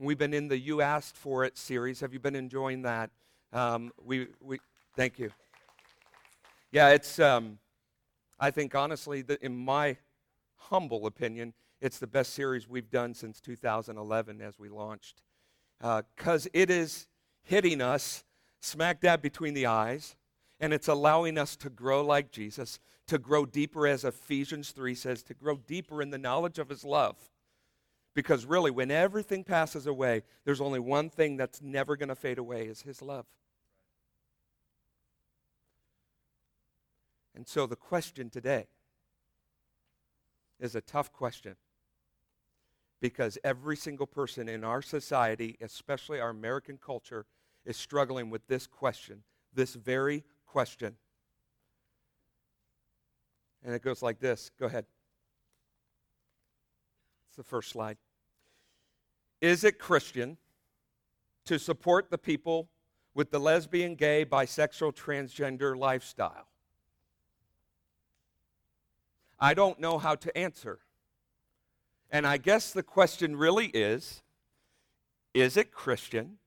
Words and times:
We've 0.00 0.16
been 0.16 0.32
in 0.32 0.46
the 0.46 0.56
You 0.56 0.80
Asked 0.80 1.16
For 1.16 1.44
It 1.44 1.58
series. 1.58 1.98
Have 1.98 2.12
you 2.12 2.20
been 2.20 2.36
enjoying 2.36 2.82
that? 2.82 3.10
Um, 3.52 3.90
we, 4.00 4.28
we, 4.40 4.60
thank 4.94 5.18
you. 5.18 5.32
Yeah, 6.70 6.90
it's, 6.90 7.18
um, 7.18 7.58
I 8.38 8.52
think 8.52 8.76
honestly, 8.76 9.24
in 9.42 9.56
my 9.56 9.96
humble 10.54 11.06
opinion, 11.06 11.52
it's 11.80 11.98
the 11.98 12.06
best 12.06 12.34
series 12.34 12.68
we've 12.68 12.90
done 12.90 13.12
since 13.12 13.40
2011 13.40 14.40
as 14.40 14.56
we 14.56 14.68
launched. 14.68 15.20
Because 15.80 16.46
uh, 16.46 16.50
it 16.52 16.70
is 16.70 17.08
hitting 17.42 17.80
us 17.80 18.22
smack 18.60 19.00
dab 19.00 19.20
between 19.20 19.54
the 19.54 19.66
eyes, 19.66 20.14
and 20.60 20.72
it's 20.72 20.86
allowing 20.86 21.36
us 21.36 21.56
to 21.56 21.70
grow 21.70 22.04
like 22.04 22.30
Jesus, 22.30 22.78
to 23.08 23.18
grow 23.18 23.44
deeper, 23.44 23.84
as 23.84 24.04
Ephesians 24.04 24.70
3 24.70 24.94
says, 24.94 25.24
to 25.24 25.34
grow 25.34 25.56
deeper 25.56 26.00
in 26.00 26.10
the 26.10 26.18
knowledge 26.18 26.60
of 26.60 26.68
his 26.68 26.84
love. 26.84 27.16
Because 28.14 28.44
really, 28.44 28.70
when 28.70 28.90
everything 28.90 29.44
passes 29.44 29.86
away, 29.86 30.22
there's 30.44 30.60
only 30.60 30.80
one 30.80 31.08
thing 31.08 31.36
that's 31.36 31.62
never 31.62 31.96
going 31.96 32.08
to 32.08 32.16
fade 32.16 32.38
away 32.38 32.66
is 32.66 32.82
his 32.82 33.00
love. 33.00 33.26
And 37.34 37.46
so 37.46 37.66
the 37.66 37.76
question 37.76 38.30
today 38.30 38.66
is 40.58 40.74
a 40.74 40.80
tough 40.80 41.12
question 41.12 41.54
because 43.00 43.38
every 43.44 43.76
single 43.76 44.06
person 44.06 44.48
in 44.48 44.64
our 44.64 44.82
society, 44.82 45.56
especially 45.60 46.18
our 46.18 46.30
American 46.30 46.78
culture, 46.84 47.26
is 47.64 47.76
struggling 47.76 48.30
with 48.30 48.46
this 48.48 48.66
question, 48.66 49.22
this 49.54 49.74
very 49.74 50.24
question. 50.46 50.96
And 53.64 53.74
it 53.74 53.82
goes 53.82 54.02
like 54.02 54.18
this. 54.18 54.50
Go 54.58 54.66
ahead. 54.66 54.86
The 57.38 57.44
first 57.44 57.70
slide. 57.70 57.98
Is 59.40 59.62
it 59.62 59.78
Christian 59.78 60.38
to 61.44 61.56
support 61.56 62.10
the 62.10 62.18
people 62.18 62.68
with 63.14 63.30
the 63.30 63.38
lesbian, 63.38 63.94
gay, 63.94 64.24
bisexual, 64.24 64.96
transgender 64.96 65.76
lifestyle? 65.78 66.48
I 69.38 69.54
don't 69.54 69.78
know 69.78 69.98
how 69.98 70.16
to 70.16 70.36
answer. 70.36 70.80
And 72.10 72.26
I 72.26 72.38
guess 72.38 72.72
the 72.72 72.82
question 72.82 73.36
really 73.36 73.66
is 73.66 74.20
is 75.32 75.56
it 75.56 75.70
Christian 75.70 76.38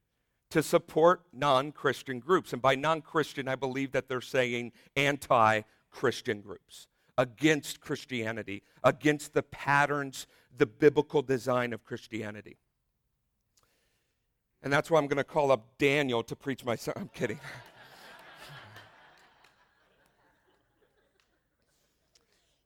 to 0.50 0.62
support 0.62 1.22
non 1.32 1.72
Christian 1.72 2.20
groups? 2.20 2.52
And 2.52 2.62
by 2.62 2.76
non 2.76 3.02
Christian, 3.02 3.48
I 3.48 3.56
believe 3.56 3.94
that 3.94 4.10
they're 4.10 4.20
saying 4.20 4.74
anti 4.98 5.62
Christian 5.90 6.42
groups, 6.42 6.88
against 7.18 7.80
Christianity, 7.80 8.64
against 8.84 9.34
the 9.34 9.44
patterns, 9.44 10.28
the 10.58 10.66
biblical 10.66 11.22
design 11.22 11.74
of 11.74 11.84
Christianity. 11.84 12.58
And 14.64 14.72
that's 14.72 14.92
why 14.92 15.00
I'm 15.00 15.08
going 15.08 15.18
to 15.18 15.24
call 15.24 15.52
up 15.52 15.78
Daniel 15.78 16.24
to 16.24 16.36
preach 16.36 16.64
my 16.64 16.76
sermon. 16.76 17.04
I'm 17.04 17.10
kidding. 17.10 17.40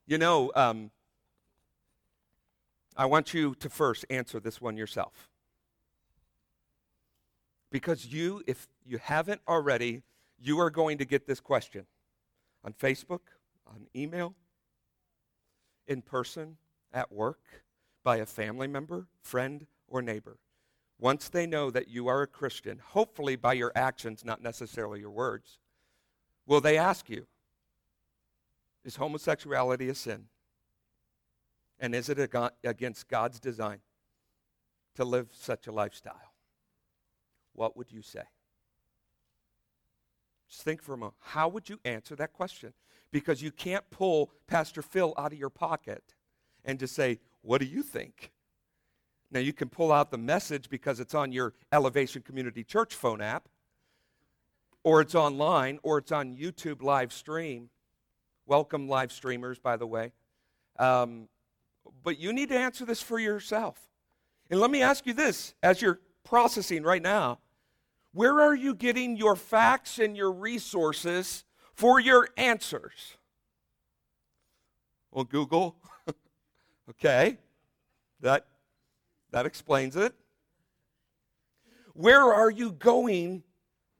you 0.05 0.17
know, 0.17 0.51
um, 0.55 0.91
I 2.97 3.05
want 3.05 3.33
you 3.33 3.55
to 3.55 3.69
first 3.69 4.05
answer 4.09 4.39
this 4.39 4.61
one 4.61 4.77
yourself. 4.77 5.29
Because 7.71 8.05
you, 8.05 8.41
if 8.47 8.67
you 8.85 8.97
haven't 8.97 9.41
already, 9.47 10.03
you 10.39 10.59
are 10.59 10.69
going 10.69 10.97
to 10.97 11.05
get 11.05 11.27
this 11.27 11.39
question 11.39 11.85
on 12.63 12.73
Facebook, 12.73 13.21
on 13.67 13.87
email, 13.95 14.35
in 15.87 16.01
person, 16.01 16.57
at 16.93 17.11
work, 17.11 17.64
by 18.05 18.17
a 18.17 18.25
family 18.25 18.67
member, 18.67 19.07
friend, 19.19 19.65
or 19.87 20.01
neighbor. 20.01 20.37
Once 20.99 21.27
they 21.27 21.45
know 21.45 21.69
that 21.71 21.89
you 21.89 22.07
are 22.07 22.21
a 22.21 22.27
Christian, 22.27 22.79
hopefully 22.79 23.35
by 23.35 23.51
your 23.51 23.73
actions, 23.75 24.23
not 24.23 24.41
necessarily 24.41 25.01
your 25.01 25.09
words, 25.09 25.57
will 26.45 26.61
they 26.61 26.77
ask 26.77 27.09
you, 27.09 27.25
Is 28.85 28.95
homosexuality 28.95 29.89
a 29.89 29.95
sin? 29.95 30.25
And 31.79 31.93
is 31.93 32.07
it 32.07 32.31
against 32.63 33.09
God's 33.09 33.39
design 33.39 33.79
to 34.93 35.03
live 35.03 35.27
such 35.33 35.67
a 35.67 35.71
lifestyle? 35.73 36.33
What 37.53 37.75
would 37.75 37.91
you 37.91 38.01
say? 38.01 38.23
Just 40.47 40.61
think 40.61 40.81
for 40.81 40.93
a 40.93 40.97
moment. 40.97 41.15
How 41.19 41.49
would 41.49 41.67
you 41.67 41.79
answer 41.83 42.15
that 42.15 42.31
question? 42.31 42.73
Because 43.11 43.41
you 43.41 43.51
can't 43.51 43.89
pull 43.89 44.31
Pastor 44.47 44.81
Phil 44.81 45.13
out 45.17 45.33
of 45.33 45.39
your 45.39 45.49
pocket 45.49 46.13
and 46.63 46.79
just 46.79 46.95
say, 46.95 47.19
What 47.45 47.61
do 47.61 47.67
you 47.67 47.83
think? 47.83 48.31
Now, 49.29 49.39
you 49.39 49.53
can 49.53 49.69
pull 49.69 49.91
out 49.91 50.09
the 50.09 50.17
message 50.17 50.67
because 50.67 50.99
it's 50.99 51.13
on 51.13 51.31
your 51.31 51.53
Elevation 51.71 52.23
Community 52.23 52.63
Church 52.63 52.95
phone 52.95 53.21
app, 53.21 53.47
or 54.83 54.99
it's 54.99 55.13
online, 55.13 55.77
or 55.83 55.99
it's 55.99 56.11
on 56.11 56.35
YouTube 56.35 56.81
live 56.81 57.13
stream. 57.13 57.69
Welcome, 58.47 58.87
live 58.87 59.11
streamers, 59.11 59.59
by 59.59 59.77
the 59.77 59.85
way. 59.85 60.11
Um, 60.79 61.27
but 62.03 62.17
you 62.17 62.33
need 62.33 62.49
to 62.49 62.57
answer 62.57 62.83
this 62.83 63.01
for 63.01 63.19
yourself. 63.19 63.79
And 64.49 64.59
let 64.59 64.71
me 64.71 64.81
ask 64.81 65.05
you 65.05 65.13
this 65.13 65.53
as 65.61 65.81
you're 65.81 65.99
processing 66.23 66.81
right 66.83 67.01
now 67.01 67.39
where 68.11 68.41
are 68.41 68.55
you 68.55 68.73
getting 68.73 69.17
your 69.17 69.35
facts 69.35 69.99
and 69.99 70.15
your 70.15 70.31
resources 70.31 71.43
for 71.73 71.99
your 71.99 72.29
answers? 72.37 73.17
Well, 75.11 75.25
Google. 75.25 75.75
okay. 76.89 77.37
That 78.21 78.45
that 79.31 79.45
explains 79.45 79.95
it. 79.95 80.13
Where 81.93 82.33
are 82.33 82.49
you 82.49 82.71
going 82.71 83.43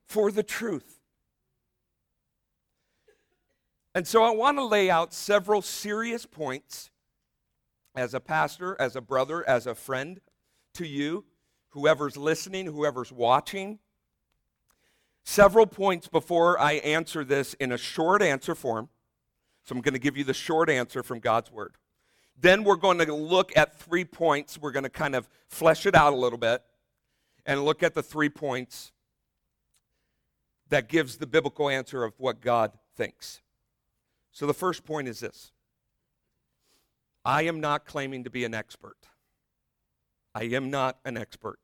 for 0.07 0.31
the 0.31 0.43
truth? 0.43 0.99
And 3.93 4.05
so 4.05 4.23
I 4.23 4.31
want 4.31 4.57
to 4.57 4.65
lay 4.65 4.89
out 4.89 5.13
several 5.13 5.61
serious 5.61 6.25
points 6.25 6.91
as 7.95 8.13
a 8.13 8.19
pastor, 8.19 8.75
as 8.79 8.97
a 8.97 9.01
brother, 9.01 9.47
as 9.47 9.67
a 9.67 9.73
friend 9.73 10.19
to 10.73 10.85
you, 10.85 11.23
whoever's 11.69 12.17
listening, 12.17 12.65
whoever's 12.65 13.11
watching. 13.11 13.79
Several 15.23 15.65
points 15.65 16.07
before 16.07 16.59
I 16.59 16.73
answer 16.73 17.23
this 17.23 17.53
in 17.55 17.71
a 17.71 17.77
short 17.77 18.21
answer 18.21 18.53
form. 18.53 18.89
So 19.63 19.73
I'm 19.73 19.81
going 19.81 19.93
to 19.93 19.99
give 19.99 20.17
you 20.17 20.23
the 20.23 20.33
short 20.33 20.69
answer 20.69 21.01
from 21.01 21.19
God's 21.19 21.51
Word. 21.51 21.75
Then 22.39 22.63
we're 22.63 22.75
going 22.75 22.97
to 22.99 23.13
look 23.13 23.55
at 23.55 23.79
three 23.79 24.05
points. 24.05 24.57
We're 24.57 24.71
going 24.71 24.83
to 24.83 24.89
kind 24.89 25.15
of 25.15 25.29
flesh 25.47 25.85
it 25.85 25.95
out 25.95 26.13
a 26.13 26.15
little 26.15 26.37
bit 26.37 26.61
and 27.45 27.63
look 27.63 27.83
at 27.83 27.93
the 27.93 28.03
three 28.03 28.29
points 28.29 28.91
that 30.69 30.89
gives 30.89 31.17
the 31.17 31.27
biblical 31.27 31.69
answer 31.69 32.03
of 32.03 32.13
what 32.17 32.41
God 32.41 32.71
thinks. 32.95 33.41
So 34.31 34.45
the 34.45 34.53
first 34.53 34.83
point 34.83 35.07
is 35.07 35.19
this 35.19 35.51
I 37.23 37.43
am 37.43 37.59
not 37.59 37.85
claiming 37.85 38.23
to 38.23 38.29
be 38.29 38.43
an 38.43 38.53
expert. 38.53 38.97
I 40.33 40.43
am 40.43 40.69
not 40.69 40.99
an 41.05 41.17
expert. 41.17 41.59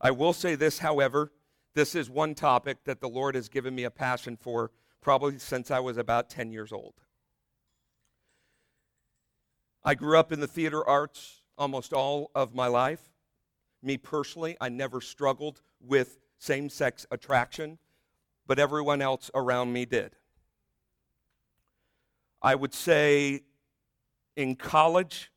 I 0.00 0.10
will 0.10 0.32
say 0.32 0.56
this, 0.56 0.80
however, 0.80 1.30
this 1.74 1.94
is 1.94 2.10
one 2.10 2.34
topic 2.34 2.78
that 2.84 3.00
the 3.00 3.08
Lord 3.08 3.36
has 3.36 3.48
given 3.48 3.74
me 3.74 3.84
a 3.84 3.90
passion 3.90 4.36
for 4.36 4.72
probably 5.00 5.38
since 5.38 5.70
I 5.70 5.78
was 5.78 5.96
about 5.96 6.28
10 6.28 6.50
years 6.50 6.72
old. 6.72 6.94
I 9.84 9.94
grew 9.94 10.18
up 10.18 10.32
in 10.32 10.40
the 10.40 10.46
theater 10.46 10.86
arts 10.86 11.42
almost 11.58 11.92
all 11.92 12.30
of 12.34 12.54
my 12.54 12.68
life. 12.68 13.00
Me 13.82 13.96
personally, 13.96 14.56
I 14.60 14.68
never 14.68 15.00
struggled 15.00 15.60
with 15.80 16.18
same 16.38 16.68
sex 16.68 17.04
attraction, 17.10 17.78
but 18.46 18.58
everyone 18.58 19.02
else 19.02 19.30
around 19.34 19.72
me 19.72 19.84
did. 19.84 20.14
I 22.40 22.54
would 22.54 22.74
say 22.74 23.42
in 24.36 24.54
college, 24.54 25.32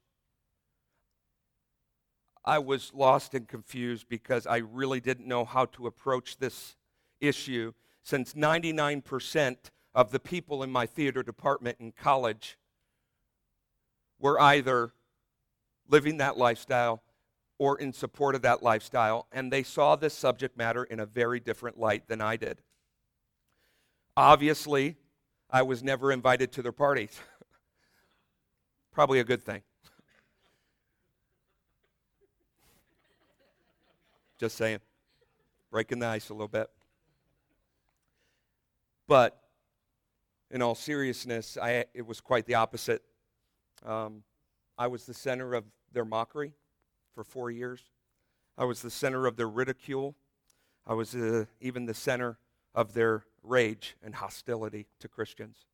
I 2.44 2.60
was 2.60 2.92
lost 2.94 3.34
and 3.34 3.48
confused 3.48 4.08
because 4.08 4.46
I 4.46 4.58
really 4.58 5.00
didn't 5.00 5.28
know 5.28 5.46
how 5.46 5.66
to 5.66 5.88
approach 5.88 6.38
this 6.38 6.76
issue 7.20 7.74
since 8.04 8.34
99% 8.34 9.58
of 9.96 10.12
the 10.12 10.20
people 10.20 10.62
in 10.62 10.72
my 10.72 10.86
theater 10.86 11.24
department 11.24 11.78
in 11.80 11.92
college 11.92 12.58
were 14.20 14.40
either 14.40 14.94
living 15.88 16.18
that 16.18 16.38
lifestyle 16.38 17.04
or 17.58 17.78
in 17.80 17.94
support 17.94 18.36
of 18.36 18.42
that 18.42 18.62
lifestyle, 18.62 19.28
and 19.32 19.52
they 19.52 19.64
saw 19.64 19.96
this 19.96 20.14
subject 20.14 20.58
matter 20.58 20.84
in 20.84 21.00
a 21.00 21.06
very 21.06 21.40
different 21.40 21.80
light 21.80 22.08
than 22.08 22.22
I 22.22 22.36
did. 22.36 22.62
Obviously, 24.18 24.98
I 25.50 25.62
was 25.62 25.84
never 25.84 26.12
invited 26.12 26.52
to 26.54 26.62
their 26.62 26.72
parties. 26.72 27.20
Probably 28.92 29.20
a 29.20 29.24
good 29.24 29.44
thing. 29.44 29.62
Just 34.40 34.58
saying. 34.58 34.80
Breaking 35.72 36.00
the 36.00 36.08
ice 36.08 36.30
a 36.30 36.34
little 36.34 36.48
bit. 36.48 36.70
But 39.08 39.38
in 40.52 40.62
all 40.62 40.76
seriousness, 40.76 41.58
I, 41.62 41.86
it 41.94 42.06
was 42.06 42.22
quite 42.22 42.46
the 42.46 42.56
opposite. 42.56 43.04
Um, 43.86 44.24
I 44.78 44.88
was 44.88 45.06
the 45.06 45.14
center 45.14 45.54
of 45.54 45.66
their 45.94 46.06
mockery 46.06 46.54
for 47.14 47.24
four 47.24 47.52
years. 47.52 47.82
I 48.58 48.66
was 48.66 48.82
the 48.82 48.90
center 48.90 49.28
of 49.28 49.36
their 49.36 49.48
ridicule. 49.48 50.16
I 50.88 50.94
was 50.94 51.16
uh, 51.16 51.46
even 51.62 51.86
the 51.86 51.94
center 51.94 52.38
of 52.74 52.94
their 52.94 53.26
rage 53.44 53.96
and 54.04 54.16
hostility 54.16 54.88
to 55.00 55.08
Christians. 55.08 55.66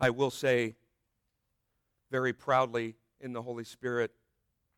I 0.00 0.10
will 0.10 0.30
say 0.30 0.76
very 2.10 2.32
proudly 2.32 2.96
in 3.20 3.32
the 3.32 3.42
Holy 3.42 3.64
Spirit 3.64 4.12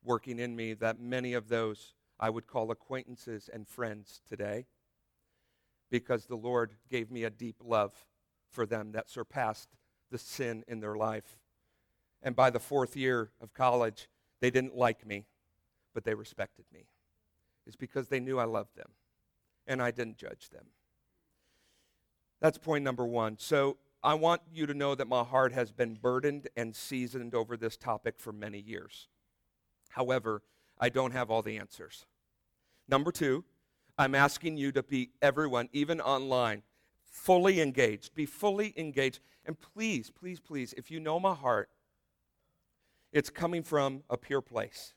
working 0.04 0.38
in 0.38 0.54
me 0.54 0.74
that 0.74 1.00
many 1.00 1.34
of 1.34 1.48
those 1.48 1.94
I 2.18 2.30
would 2.30 2.46
call 2.46 2.70
acquaintances 2.70 3.50
and 3.52 3.66
friends 3.66 4.20
today 4.28 4.66
because 5.90 6.26
the 6.26 6.36
Lord 6.36 6.72
gave 6.90 7.10
me 7.10 7.24
a 7.24 7.30
deep 7.30 7.56
love 7.64 7.92
for 8.48 8.66
them 8.66 8.92
that 8.92 9.10
surpassed 9.10 9.68
the 10.10 10.18
sin 10.18 10.64
in 10.68 10.80
their 10.80 10.96
life. 10.96 11.38
And 12.22 12.36
by 12.36 12.50
the 12.50 12.60
fourth 12.60 12.96
year 12.96 13.30
of 13.40 13.52
college, 13.52 14.08
they 14.40 14.50
didn't 14.50 14.76
like 14.76 15.06
me, 15.06 15.26
but 15.94 16.04
they 16.04 16.14
respected 16.14 16.64
me. 16.72 16.86
It's 17.66 17.76
because 17.76 18.08
they 18.08 18.20
knew 18.20 18.38
I 18.38 18.44
loved 18.44 18.76
them 18.76 18.90
and 19.66 19.82
I 19.82 19.90
didn't 19.90 20.18
judge 20.18 20.50
them. 20.50 20.66
That's 22.40 22.58
point 22.58 22.84
number 22.84 23.06
one. 23.06 23.38
So 23.38 23.76
I 24.02 24.14
want 24.14 24.42
you 24.52 24.66
to 24.66 24.74
know 24.74 24.94
that 24.96 25.06
my 25.06 25.22
heart 25.22 25.52
has 25.52 25.70
been 25.70 25.94
burdened 25.94 26.48
and 26.56 26.74
seasoned 26.74 27.34
over 27.34 27.56
this 27.56 27.76
topic 27.76 28.16
for 28.18 28.32
many 28.32 28.58
years. 28.58 29.08
However, 29.90 30.42
I 30.78 30.88
don't 30.88 31.12
have 31.12 31.30
all 31.30 31.42
the 31.42 31.58
answers. 31.58 32.06
Number 32.88 33.12
two, 33.12 33.44
I'm 33.96 34.14
asking 34.14 34.56
you 34.56 34.72
to 34.72 34.82
be 34.82 35.10
everyone, 35.20 35.68
even 35.72 36.00
online, 36.00 36.62
fully 37.04 37.60
engaged. 37.60 38.14
Be 38.14 38.26
fully 38.26 38.74
engaged. 38.76 39.20
And 39.44 39.56
please, 39.60 40.10
please, 40.10 40.40
please, 40.40 40.74
if 40.76 40.90
you 40.90 40.98
know 40.98 41.20
my 41.20 41.34
heart, 41.34 41.68
it's 43.12 43.30
coming 43.30 43.62
from 43.62 44.02
a 44.08 44.16
pure 44.16 44.40
place. 44.40 44.94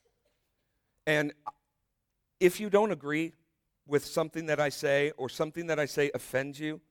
And 1.06 1.34
if 2.40 2.60
you 2.60 2.70
don't 2.70 2.92
agree 2.92 3.34
with 3.88 4.06
something 4.06 4.48
that 4.48 4.60
I 4.60 4.70
say 4.70 5.12
or 5.18 5.30
something 5.30 5.68
that 5.68 5.80
I 5.80 5.86
say 5.86 6.12
offends 6.14 6.60
you 6.60 6.82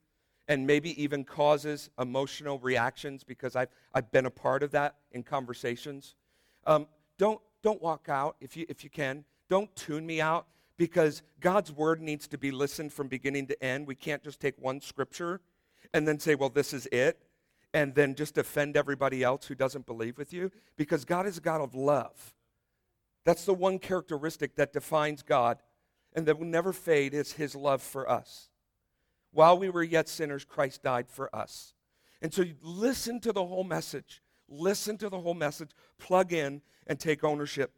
and 0.47 0.67
maybe 0.67 1.03
even 1.03 1.25
causes 1.25 1.91
emotional 1.99 2.59
reactions 2.59 3.25
because 3.25 3.57
I've, 3.57 3.71
I've 3.95 4.11
been 4.13 4.27
a 4.27 4.31
part 4.31 4.63
of 4.63 4.71
that 4.73 4.97
in 5.13 5.23
conversations, 5.23 6.15
um, 6.67 6.87
don't, 7.19 7.41
don't 7.63 7.81
walk 7.83 8.09
out 8.09 8.37
if 8.41 8.57
you, 8.57 8.67
if 8.69 8.85
you 8.85 8.91
can. 8.91 9.25
Don't 9.49 9.75
tune 9.75 10.07
me 10.07 10.21
out 10.21 10.47
because 10.77 11.23
God's 11.41 11.73
word 11.73 12.01
needs 12.01 12.27
to 12.29 12.39
be 12.39 12.51
listened 12.51 12.93
from 12.93 13.09
beginning 13.09 13.47
to 13.49 13.65
end. 13.65 13.87
We 13.87 13.95
can't 13.95 14.23
just 14.23 14.41
take 14.41 14.55
one 14.59 14.81
scripture 14.81 15.41
and 15.93 16.07
then 16.07 16.19
say, 16.19 16.35
well, 16.35 16.49
this 16.49 16.73
is 16.73 16.87
it, 16.87 17.19
and 17.75 17.95
then 17.95 18.15
just 18.15 18.39
offend 18.39 18.77
everybody 18.77 19.23
else 19.23 19.47
who 19.47 19.55
doesn't 19.55 19.85
believe 19.85 20.17
with 20.17 20.33
you 20.33 20.51
because 20.77 21.05
God 21.05 21.27
is 21.27 21.39
a 21.39 21.43
God 21.43 21.61
of 21.61 21.75
love. 21.75 22.33
That's 23.25 23.45
the 23.45 23.53
one 23.53 23.79
characteristic 23.79 24.55
that 24.57 24.73
defines 24.73 25.23
God 25.23 25.59
and 26.15 26.25
that 26.27 26.39
will 26.39 26.47
never 26.47 26.73
fade 26.73 27.13
is 27.13 27.33
his 27.33 27.57
love 27.57 27.83
for 27.83 28.09
us. 28.09 28.49
While 29.33 29.59
we 29.59 29.69
were 29.69 29.83
yet 29.83 30.09
sinners, 30.09 30.45
Christ 30.45 30.85
died 30.85 31.09
for 31.09 31.35
us. 31.35 31.75
And 32.23 32.33
so 32.33 32.45
listen 32.63 33.19
to 33.21 33.33
the 33.33 33.45
whole 33.45 33.65
message. 33.65 34.23
Listen 34.49 34.97
to 34.99 35.09
the 35.09 35.19
whole 35.19 35.35
message. 35.35 35.73
Plug 35.99 36.33
in 36.33 36.63
and 36.87 37.01
take 37.01 37.25
ownership 37.25 37.73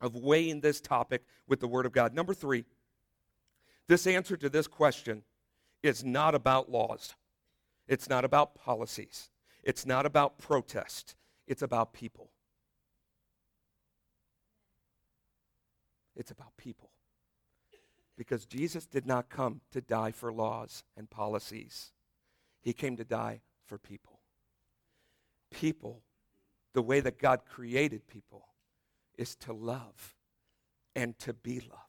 of 0.00 0.16
weighing 0.16 0.60
this 0.60 0.80
topic 0.80 1.22
with 1.46 1.60
the 1.60 1.68
Word 1.68 1.86
of 1.86 1.92
God. 1.92 2.12
Number 2.12 2.34
three, 2.34 2.64
this 3.86 4.06
answer 4.06 4.36
to 4.36 4.48
this 4.48 4.66
question 4.66 5.22
is 5.82 6.04
not 6.04 6.34
about 6.34 6.70
laws, 6.70 7.14
it's 7.88 8.08
not 8.08 8.24
about 8.24 8.54
policies, 8.54 9.30
it's 9.64 9.86
not 9.86 10.06
about 10.06 10.38
protest, 10.38 11.16
it's 11.46 11.62
about 11.62 11.92
people. 11.92 12.30
It's 16.14 16.32
about 16.32 16.56
people. 16.56 16.90
Because 18.16 18.44
Jesus 18.44 18.86
did 18.86 19.06
not 19.06 19.28
come 19.28 19.60
to 19.70 19.80
die 19.80 20.10
for 20.10 20.32
laws 20.32 20.82
and 20.96 21.08
policies, 21.08 21.92
He 22.60 22.72
came 22.72 22.96
to 22.96 23.04
die 23.04 23.40
for 23.64 23.78
people. 23.78 24.18
People, 25.50 26.02
the 26.74 26.82
way 26.82 27.00
that 27.00 27.20
God 27.20 27.42
created 27.48 28.08
people, 28.08 28.48
is 29.16 29.36
to 29.36 29.52
love 29.52 30.16
and 30.96 31.16
to 31.20 31.32
be 31.32 31.60
loved. 31.60 31.87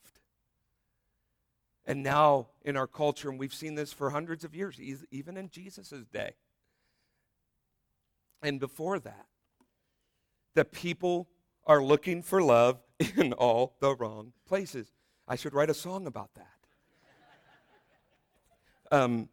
And 1.89 2.03
now 2.03 2.49
in 2.63 2.77
our 2.77 2.85
culture, 2.85 3.31
and 3.31 3.39
we've 3.39 3.53
seen 3.53 3.73
this 3.73 3.91
for 3.91 4.11
hundreds 4.11 4.43
of 4.43 4.53
years, 4.53 4.79
even 5.09 5.37
in 5.37 5.49
Jesus' 5.49 5.91
day, 6.13 6.35
and 8.43 8.59
before 8.59 8.99
that, 8.99 9.25
that 10.53 10.71
people 10.71 11.27
are 11.65 11.81
looking 11.81 12.21
for 12.21 12.43
love 12.43 12.77
in 13.17 13.33
all 13.33 13.75
the 13.79 13.95
wrong 13.95 14.33
places. 14.47 14.91
I 15.27 15.35
should 15.35 15.55
write 15.55 15.71
a 15.71 15.73
song 15.73 16.05
about 16.05 16.29
that. 16.35 16.45
Um, 18.91 19.29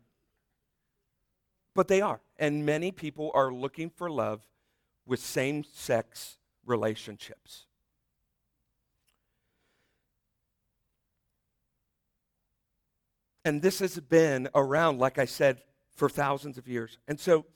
but 1.75 1.89
they 1.89 2.03
are. 2.03 2.21
And 2.39 2.67
many 2.67 2.91
people 2.91 3.31
are 3.35 3.51
looking 3.51 3.89
for 3.89 4.11
love 4.11 4.47
with 5.07 5.21
same 5.21 5.65
sex 5.65 6.37
relationships. 6.67 7.65
And 13.47 13.63
this 13.63 13.79
has 13.79 13.97
been 14.01 14.49
around, 14.57 14.99
like 14.99 15.19
I 15.21 15.25
said, 15.25 15.63
for 15.95 16.09
thousands 16.09 16.59
of 16.59 16.67
years. 16.67 16.99
And 17.07 17.21
so, 17.21 17.47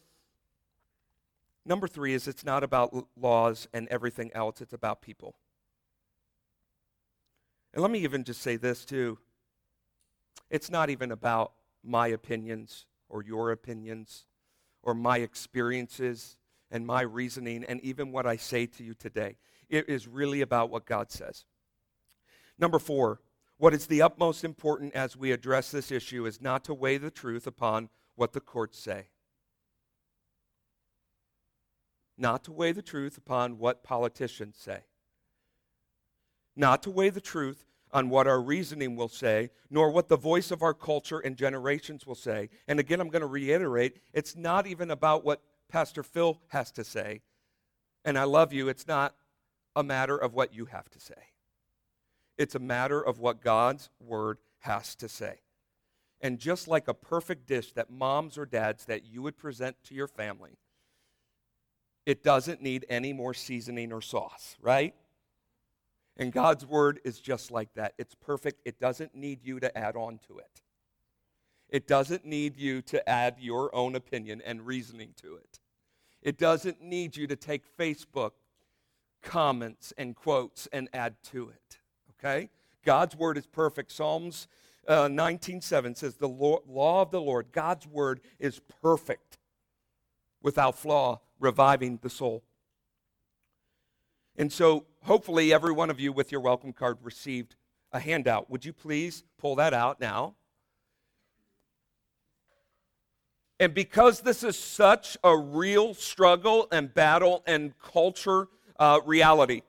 number 1.66 1.88
three 1.88 2.14
is 2.14 2.28
it's 2.28 2.44
not 2.44 2.62
about 2.62 3.08
laws 3.16 3.66
and 3.74 3.88
everything 3.88 4.30
else, 4.32 4.60
it's 4.60 4.72
about 4.72 5.02
people. 5.02 5.34
And 7.74 7.82
let 7.82 7.90
me 7.90 7.98
even 8.04 8.22
just 8.22 8.40
say 8.40 8.54
this 8.54 8.84
too 8.84 9.18
it's 10.48 10.70
not 10.70 10.90
even 10.90 11.10
about 11.10 11.54
my 11.82 12.06
opinions 12.06 12.86
or 13.08 13.24
your 13.24 13.50
opinions 13.50 14.26
or 14.84 14.94
my 14.94 15.18
experiences 15.18 16.36
and 16.70 16.86
my 16.86 17.00
reasoning 17.00 17.64
and 17.64 17.80
even 17.80 18.12
what 18.12 18.28
I 18.28 18.36
say 18.36 18.66
to 18.66 18.84
you 18.84 18.94
today. 18.94 19.38
It 19.68 19.88
is 19.88 20.06
really 20.06 20.40
about 20.40 20.70
what 20.70 20.86
God 20.86 21.10
says. 21.10 21.46
Number 22.60 22.78
four, 22.78 23.20
what 23.60 23.74
is 23.74 23.88
the 23.88 24.00
utmost 24.00 24.42
important 24.42 24.94
as 24.94 25.18
we 25.18 25.32
address 25.32 25.70
this 25.70 25.92
issue 25.92 26.24
is 26.24 26.40
not 26.40 26.64
to 26.64 26.72
weigh 26.72 26.96
the 26.96 27.10
truth 27.10 27.46
upon 27.46 27.90
what 28.14 28.32
the 28.32 28.40
courts 28.40 28.78
say. 28.78 29.08
Not 32.16 32.42
to 32.44 32.52
weigh 32.52 32.72
the 32.72 32.80
truth 32.80 33.18
upon 33.18 33.58
what 33.58 33.84
politicians 33.84 34.56
say. 34.58 34.84
Not 36.56 36.82
to 36.84 36.90
weigh 36.90 37.10
the 37.10 37.20
truth 37.20 37.66
on 37.92 38.08
what 38.08 38.26
our 38.26 38.40
reasoning 38.40 38.96
will 38.96 39.08
say, 39.08 39.50
nor 39.68 39.90
what 39.90 40.08
the 40.08 40.16
voice 40.16 40.50
of 40.50 40.62
our 40.62 40.72
culture 40.72 41.18
and 41.18 41.36
generations 41.36 42.06
will 42.06 42.14
say. 42.14 42.48
And 42.66 42.80
again, 42.80 42.98
I'm 42.98 43.10
going 43.10 43.20
to 43.20 43.26
reiterate 43.26 43.98
it's 44.14 44.34
not 44.34 44.66
even 44.66 44.90
about 44.90 45.22
what 45.22 45.42
Pastor 45.68 46.02
Phil 46.02 46.40
has 46.48 46.72
to 46.72 46.82
say. 46.82 47.20
And 48.06 48.18
I 48.18 48.24
love 48.24 48.54
you, 48.54 48.70
it's 48.70 48.88
not 48.88 49.14
a 49.76 49.82
matter 49.82 50.16
of 50.16 50.32
what 50.32 50.54
you 50.54 50.64
have 50.64 50.88
to 50.92 50.98
say. 50.98 51.29
It's 52.40 52.54
a 52.54 52.58
matter 52.58 52.98
of 52.98 53.18
what 53.18 53.42
God's 53.42 53.90
word 54.00 54.38
has 54.60 54.94
to 54.94 55.10
say. 55.10 55.40
And 56.22 56.38
just 56.38 56.68
like 56.68 56.88
a 56.88 56.94
perfect 56.94 57.46
dish 57.46 57.74
that 57.74 57.90
moms 57.90 58.38
or 58.38 58.46
dads 58.46 58.86
that 58.86 59.04
you 59.04 59.20
would 59.20 59.36
present 59.36 59.76
to 59.84 59.94
your 59.94 60.06
family, 60.06 60.56
it 62.06 62.24
doesn't 62.24 62.62
need 62.62 62.86
any 62.88 63.12
more 63.12 63.34
seasoning 63.34 63.92
or 63.92 64.00
sauce, 64.00 64.56
right? 64.62 64.94
And 66.16 66.32
God's 66.32 66.64
word 66.64 66.98
is 67.04 67.20
just 67.20 67.50
like 67.50 67.74
that. 67.74 67.92
It's 67.98 68.14
perfect. 68.14 68.62
It 68.64 68.80
doesn't 68.80 69.14
need 69.14 69.44
you 69.44 69.60
to 69.60 69.76
add 69.76 69.94
on 69.94 70.18
to 70.26 70.38
it. 70.38 70.62
It 71.68 71.86
doesn't 71.86 72.24
need 72.24 72.56
you 72.56 72.80
to 72.80 73.06
add 73.06 73.36
your 73.38 73.74
own 73.74 73.94
opinion 73.94 74.40
and 74.46 74.64
reasoning 74.64 75.10
to 75.20 75.34
it. 75.34 75.60
It 76.22 76.38
doesn't 76.38 76.80
need 76.80 77.18
you 77.18 77.26
to 77.26 77.36
take 77.36 77.76
Facebook 77.76 78.30
comments 79.22 79.92
and 79.98 80.16
quotes 80.16 80.68
and 80.72 80.88
add 80.94 81.16
to 81.32 81.50
it 81.50 81.79
okay? 82.22 82.50
God's 82.84 83.16
word 83.16 83.36
is 83.36 83.46
perfect. 83.46 83.92
Psalms 83.92 84.46
uh, 84.88 85.08
19.7 85.08 85.96
says, 85.96 86.16
the 86.16 86.28
law, 86.28 87.02
of 87.02 87.10
the 87.10 87.20
Lord, 87.20 87.52
God's 87.52 87.86
word 87.86 88.20
is 88.38 88.60
perfect, 88.82 89.38
without 90.42 90.78
flaw, 90.78 91.20
reviving 91.38 91.98
the 92.02 92.10
soul. 92.10 92.42
And 94.36 94.52
so, 94.52 94.86
hopefully, 95.04 95.52
every 95.52 95.72
one 95.72 95.90
of 95.90 96.00
you 96.00 96.12
with 96.12 96.32
your 96.32 96.40
welcome 96.40 96.72
card 96.72 96.98
received 97.02 97.56
a 97.92 98.00
handout. 98.00 98.50
Would 98.50 98.64
you 98.64 98.72
please 98.72 99.24
pull 99.38 99.56
that 99.56 99.74
out 99.74 100.00
now? 100.00 100.34
And 103.58 103.74
because 103.74 104.22
this 104.22 104.42
is 104.42 104.58
such 104.58 105.18
a 105.22 105.36
real 105.36 105.92
struggle 105.92 106.66
and 106.72 106.94
battle 106.94 107.42
and 107.46 107.78
culture 107.78 108.48
uh, 108.78 109.00
reality, 109.04 109.60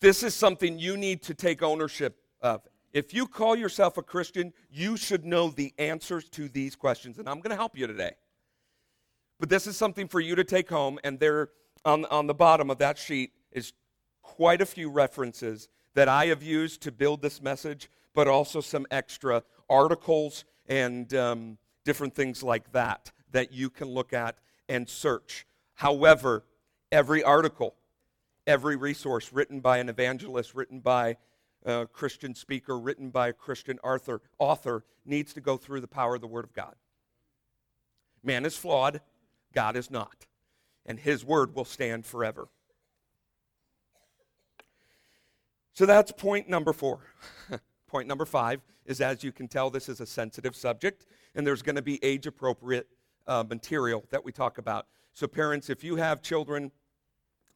this 0.00 0.22
is 0.22 0.34
something 0.34 0.78
you 0.78 0.96
need 0.96 1.22
to 1.22 1.34
take 1.34 1.62
ownership 1.62 2.18
of. 2.40 2.62
If 2.92 3.12
you 3.12 3.26
call 3.26 3.56
yourself 3.56 3.98
a 3.98 4.02
Christian, 4.02 4.52
you 4.70 4.96
should 4.96 5.24
know 5.24 5.50
the 5.50 5.74
answers 5.78 6.28
to 6.30 6.48
these 6.48 6.74
questions, 6.74 7.18
and 7.18 7.28
I'm 7.28 7.40
going 7.40 7.50
to 7.50 7.56
help 7.56 7.76
you 7.76 7.86
today. 7.86 8.12
But 9.38 9.48
this 9.48 9.66
is 9.66 9.76
something 9.76 10.08
for 10.08 10.20
you 10.20 10.34
to 10.34 10.44
take 10.44 10.68
home, 10.68 10.98
and 11.04 11.20
there 11.20 11.50
on, 11.84 12.04
on 12.06 12.26
the 12.26 12.34
bottom 12.34 12.70
of 12.70 12.78
that 12.78 12.98
sheet 12.98 13.32
is 13.52 13.72
quite 14.22 14.60
a 14.60 14.66
few 14.66 14.90
references 14.90 15.68
that 15.94 16.08
I 16.08 16.26
have 16.26 16.42
used 16.42 16.82
to 16.82 16.92
build 16.92 17.22
this 17.22 17.42
message, 17.42 17.90
but 18.14 18.28
also 18.28 18.60
some 18.60 18.86
extra 18.90 19.42
articles 19.68 20.44
and 20.68 21.12
um, 21.14 21.58
different 21.84 22.14
things 22.14 22.42
like 22.42 22.72
that 22.72 23.12
that 23.32 23.52
you 23.52 23.70
can 23.70 23.88
look 23.88 24.12
at 24.12 24.36
and 24.68 24.88
search. 24.88 25.46
However, 25.74 26.44
every 26.90 27.22
article, 27.22 27.74
every 28.46 28.76
resource 28.76 29.32
written 29.32 29.60
by 29.60 29.78
an 29.78 29.88
evangelist, 29.88 30.54
written 30.54 30.80
by 30.80 31.16
a 31.64 31.86
Christian 31.86 32.34
speaker, 32.34 32.78
written 32.78 33.10
by 33.10 33.28
a 33.28 33.32
Christian 33.32 33.78
author, 33.82 34.20
author 34.38 34.84
needs 35.04 35.32
to 35.34 35.40
go 35.40 35.56
through 35.56 35.80
the 35.80 35.88
power 35.88 36.14
of 36.14 36.20
the 36.20 36.26
Word 36.26 36.44
of 36.44 36.54
God. 36.54 36.74
Man 38.22 38.44
is 38.44 38.56
flawed, 38.56 39.00
God 39.52 39.76
is 39.76 39.90
not. 39.90 40.26
And 40.84 40.98
His 40.98 41.24
Word 41.24 41.54
will 41.54 41.64
stand 41.64 42.06
forever. 42.06 42.48
So 45.74 45.84
that's 45.84 46.12
point 46.12 46.48
number 46.48 46.72
four. 46.72 47.00
point 47.86 48.08
number 48.08 48.24
five 48.24 48.62
is 48.86 49.00
as 49.00 49.22
you 49.22 49.32
can 49.32 49.48
tell, 49.48 49.68
this 49.68 49.88
is 49.88 50.00
a 50.00 50.06
sensitive 50.06 50.56
subject, 50.56 51.06
and 51.34 51.46
there's 51.46 51.62
going 51.62 51.76
to 51.76 51.82
be 51.82 52.02
age 52.02 52.26
appropriate 52.26 52.86
uh, 53.26 53.44
material 53.48 54.04
that 54.10 54.24
we 54.24 54.32
talk 54.32 54.58
about. 54.58 54.86
So, 55.12 55.26
parents, 55.26 55.68
if 55.68 55.82
you 55.82 55.96
have 55.96 56.22
children, 56.22 56.70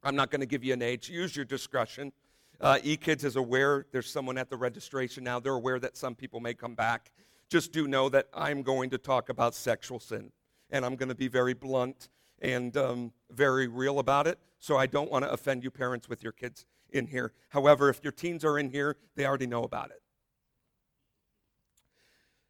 I'm 0.03 0.17
not 0.17 0.31
going 0.31 0.41
to 0.41 0.47
give 0.47 0.65
you 0.65 0.73
an 0.73 0.83
age, 0.83 1.09
use 1.09 1.37
your 1.37 1.45
discretion. 1.45 2.13
Uh, 2.61 2.79
eKids 2.85 3.25
is 3.25 3.37
aware, 3.37 3.87
there's 3.93 4.11
someone 4.11 4.37
at 4.37 4.51
the 4.51 4.57
registration 4.57 5.25
now, 5.25 5.41
they're 5.41 5.55
aware 5.55 5.79
that 5.79 5.97
some 5.97 6.15
people 6.15 6.41
may 6.41 6.55
come 6.55 6.75
back. 6.75 7.11
Just 7.49 7.73
do 7.73 7.89
know 7.89 8.09
that 8.11 8.29
I'm 8.35 8.63
going 8.63 8.91
to 8.91 8.99
talk 8.99 9.29
about 9.29 9.55
sexual 9.55 9.99
sin, 9.99 10.31
and 10.71 10.85
I'm 10.85 10.97
going 10.97 11.09
to 11.09 11.15
be 11.15 11.29
very 11.29 11.55
blunt 11.55 12.09
and 12.41 12.77
um, 12.77 13.13
very 13.31 13.67
real 13.67 13.99
about 13.99 14.27
it. 14.27 14.39
So, 14.59 14.77
I 14.77 14.87
don't 14.87 15.11
want 15.11 15.25
to 15.25 15.31
offend 15.31 15.65
you, 15.65 15.71
parents, 15.71 16.09
with 16.09 16.23
your 16.23 16.33
kids 16.33 16.67
in 16.91 17.07
here. 17.07 17.33
However, 17.49 17.89
if 17.89 18.01
your 18.03 18.13
teens 18.13 18.45
are 18.45 18.59
in 18.59 18.71
here, 18.71 18.97
they 19.17 19.25
already 19.25 19.47
know 19.47 19.63
about 19.63 19.91
it. 19.91 20.03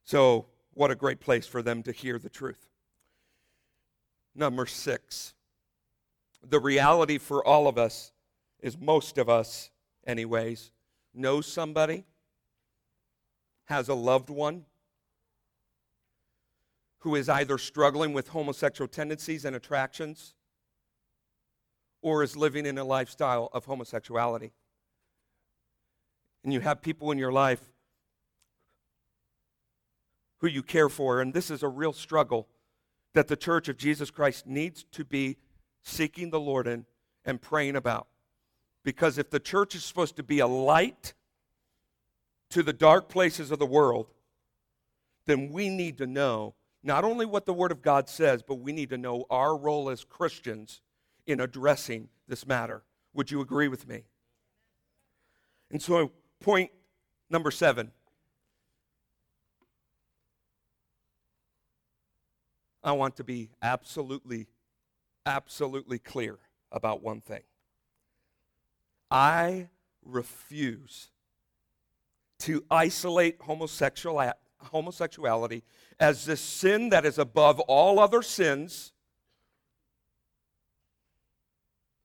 So, 0.04 0.46
what 0.74 0.90
a 0.90 0.96
great 0.96 1.20
place 1.20 1.46
for 1.46 1.62
them 1.62 1.82
to 1.84 1.92
hear 1.92 2.18
the 2.18 2.28
truth. 2.28 2.68
Number 4.34 4.66
six, 4.66 5.34
the 6.48 6.60
reality 6.60 7.18
for 7.18 7.44
all 7.46 7.68
of 7.68 7.78
us 7.78 8.12
is 8.60 8.78
most 8.78 9.18
of 9.18 9.28
us, 9.28 9.70
anyways, 10.06 10.70
know 11.14 11.40
somebody, 11.40 12.04
has 13.66 13.88
a 13.88 13.94
loved 13.94 14.30
one 14.30 14.64
who 17.00 17.14
is 17.14 17.28
either 17.28 17.56
struggling 17.56 18.12
with 18.12 18.28
homosexual 18.28 18.88
tendencies 18.88 19.44
and 19.44 19.56
attractions 19.56 20.34
or 22.02 22.22
is 22.22 22.36
living 22.36 22.66
in 22.66 22.78
a 22.78 22.84
lifestyle 22.84 23.48
of 23.52 23.64
homosexuality. 23.64 24.52
And 26.44 26.52
you 26.52 26.60
have 26.60 26.82
people 26.82 27.10
in 27.10 27.18
your 27.18 27.32
life 27.32 27.60
who 30.38 30.46
you 30.46 30.62
care 30.62 30.88
for, 30.88 31.20
and 31.20 31.34
this 31.34 31.50
is 31.50 31.62
a 31.62 31.68
real 31.68 31.92
struggle 31.92 32.48
that 33.12 33.28
the 33.28 33.36
church 33.36 33.68
of 33.68 33.76
Jesus 33.76 34.10
Christ 34.10 34.46
needs 34.46 34.84
to 34.92 35.04
be 35.04 35.36
seeking 35.82 36.30
the 36.30 36.40
Lord 36.40 36.66
in 36.66 36.86
and 37.24 37.40
praying 37.40 37.76
about. 37.76 38.06
Because 38.82 39.18
if 39.18 39.30
the 39.30 39.40
church 39.40 39.74
is 39.74 39.84
supposed 39.84 40.16
to 40.16 40.22
be 40.22 40.38
a 40.38 40.46
light 40.46 41.14
to 42.50 42.62
the 42.62 42.72
dark 42.72 43.08
places 43.08 43.50
of 43.50 43.58
the 43.58 43.66
world, 43.66 44.06
then 45.26 45.50
we 45.50 45.68
need 45.68 45.98
to 45.98 46.06
know 46.06 46.54
not 46.82 47.04
only 47.04 47.26
what 47.26 47.44
the 47.44 47.52
Word 47.52 47.72
of 47.72 47.82
God 47.82 48.08
says, 48.08 48.42
but 48.42 48.56
we 48.56 48.72
need 48.72 48.90
to 48.90 48.98
know 48.98 49.26
our 49.30 49.56
role 49.56 49.90
as 49.90 50.04
Christians 50.04 50.80
in 51.26 51.40
addressing 51.40 52.08
this 52.26 52.46
matter. 52.46 52.82
Would 53.12 53.30
you 53.30 53.40
agree 53.40 53.68
with 53.68 53.86
me? 53.86 54.04
And 55.70 55.80
so, 55.80 56.10
point 56.40 56.70
number 57.28 57.50
seven 57.50 57.92
I 62.82 62.92
want 62.92 63.16
to 63.16 63.24
be 63.24 63.50
absolutely, 63.60 64.46
absolutely 65.26 65.98
clear 65.98 66.38
about 66.72 67.02
one 67.02 67.20
thing. 67.20 67.42
I 69.10 69.68
refuse 70.04 71.08
to 72.40 72.64
isolate 72.70 73.40
homosexual, 73.40 74.32
homosexuality 74.58 75.62
as 75.98 76.24
the 76.24 76.36
sin 76.36 76.90
that 76.90 77.04
is 77.04 77.18
above 77.18 77.60
all 77.60 77.98
other 77.98 78.22
sins 78.22 78.92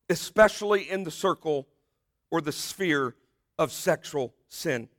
especially 0.10 0.90
in 0.90 1.04
the 1.04 1.12
circle 1.12 1.68
or 2.32 2.42
the 2.42 2.52
sphere 2.52 3.16
of 3.58 3.72
sexual 3.72 4.34
sin. 4.48 4.90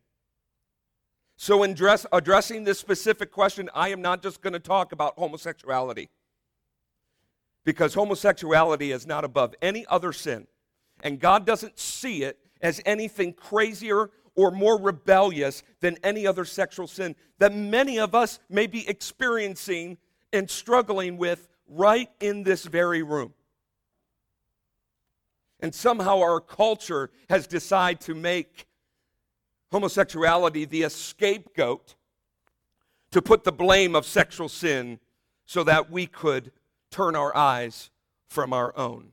So, 1.37 1.63
in 1.63 1.75
dress, 1.75 2.07
addressing 2.13 2.65
this 2.65 2.79
specific 2.79 3.31
question, 3.31 3.69
I 3.75 3.91
am 3.91 4.01
not 4.01 4.23
just 4.23 4.41
going 4.41 4.55
to 4.55 4.59
talk 4.59 4.93
about 4.93 5.19
homosexuality 5.19 6.09
because 7.67 7.95
homosexuality 7.95 8.93
is 8.93 9.09
not 9.09 9.25
above 9.25 9.53
any 9.61 9.85
other 9.89 10.13
sin. 10.13 10.47
And 11.03 11.19
God 11.19 11.45
doesn't 11.45 11.79
see 11.79 12.23
it 12.23 12.39
as 12.63 12.81
anything 12.87 13.33
crazier 13.33 14.11
or 14.37 14.53
more 14.53 14.81
rebellious 14.81 15.65
than 15.81 15.99
any 16.05 16.27
other 16.27 16.45
sexual 16.45 16.87
sin 16.87 17.17
that 17.39 17.53
many 17.53 17.99
of 17.99 18.15
us 18.15 18.39
may 18.49 18.69
be 18.69 18.89
experiencing 18.89 19.99
and 20.33 20.49
struggling 20.49 21.19
with 21.19 21.49
right 21.69 22.09
in 22.21 22.45
this 22.45 22.65
very 22.65 23.03
room. 23.03 23.35
And 25.59 25.75
somehow 25.75 26.21
our 26.21 26.41
culture 26.41 27.11
has 27.29 27.49
decided 27.49 28.01
to 28.03 28.15
make 28.15 28.67
homosexuality 29.73 30.67
the 30.67 30.89
scapegoat 30.89 31.97
to 33.11 33.21
put 33.21 33.43
the 33.43 33.53
blame 33.53 33.97
of 33.97 34.07
sexual 34.07 34.49
sin 34.49 35.01
so 35.47 35.65
that 35.65 35.91
we 35.91 36.07
could 36.07 36.53
turn 36.91 37.17
our 37.17 37.37
eyes 37.37 37.91
from 38.29 38.53
our 38.53 38.77
own. 38.77 39.13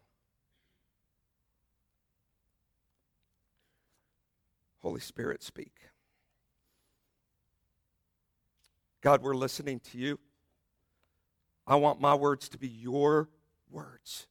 Holy 4.79 4.99
Spirit, 4.99 5.43
speak. 5.43 5.73
God, 9.01 9.21
we're 9.21 9.35
listening 9.35 9.79
to 9.91 9.97
you. 9.97 10.19
I 11.65 11.75
want 11.75 12.01
my 12.01 12.15
words 12.15 12.49
to 12.49 12.57
be 12.57 12.67
your 12.67 13.29
words 13.69 14.27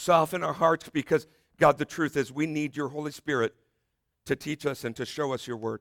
soften 0.00 0.42
our 0.42 0.54
hearts 0.54 0.88
because, 0.88 1.26
God, 1.58 1.78
the 1.78 1.84
truth 1.84 2.16
is 2.16 2.32
we 2.32 2.46
need 2.46 2.76
your 2.76 2.88
Holy 2.88 3.12
Spirit 3.12 3.54
to 4.24 4.34
teach 4.34 4.66
us 4.66 4.84
and 4.84 4.96
to 4.96 5.04
show 5.04 5.32
us 5.32 5.46
your 5.46 5.56
word. 5.56 5.80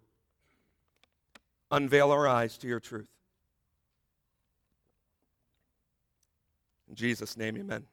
Unveil 1.71 2.11
our 2.11 2.27
eyes 2.27 2.57
to 2.57 2.67
your 2.67 2.79
truth. 2.79 3.09
In 6.89 6.95
Jesus' 6.95 7.37
name, 7.37 7.57
amen. 7.57 7.85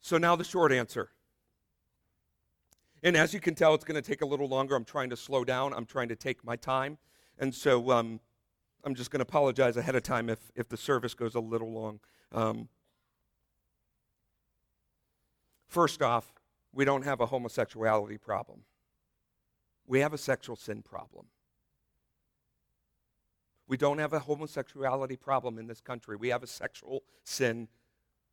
So 0.00 0.18
now 0.18 0.36
the 0.36 0.44
short 0.44 0.72
answer. 0.72 1.10
And 3.02 3.16
as 3.16 3.32
you 3.32 3.40
can 3.40 3.54
tell, 3.54 3.74
it's 3.74 3.84
going 3.84 4.00
to 4.00 4.06
take 4.06 4.20
a 4.20 4.26
little 4.26 4.48
longer. 4.48 4.76
I'm 4.76 4.84
trying 4.84 5.10
to 5.10 5.16
slow 5.16 5.44
down, 5.44 5.72
I'm 5.72 5.86
trying 5.86 6.08
to 6.08 6.16
take 6.16 6.44
my 6.44 6.56
time. 6.56 6.98
And 7.38 7.54
so 7.54 7.90
um, 7.90 8.20
I'm 8.84 8.94
just 8.94 9.10
going 9.10 9.20
to 9.20 9.22
apologize 9.22 9.76
ahead 9.76 9.96
of 9.96 10.02
time 10.02 10.28
if, 10.28 10.38
if 10.54 10.68
the 10.68 10.76
service 10.76 11.14
goes 11.14 11.34
a 11.34 11.40
little 11.40 11.72
long. 11.72 12.00
Um, 12.32 12.68
First 15.70 16.02
off, 16.02 16.34
we 16.72 16.84
don't 16.84 17.04
have 17.04 17.20
a 17.20 17.26
homosexuality 17.26 18.18
problem. 18.18 18.64
We 19.86 20.00
have 20.00 20.12
a 20.12 20.18
sexual 20.18 20.56
sin 20.56 20.82
problem. 20.82 21.26
We 23.70 23.76
don't 23.76 23.98
have 23.98 24.12
a 24.12 24.18
homosexuality 24.18 25.14
problem 25.14 25.56
in 25.56 25.68
this 25.68 25.80
country. 25.80 26.16
We 26.16 26.30
have 26.30 26.42
a 26.42 26.48
sexual 26.48 27.04
sin 27.22 27.68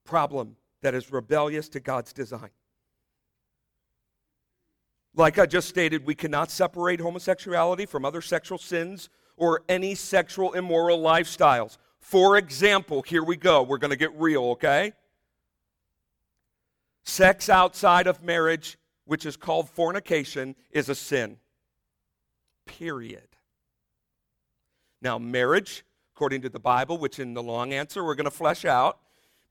problem 0.03 0.55
that 0.81 0.95
is 0.95 1.11
rebellious 1.11 1.69
to 1.69 1.79
God's 1.79 2.11
design. 2.11 2.49
Like 5.13 5.37
I 5.37 5.45
just 5.45 5.69
stated, 5.69 6.07
we 6.07 6.15
cannot 6.15 6.49
separate 6.49 6.99
homosexuality 6.99 7.85
from 7.85 8.03
other 8.03 8.19
sexual 8.19 8.57
sins 8.57 9.09
or 9.35 9.61
any 9.69 9.93
sexual 9.93 10.53
immoral 10.53 10.97
lifestyles. 10.97 11.77
For 11.99 12.37
example, 12.37 13.03
here 13.03 13.23
we 13.23 13.35
go. 13.35 13.61
We're 13.61 13.77
going 13.77 13.91
to 13.91 13.95
get 13.95 14.19
real, 14.19 14.43
okay? 14.53 14.93
Sex 17.03 17.47
outside 17.47 18.07
of 18.07 18.23
marriage, 18.23 18.79
which 19.05 19.23
is 19.23 19.37
called 19.37 19.69
fornication, 19.69 20.55
is 20.71 20.89
a 20.89 20.95
sin. 20.95 21.37
Period. 22.65 23.36
Now, 25.01 25.17
marriage, 25.17 25.85
according 26.15 26.41
to 26.41 26.49
the 26.49 26.59
Bible, 26.59 26.97
which 26.97 27.19
in 27.19 27.33
the 27.33 27.43
long 27.43 27.73
answer 27.73 28.03
we're 28.03 28.15
going 28.15 28.25
to 28.25 28.31
flesh 28.31 28.65
out, 28.65 28.99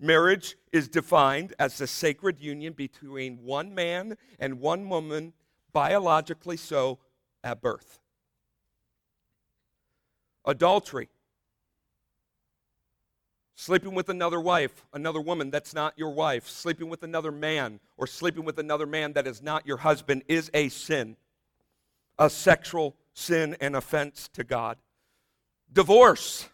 marriage 0.01 0.57
is 0.73 0.89
defined 0.89 1.55
as 1.59 1.79
the 1.79 1.87
sacred 1.87 2.41
union 2.41 2.73
between 2.73 3.43
one 3.43 3.75
man 3.75 4.17
and 4.39 4.61
one 4.61 4.89
woman, 4.89 5.33
biologically 5.73 6.57
so, 6.57 6.99
at 7.45 7.61
birth. 7.61 8.01
Adultery, 10.45 11.09
Sleeping 13.59 13.95
with 13.95 14.11
another 14.11 14.39
wife, 14.39 14.85
another 14.93 15.21
woman 15.21 15.51
that's 15.51 15.73
not 15.73 15.95
your 15.97 16.11
wife, 16.11 16.47
sleeping 16.47 16.91
with 16.91 17.03
another 17.03 17.33
man, 17.33 17.81
or 17.97 18.07
sleeping 18.07 18.45
with 18.45 18.59
another 18.59 18.85
man 18.85 19.15
that 19.15 19.27
is 19.27 19.43
not 19.43 19.67
your 19.67 19.79
husband 19.79 20.23
is 20.29 20.51
a 20.53 20.69
sin, 20.69 21.17
a 22.19 22.29
sexual 22.29 22.95
sin 23.15 23.57
and 23.59 23.75
offense 23.75 24.29
to 24.35 24.45
God. 24.45 24.77
Divorce, 25.73 26.49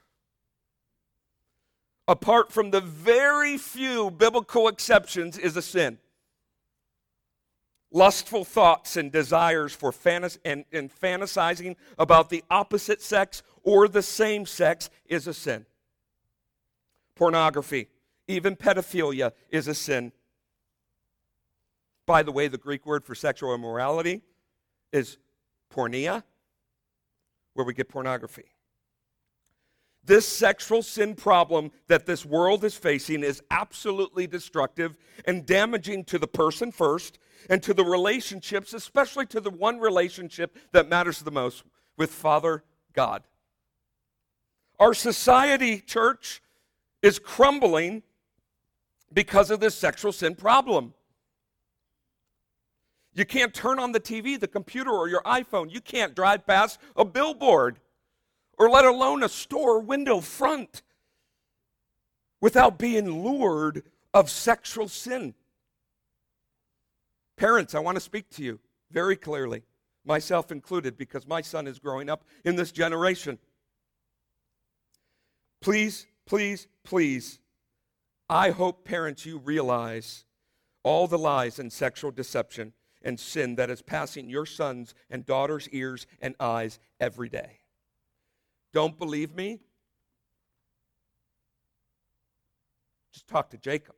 apart 2.09 2.53
from 2.53 2.71
the 2.71 2.81
very 2.81 3.57
few 3.57 4.11
biblical 4.11 4.69
exceptions, 4.69 5.39
is 5.39 5.57
a 5.57 5.63
sin. 5.63 5.99
Lustful 7.93 8.45
thoughts 8.45 8.97
and 8.97 9.13
desires 9.13 9.75
for 9.75 9.93
fantas- 9.93 10.39
and, 10.45 10.65
and 10.73 10.91
fantasizing 10.91 11.77
about 11.99 12.31
the 12.31 12.43
opposite 12.51 13.03
sex 13.03 13.43
or 13.63 13.87
the 13.87 14.03
same 14.03 14.47
sex 14.47 14.89
is 15.07 15.27
a 15.27 15.35
sin. 15.35 15.67
Pornography, 17.15 17.89
even 18.27 18.57
pedophilia, 18.57 19.33
is 19.51 19.69
a 19.69 19.75
sin. 19.75 20.11
By 22.07 22.23
the 22.23 22.33
way, 22.33 22.49
the 22.49 22.59
Greek 22.59 22.87
word 22.87 23.05
for 23.05 23.15
sexual 23.15 23.55
immorality 23.55 24.23
is 24.91 25.19
porneia, 25.73 26.23
where 27.55 27.67
we 27.67 27.75
get 27.75 27.89
pornography. 27.89 28.52
This 30.05 30.27
sexual 30.27 30.83
sin 30.83 31.15
problem 31.15 31.71
that 31.87 32.07
this 32.07 32.27
world 32.27 32.65
is 32.65 32.75
facing 32.75 33.23
is 33.23 33.43
absolutely 33.51 34.27
destructive 34.27 34.97
and 35.27 35.47
damaging 35.47 36.05
to 36.07 36.19
the 36.19 36.27
person 36.27 36.73
first 36.73 37.19
and 37.49 37.63
to 37.63 37.73
the 37.73 37.85
relationships, 37.85 38.75
especially 38.75 39.27
to 39.27 39.41
the 39.41 39.51
one 39.51 39.79
relationship 39.79 40.57
that 40.73 40.89
matters 40.89 41.21
the 41.21 41.31
most 41.31 41.63
with 41.97 42.11
Father 42.11 42.65
God. 42.93 43.23
Our 44.81 44.95
society, 44.95 45.79
church, 45.79 46.43
is 47.01 47.21
crumbling 47.21 48.03
because 49.13 49.51
of 49.51 49.61
this 49.61 49.77
sexual 49.77 50.11
sin 50.11 50.35
problem. 50.35 50.95
You 53.15 53.25
can't 53.25 53.53
turn 53.53 53.79
on 53.79 53.93
the 53.93 54.01
TV, 54.01 54.41
the 54.41 54.49
computer, 54.49 54.91
or 54.91 55.09
your 55.09 55.23
iPhone. 55.23 55.71
You 55.71 55.81
can't 55.81 56.15
drive 56.15 56.47
past 56.47 56.81
a 56.97 57.05
billboard, 57.05 57.79
or 58.59 58.71
let 58.71 58.85
alone 58.85 59.23
a 59.23 59.29
store 59.29 59.81
window 59.81 60.21
front, 60.21 60.83
without 62.41 62.79
being 62.79 63.23
lured 63.23 63.83
of 64.13 64.29
sexual 64.31 64.89
sin. 64.89 65.35
Parents, 67.37 67.75
I 67.75 67.79
want 67.79 67.97
to 67.97 68.01
speak 68.01 68.29
to 68.31 68.43
you 68.43 68.61
very 68.91 69.17
clearly, 69.17 69.63
myself 70.05 70.53
included, 70.53 70.97
because 70.97 71.27
my 71.27 71.41
son 71.41 71.67
is 71.67 71.79
growing 71.79 72.11
up 72.11 72.25
in 72.45 72.57
this 72.57 72.73
generation. 72.73 73.39
Please 75.61 76.07
please, 76.27 76.67
please, 76.85 77.41
I 78.29 78.51
hope, 78.51 78.85
parents, 78.85 79.27
you 79.27 79.39
realize 79.39 80.25
all 80.83 81.07
the 81.07 81.19
lies 81.19 81.59
and 81.59 81.73
sexual 81.73 82.11
deception 82.11 82.73
and 83.03 83.19
sin 83.19 83.57
that 83.57 83.71
is 83.71 83.83
passing 83.83 84.31
your 84.31 84.47
sons' 84.47 84.95
and 85.11 85.27
daughters' 85.27 85.69
ears 85.71 86.07
and 86.21 86.35
eyes 86.41 86.79
every 87.01 87.29
day. 87.29 87.62
Don't 88.73 88.99
believe 88.99 89.35
me? 89.35 89.61
Just 93.13 93.27
talk 93.27 93.51
to 93.51 93.59
Jacob. 93.59 93.95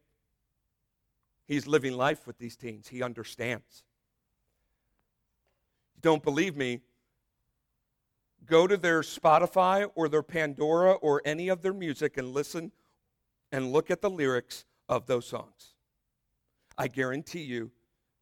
He's 1.47 1.67
living 1.67 1.93
life 1.93 2.27
with 2.27 2.39
these 2.39 2.57
teens, 2.57 2.89
he 2.89 3.03
understands. 3.03 3.85
Don't 6.01 6.23
believe 6.23 6.57
me? 6.57 6.81
go 8.47 8.67
to 8.67 8.77
their 8.77 9.01
Spotify 9.01 9.91
or 9.95 10.09
their 10.09 10.23
Pandora 10.23 10.93
or 10.93 11.23
any 11.25 11.49
of 11.49 11.63
their 11.63 11.73
music 11.73 12.17
and 12.17 12.33
listen 12.33 12.73
and 13.53 13.73
look 13.73 13.91
at 13.91 14.01
the 14.01 14.11
lyrics 14.11 14.65
of 14.89 15.07
those 15.07 15.27
songs. 15.27 15.75
I 16.77 16.89
guarantee 16.89 17.43
you, 17.43 17.71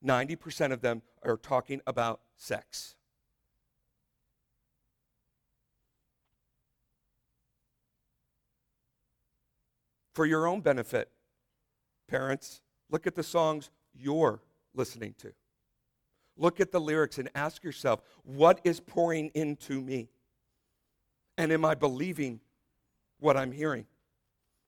90% 0.04 0.72
of 0.72 0.80
them 0.80 1.02
are 1.22 1.36
talking 1.36 1.80
about 1.86 2.20
sex. 2.36 2.96
For 10.12 10.26
your 10.26 10.46
own 10.46 10.60
benefit, 10.60 11.10
parents, 12.08 12.60
look 12.90 13.06
at 13.06 13.14
the 13.14 13.22
songs 13.22 13.70
you're 13.94 14.40
listening 14.74 15.14
to. 15.18 15.32
Look 16.36 16.60
at 16.60 16.72
the 16.72 16.80
lyrics 16.80 17.18
and 17.18 17.30
ask 17.34 17.62
yourself, 17.62 18.00
what 18.22 18.60
is 18.64 18.80
pouring 18.80 19.30
into 19.34 19.80
me? 19.80 20.08
And 21.38 21.52
am 21.52 21.64
I 21.64 21.74
believing 21.74 22.40
what 23.20 23.36
I'm 23.36 23.52
hearing? 23.52 23.86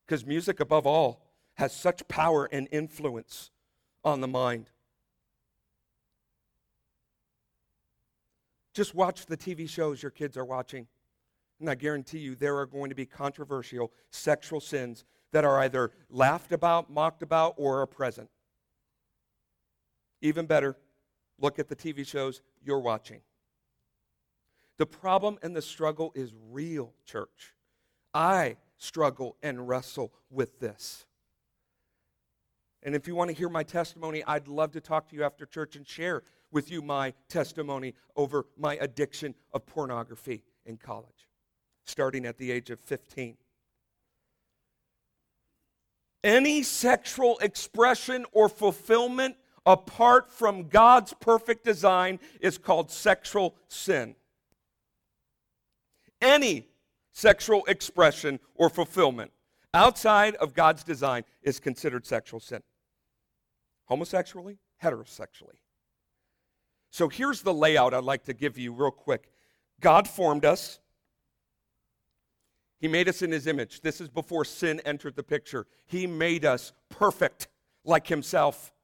Because 0.07 0.24
music, 0.24 0.61
above 0.61 0.87
all, 0.87 1.22
has 1.54 1.74
such 1.74 2.07
power 2.09 2.48
and 2.50 2.68
influence 2.70 3.50
on 4.02 4.20
the 4.20 4.28
mind. 4.28 4.70
Just 8.74 8.94
watch 8.94 9.26
the 9.26 9.37
TV 9.37 9.68
shows 9.68 10.02
your 10.02 10.11
kids 10.11 10.37
are 10.37 10.44
watching. 10.44 10.87
And 11.61 11.70
I 11.70 11.76
guarantee 11.76 12.18
you, 12.18 12.35
there 12.35 12.57
are 12.59 12.66
going 12.66 12.90
to 12.90 12.96
be 12.96 13.07
controversial 13.07 13.92
sexual 14.11 14.61
sins 14.61 15.04
that 15.35 15.44
are 15.44 15.61
either 15.61 15.92
laughed 16.09 16.53
about, 16.53 16.90
mocked 16.90 17.23
about, 17.23 17.55
or 17.59 17.83
are 17.83 17.87
present. 17.87 18.31
Even 20.23 20.47
better, 20.47 20.77
Look 21.38 21.59
at 21.59 21.68
the 21.68 21.77
TV 21.77 22.07
shows 22.07 22.42
you're 22.62 22.81
watching. 22.81 23.20
The 24.77 24.87
problem 24.87 25.38
and 25.42 25.55
the 25.55 25.62
struggle 25.62 26.12
is 26.14 26.33
real, 26.51 26.92
church. 27.05 27.55
I 28.12 28.57
struggle 28.77 29.37
and 29.42 29.68
wrestle 29.68 30.12
with 30.31 30.61
this. 30.61 31.07
And 32.83 32.94
if 32.94 33.09
you 33.09 33.14
want 33.14 33.31
to 33.31 33.37
hear 33.37 33.49
my 33.49 33.62
testimony, 33.62 34.23
I'd 34.27 34.49
love 34.49 34.73
to 34.73 34.81
talk 34.81 35.09
to 35.09 35.16
you 35.16 35.25
after 35.25 35.47
church 35.47 35.75
and 35.75 35.87
share 35.87 36.23
with 36.53 36.70
you 36.70 36.83
my 36.83 37.14
testimony 37.29 37.94
over 38.14 38.47
my 38.57 38.77
addiction 38.77 39.35
of 39.53 39.66
pornography 39.66 40.44
in 40.66 40.77
college, 40.77 41.29
starting 41.85 42.27
at 42.27 42.37
the 42.38 42.51
age 42.51 42.70
of 42.70 42.79
15. 42.81 43.37
Any 46.24 46.62
sexual 46.62 47.38
expression 47.38 48.24
or 48.32 48.48
fulfillment 48.48 49.37
apart 49.66 50.30
from 50.30 50.68
God's 50.68 51.12
perfect 51.12 51.64
design 51.64 52.18
is 52.40 52.56
called 52.56 52.90
sexual 52.90 53.54
sin. 53.68 54.16
Any 56.22 56.66
sexual 57.12 57.64
expression 57.66 58.40
or 58.54 58.70
fulfillment 58.70 59.32
outside 59.74 60.34
of 60.37 60.54
God's 60.54 60.82
design 60.82 61.24
is 61.42 61.60
considered 61.60 62.06
sexual 62.06 62.40
sin. 62.40 62.62
Homosexually, 63.84 64.56
heterosexually. 64.82 65.58
So 66.90 67.10
here's 67.10 67.42
the 67.42 67.52
layout 67.52 67.92
I'd 67.92 68.02
like 68.04 68.24
to 68.24 68.34
give 68.34 68.56
you 68.56 68.72
real 68.72 68.90
quick. 68.90 69.30
God 69.80 70.08
formed 70.08 70.46
us. 70.46 70.78
He 72.85 72.88
made 72.88 73.09
us 73.09 73.23
in 73.23 73.33
his 73.33 73.47
image. 73.47 73.81
This 73.81 73.99
is 73.99 74.11
before 74.11 74.44
sin 74.44 74.79
entered 74.85 75.16
the 75.16 75.23
picture. 75.23 75.66
He 75.87 76.07
made 76.07 76.44
us 76.44 76.75
perfect 76.90 77.49
like 77.83 78.09
himself. 78.09 78.75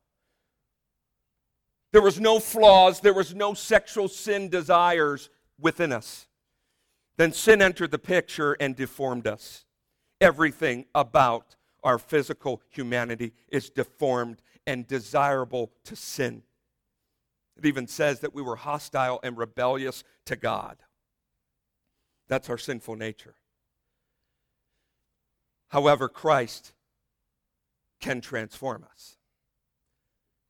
There 1.92 2.00
was 2.00 2.18
no 2.18 2.40
flaws, 2.40 3.00
there 3.00 3.12
was 3.12 3.34
no 3.34 3.52
sexual 3.52 4.08
sin 4.08 4.48
desires 4.48 5.28
within 5.60 5.92
us. 5.92 6.28
Then 7.18 7.34
sin 7.34 7.60
entered 7.60 7.90
the 7.90 7.98
picture 7.98 8.54
and 8.54 8.74
deformed 8.74 9.26
us. 9.26 9.66
Everything 10.18 10.86
about 10.94 11.56
our 11.84 11.98
physical 11.98 12.62
humanity 12.70 13.34
is 13.48 13.68
deformed 13.68 14.40
and 14.66 14.88
desirable 14.88 15.72
to 15.84 15.94
sin. 15.94 16.42
It 17.58 17.66
even 17.66 17.86
says 17.86 18.20
that 18.20 18.32
we 18.32 18.40
were 18.40 18.56
hostile 18.56 19.20
and 19.22 19.36
rebellious 19.36 20.04
to 20.24 20.36
God. 20.36 20.78
That's 22.28 22.48
our 22.48 22.56
sinful 22.56 22.96
nature. 22.96 23.34
However, 25.70 26.08
Christ 26.08 26.72
can 28.00 28.20
transform 28.20 28.84
us. 28.92 29.16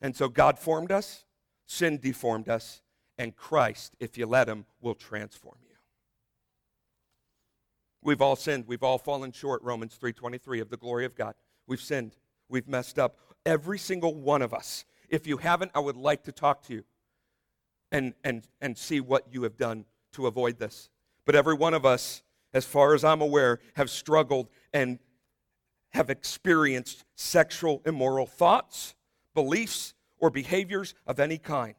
And 0.00 0.16
so 0.16 0.28
God 0.28 0.58
formed 0.58 0.92
us, 0.92 1.24
Sin 1.70 1.98
deformed 1.98 2.48
us, 2.48 2.82
and 3.16 3.36
Christ, 3.36 3.94
if 4.00 4.18
you 4.18 4.26
let 4.26 4.48
Him, 4.48 4.64
will 4.80 4.96
transform 4.96 5.58
you. 5.62 5.76
We've 8.02 8.20
all 8.20 8.34
sinned. 8.34 8.64
We've 8.66 8.82
all 8.82 8.98
fallen 8.98 9.30
short, 9.30 9.62
Romans 9.62 9.96
3.23, 10.02 10.62
of 10.62 10.70
the 10.70 10.76
glory 10.76 11.04
of 11.04 11.14
God. 11.14 11.34
We've 11.68 11.80
sinned. 11.80 12.16
We've 12.48 12.66
messed 12.66 12.98
up. 12.98 13.18
Every 13.46 13.78
single 13.78 14.16
one 14.16 14.42
of 14.42 14.52
us. 14.52 14.84
If 15.08 15.28
you 15.28 15.36
haven't, 15.36 15.70
I 15.72 15.78
would 15.78 15.96
like 15.96 16.24
to 16.24 16.32
talk 16.32 16.64
to 16.64 16.74
you 16.74 16.84
and, 17.92 18.14
and, 18.24 18.48
and 18.60 18.76
see 18.76 18.98
what 18.98 19.26
you 19.30 19.44
have 19.44 19.56
done 19.56 19.84
to 20.14 20.26
avoid 20.26 20.58
this. 20.58 20.90
But 21.24 21.36
every 21.36 21.54
one 21.54 21.72
of 21.72 21.86
us, 21.86 22.24
as 22.52 22.64
far 22.64 22.94
as 22.94 23.04
I'm 23.04 23.20
aware, 23.20 23.60
have 23.74 23.90
struggled 23.90 24.48
and 24.72 24.98
have 25.90 26.10
experienced 26.10 27.04
sexual 27.14 27.82
immoral 27.84 28.26
thoughts, 28.26 28.94
beliefs, 29.34 29.94
or 30.18 30.30
behaviors 30.30 30.94
of 31.06 31.18
any 31.18 31.38
kind. 31.38 31.74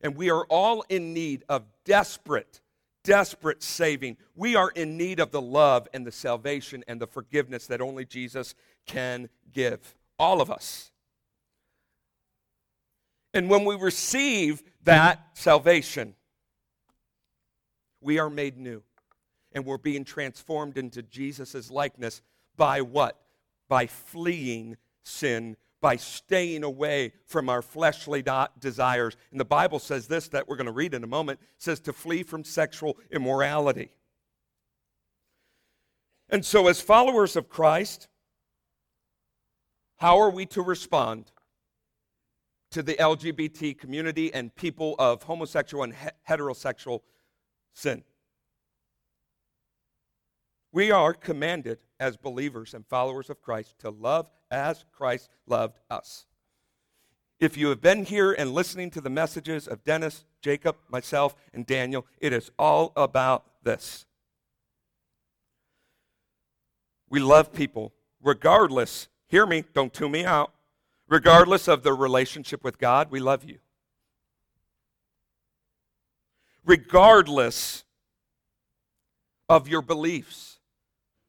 And 0.00 0.16
we 0.16 0.30
are 0.30 0.44
all 0.46 0.84
in 0.88 1.12
need 1.12 1.44
of 1.48 1.64
desperate, 1.84 2.60
desperate 3.04 3.62
saving. 3.62 4.16
We 4.34 4.56
are 4.56 4.70
in 4.70 4.96
need 4.96 5.20
of 5.20 5.30
the 5.30 5.40
love 5.40 5.88
and 5.92 6.06
the 6.06 6.12
salvation 6.12 6.84
and 6.88 7.00
the 7.00 7.06
forgiveness 7.06 7.66
that 7.66 7.80
only 7.80 8.04
Jesus 8.04 8.54
can 8.86 9.28
give. 9.52 9.94
All 10.18 10.40
of 10.40 10.50
us. 10.50 10.90
And 13.34 13.48
when 13.50 13.64
we 13.64 13.76
receive 13.76 14.62
that 14.84 15.20
salvation, 15.34 16.14
we 18.00 18.18
are 18.18 18.30
made 18.30 18.56
new. 18.56 18.82
And 19.52 19.64
we're 19.64 19.78
being 19.78 20.04
transformed 20.04 20.76
into 20.76 21.02
Jesus' 21.02 21.70
likeness 21.70 22.22
by 22.56 22.80
what? 22.80 23.18
By 23.68 23.86
fleeing 23.86 24.76
sin, 25.02 25.56
by 25.80 25.96
staying 25.96 26.64
away 26.64 27.12
from 27.26 27.48
our 27.48 27.62
fleshly 27.62 28.24
desires. 28.58 29.16
And 29.30 29.40
the 29.40 29.44
Bible 29.44 29.78
says 29.78 30.08
this 30.08 30.28
that 30.28 30.48
we're 30.48 30.56
going 30.56 30.66
to 30.66 30.72
read 30.72 30.94
in 30.94 31.04
a 31.04 31.08
moment 31.08 31.40
says 31.58 31.80
to 31.80 31.92
flee 31.92 32.22
from 32.22 32.44
sexual 32.44 32.98
immorality. 33.10 33.90
And 36.30 36.44
so, 36.44 36.68
as 36.68 36.80
followers 36.80 37.36
of 37.36 37.48
Christ, 37.48 38.08
how 39.96 40.18
are 40.18 40.30
we 40.30 40.46
to 40.46 40.62
respond 40.62 41.32
to 42.70 42.82
the 42.82 42.94
LGBT 42.94 43.78
community 43.78 44.32
and 44.34 44.54
people 44.54 44.94
of 44.98 45.22
homosexual 45.22 45.84
and 45.84 45.94
heterosexual 46.28 47.00
sin? 47.72 48.04
We 50.78 50.92
are 50.92 51.12
commanded 51.12 51.80
as 51.98 52.16
believers 52.16 52.72
and 52.72 52.86
followers 52.86 53.30
of 53.30 53.42
Christ 53.42 53.80
to 53.80 53.90
love 53.90 54.30
as 54.48 54.84
Christ 54.92 55.28
loved 55.44 55.80
us. 55.90 56.26
If 57.40 57.56
you 57.56 57.70
have 57.70 57.80
been 57.80 58.04
here 58.04 58.30
and 58.30 58.54
listening 58.54 58.92
to 58.92 59.00
the 59.00 59.10
messages 59.10 59.66
of 59.66 59.82
Dennis, 59.82 60.24
Jacob, 60.40 60.76
myself, 60.88 61.34
and 61.52 61.66
Daniel, 61.66 62.06
it 62.20 62.32
is 62.32 62.52
all 62.60 62.92
about 62.94 63.44
this. 63.64 64.06
We 67.10 67.18
love 67.18 67.52
people 67.52 67.92
regardless, 68.22 69.08
hear 69.26 69.46
me, 69.46 69.64
don't 69.74 69.92
tune 69.92 70.12
me 70.12 70.24
out, 70.24 70.52
regardless 71.08 71.66
of 71.66 71.82
their 71.82 71.96
relationship 71.96 72.62
with 72.62 72.78
God, 72.78 73.10
we 73.10 73.18
love 73.18 73.42
you. 73.42 73.58
Regardless 76.64 77.82
of 79.48 79.66
your 79.66 79.82
beliefs, 79.82 80.57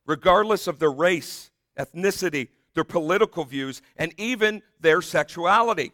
regardless 0.09 0.65
of 0.65 0.79
their 0.79 0.91
race, 0.91 1.51
ethnicity, 1.77 2.47
their 2.73 2.83
political 2.83 3.45
views, 3.45 3.79
and 3.95 4.11
even 4.17 4.63
their 4.79 5.03
sexuality. 5.03 5.91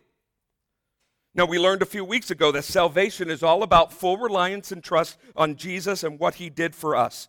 Now, 1.34 1.44
we 1.44 1.60
learned 1.60 1.82
a 1.82 1.86
few 1.86 2.06
weeks 2.06 2.32
ago 2.32 2.50
that 2.54 2.64
salvation 2.64 3.30
is 3.30 3.44
all 3.44 3.62
about 3.62 3.92
full 3.92 4.16
reliance 4.16 4.72
and 4.72 4.82
trust 4.82 5.18
on 5.36 5.58
Jesus 5.58 6.02
and 6.02 6.18
what 6.18 6.36
he 6.36 6.50
did 6.50 6.74
for 6.74 6.96
us. 6.96 7.28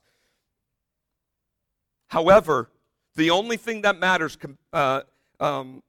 However, 2.07 2.71
the 3.17 3.31
only 3.31 3.57
thing 3.57 3.83
that 3.83 3.99
matters, 3.99 4.39
uh, 4.73 5.01
um, 5.41 5.83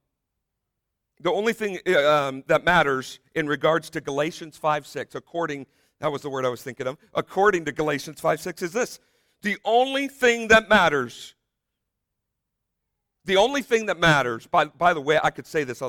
the 1.19 1.31
only 1.31 1.53
thing 1.53 1.77
uh, 1.87 2.09
um, 2.11 2.43
that 2.47 2.63
matters 2.63 3.19
in 3.35 3.45
regards 3.45 3.91
to 3.91 4.01
Galatians 4.01 4.57
5 4.57 4.87
6, 4.87 5.13
according, 5.13 5.67
that 5.99 6.11
was 6.11 6.23
the 6.23 6.29
word 6.31 6.43
I 6.43 6.49
was 6.49 6.63
thinking 6.63 6.87
of, 6.87 6.97
according 7.13 7.65
to 7.65 7.71
Galatians 7.71 8.19
5 8.19 8.41
6, 8.41 8.63
is 8.63 8.71
this 8.71 8.99
the 9.41 9.57
only 9.63 10.07
thing 10.07 10.49
that 10.49 10.69
matters, 10.69 11.35
the 13.25 13.37
only 13.37 13.61
thing 13.61 13.87
that 13.87 13.99
matters, 13.99 14.47
by, 14.47 14.65
by 14.65 14.93
the 14.93 15.01
way, 15.01 15.19
I 15.21 15.29
could 15.29 15.45
say 15.45 15.63
this 15.63 15.81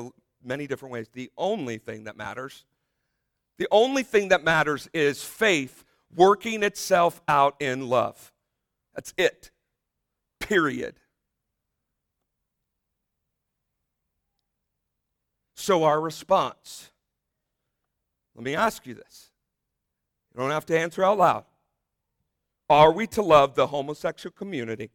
many 0.43 0.67
different 0.67 0.93
ways. 0.93 1.07
The 1.13 1.31
only 1.37 1.77
thing 1.77 2.05
that 2.05 2.17
matters, 2.17 2.65
the 3.57 3.67
only 3.71 4.03
thing 4.03 4.29
that 4.29 4.43
matters 4.43 4.89
is 4.93 5.23
faith 5.23 5.83
working 6.15 6.63
itself 6.63 7.21
out 7.27 7.55
in 7.59 7.89
love. 7.89 8.31
That's 8.95 9.13
it. 9.17 9.51
Period. 10.39 10.99
So, 15.55 15.83
our 15.83 15.99
response 15.99 16.89
let 18.39 18.45
me 18.45 18.55
ask 18.55 18.87
you 18.87 18.93
this. 18.93 19.31
You 20.33 20.39
don't 20.39 20.51
have 20.51 20.65
to 20.67 20.79
answer 20.79 21.03
out 21.03 21.17
loud. 21.17 21.43
Are 22.69 22.91
we 22.91 23.07
to 23.07 23.21
love 23.21 23.55
the 23.55 23.67
homosexual 23.67 24.31
community 24.31 24.91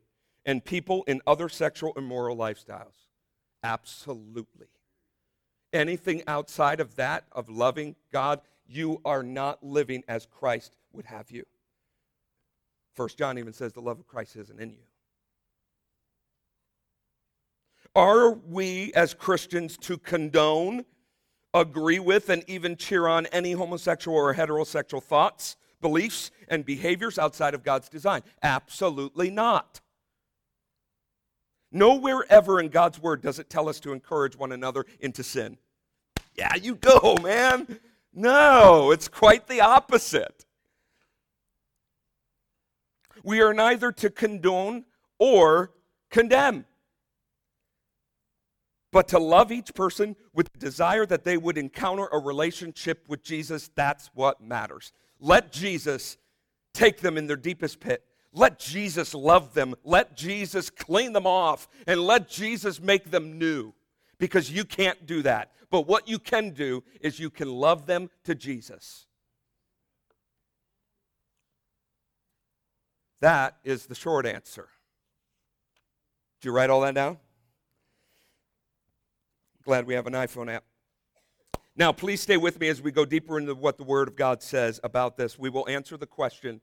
and 0.46 0.64
people 0.64 1.02
in 1.08 1.20
other 1.26 1.48
sexual 1.48 1.92
immoral 1.96 2.36
lifestyles? 2.36 3.08
Absolutely. 3.62 4.68
Anything 5.72 6.22
outside 6.28 6.78
of 6.78 6.94
that, 6.96 7.24
of 7.32 7.48
loving 7.48 7.96
God, 8.12 8.40
you 8.66 9.00
are 9.04 9.22
not 9.22 9.64
living 9.64 10.04
as 10.06 10.26
Christ 10.26 10.76
would 10.92 11.06
have 11.06 11.30
you. 11.30 11.44
First 12.94 13.18
John 13.18 13.38
even 13.38 13.52
says 13.52 13.72
the 13.72 13.80
love 13.80 13.98
of 13.98 14.06
Christ 14.06 14.36
isn't 14.36 14.60
in 14.60 14.70
you. 14.70 14.84
Are 17.96 18.30
we 18.30 18.92
as 18.94 19.14
Christians 19.14 19.76
to 19.78 19.98
condone, 19.98 20.84
agree 21.52 21.98
with, 21.98 22.28
and 22.28 22.44
even 22.48 22.76
cheer 22.76 23.06
on 23.08 23.26
any 23.26 23.52
homosexual 23.52 24.16
or 24.16 24.34
heterosexual 24.34 25.02
thoughts? 25.02 25.56
Beliefs 25.84 26.30
and 26.48 26.64
behaviors 26.64 27.18
outside 27.18 27.52
of 27.52 27.62
God's 27.62 27.90
design? 27.90 28.22
Absolutely 28.42 29.28
not. 29.28 29.82
Nowhere 31.70 32.24
ever 32.30 32.58
in 32.58 32.70
God's 32.70 32.98
word 32.98 33.20
does 33.20 33.38
it 33.38 33.50
tell 33.50 33.68
us 33.68 33.80
to 33.80 33.92
encourage 33.92 34.34
one 34.34 34.50
another 34.50 34.86
into 35.00 35.22
sin. 35.22 35.58
Yeah, 36.34 36.54
you 36.54 36.74
go, 36.74 37.18
man. 37.22 37.80
No, 38.14 38.92
it's 38.92 39.08
quite 39.08 39.46
the 39.46 39.60
opposite. 39.60 40.46
We 43.22 43.42
are 43.42 43.52
neither 43.52 43.92
to 43.92 44.08
condone 44.08 44.86
or 45.18 45.70
condemn, 46.10 46.64
but 48.90 49.08
to 49.08 49.18
love 49.18 49.52
each 49.52 49.74
person 49.74 50.16
with 50.32 50.50
the 50.50 50.58
desire 50.58 51.04
that 51.04 51.24
they 51.24 51.36
would 51.36 51.58
encounter 51.58 52.06
a 52.10 52.18
relationship 52.18 53.04
with 53.06 53.22
Jesus. 53.22 53.68
That's 53.74 54.10
what 54.14 54.40
matters. 54.40 54.92
Let 55.20 55.52
Jesus 55.52 56.16
take 56.72 57.00
them 57.00 57.16
in 57.16 57.26
their 57.26 57.36
deepest 57.36 57.80
pit. 57.80 58.04
Let 58.32 58.58
Jesus 58.58 59.14
love 59.14 59.54
them. 59.54 59.74
Let 59.84 60.16
Jesus 60.16 60.68
clean 60.68 61.12
them 61.12 61.26
off. 61.26 61.68
And 61.86 62.00
let 62.00 62.28
Jesus 62.28 62.80
make 62.80 63.10
them 63.10 63.38
new. 63.38 63.72
Because 64.18 64.50
you 64.50 64.64
can't 64.64 65.06
do 65.06 65.22
that. 65.22 65.52
But 65.70 65.86
what 65.86 66.08
you 66.08 66.18
can 66.18 66.50
do 66.50 66.82
is 67.00 67.18
you 67.18 67.30
can 67.30 67.48
love 67.48 67.86
them 67.86 68.10
to 68.24 68.34
Jesus. 68.34 69.06
That 73.20 73.56
is 73.64 73.86
the 73.86 73.94
short 73.94 74.26
answer. 74.26 74.68
Did 76.40 76.48
you 76.48 76.52
write 76.52 76.70
all 76.70 76.82
that 76.82 76.94
down? 76.94 77.18
Glad 79.64 79.86
we 79.86 79.94
have 79.94 80.06
an 80.06 80.12
iPhone 80.12 80.52
app. 80.52 80.64
Now, 81.76 81.90
please 81.90 82.20
stay 82.20 82.36
with 82.36 82.60
me 82.60 82.68
as 82.68 82.80
we 82.80 82.92
go 82.92 83.04
deeper 83.04 83.36
into 83.36 83.54
what 83.54 83.78
the 83.78 83.84
Word 83.84 84.06
of 84.06 84.14
God 84.14 84.42
says 84.42 84.78
about 84.84 85.16
this. 85.16 85.38
We 85.38 85.50
will 85.50 85.68
answer 85.68 85.96
the 85.96 86.06
question 86.06 86.60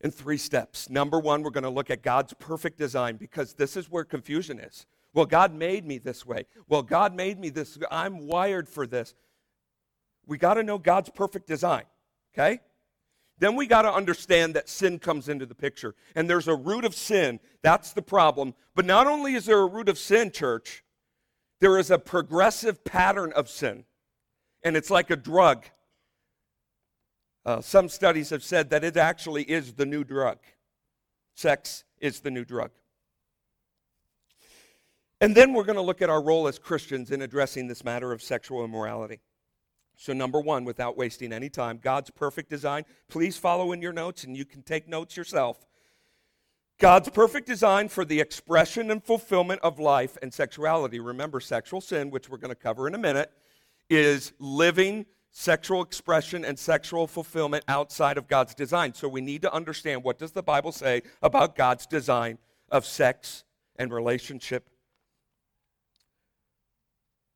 in 0.00 0.10
three 0.10 0.38
steps. 0.38 0.88
Number 0.88 1.18
one, 1.18 1.42
we're 1.42 1.50
going 1.50 1.64
to 1.64 1.70
look 1.70 1.90
at 1.90 2.02
God's 2.02 2.32
perfect 2.32 2.78
design 2.78 3.16
because 3.16 3.52
this 3.52 3.76
is 3.76 3.90
where 3.90 4.04
confusion 4.04 4.58
is. 4.58 4.86
Well, 5.12 5.26
God 5.26 5.54
made 5.54 5.86
me 5.86 5.98
this 5.98 6.24
way. 6.24 6.46
Well, 6.68 6.82
God 6.82 7.14
made 7.14 7.38
me 7.38 7.50
this. 7.50 7.78
I'm 7.90 8.26
wired 8.26 8.66
for 8.66 8.86
this. 8.86 9.14
We 10.26 10.38
got 10.38 10.54
to 10.54 10.62
know 10.62 10.78
God's 10.78 11.10
perfect 11.10 11.46
design, 11.46 11.84
okay? 12.34 12.60
Then 13.38 13.56
we 13.56 13.66
got 13.66 13.82
to 13.82 13.92
understand 13.92 14.54
that 14.54 14.70
sin 14.70 14.98
comes 15.00 15.28
into 15.28 15.44
the 15.44 15.54
picture. 15.54 15.94
And 16.14 16.30
there's 16.30 16.48
a 16.48 16.54
root 16.54 16.86
of 16.86 16.94
sin. 16.94 17.40
That's 17.60 17.92
the 17.92 18.00
problem. 18.00 18.54
But 18.74 18.86
not 18.86 19.06
only 19.06 19.34
is 19.34 19.44
there 19.44 19.58
a 19.58 19.66
root 19.66 19.88
of 19.90 19.98
sin, 19.98 20.30
church, 20.30 20.81
there 21.62 21.78
is 21.78 21.92
a 21.92 21.98
progressive 21.98 22.82
pattern 22.82 23.32
of 23.34 23.48
sin, 23.48 23.84
and 24.64 24.76
it's 24.76 24.90
like 24.90 25.10
a 25.10 25.16
drug. 25.16 25.64
Uh, 27.46 27.60
some 27.60 27.88
studies 27.88 28.30
have 28.30 28.42
said 28.42 28.68
that 28.70 28.82
it 28.82 28.96
actually 28.96 29.44
is 29.44 29.74
the 29.74 29.86
new 29.86 30.02
drug. 30.02 30.38
Sex 31.36 31.84
is 32.00 32.18
the 32.18 32.32
new 32.32 32.44
drug. 32.44 32.72
And 35.20 35.36
then 35.36 35.52
we're 35.52 35.62
going 35.62 35.76
to 35.76 35.82
look 35.82 36.02
at 36.02 36.10
our 36.10 36.20
role 36.20 36.48
as 36.48 36.58
Christians 36.58 37.12
in 37.12 37.22
addressing 37.22 37.68
this 37.68 37.84
matter 37.84 38.10
of 38.10 38.22
sexual 38.22 38.64
immorality. 38.64 39.20
So, 39.96 40.12
number 40.12 40.40
one, 40.40 40.64
without 40.64 40.96
wasting 40.96 41.32
any 41.32 41.48
time, 41.48 41.78
God's 41.80 42.10
perfect 42.10 42.50
design. 42.50 42.84
Please 43.08 43.36
follow 43.36 43.70
in 43.70 43.80
your 43.80 43.92
notes, 43.92 44.24
and 44.24 44.36
you 44.36 44.44
can 44.44 44.62
take 44.62 44.88
notes 44.88 45.16
yourself. 45.16 45.64
God's 46.82 47.10
perfect 47.10 47.46
design 47.46 47.88
for 47.88 48.04
the 48.04 48.18
expression 48.18 48.90
and 48.90 49.00
fulfillment 49.00 49.60
of 49.62 49.78
life 49.78 50.18
and 50.20 50.34
sexuality. 50.34 50.98
Remember, 50.98 51.38
sexual 51.38 51.80
sin, 51.80 52.10
which 52.10 52.28
we're 52.28 52.38
going 52.38 52.48
to 52.48 52.56
cover 52.56 52.88
in 52.88 52.96
a 52.96 52.98
minute, 52.98 53.30
is 53.88 54.32
living 54.40 55.06
sexual 55.30 55.80
expression 55.82 56.44
and 56.44 56.58
sexual 56.58 57.06
fulfillment 57.06 57.62
outside 57.68 58.18
of 58.18 58.26
God's 58.26 58.52
design. 58.52 58.94
So 58.94 59.06
we 59.06 59.20
need 59.20 59.42
to 59.42 59.54
understand 59.54 60.02
what 60.02 60.18
does 60.18 60.32
the 60.32 60.42
Bible 60.42 60.72
say 60.72 61.02
about 61.22 61.54
God's 61.54 61.86
design 61.86 62.38
of 62.68 62.84
sex 62.84 63.44
and 63.76 63.92
relationship. 63.92 64.68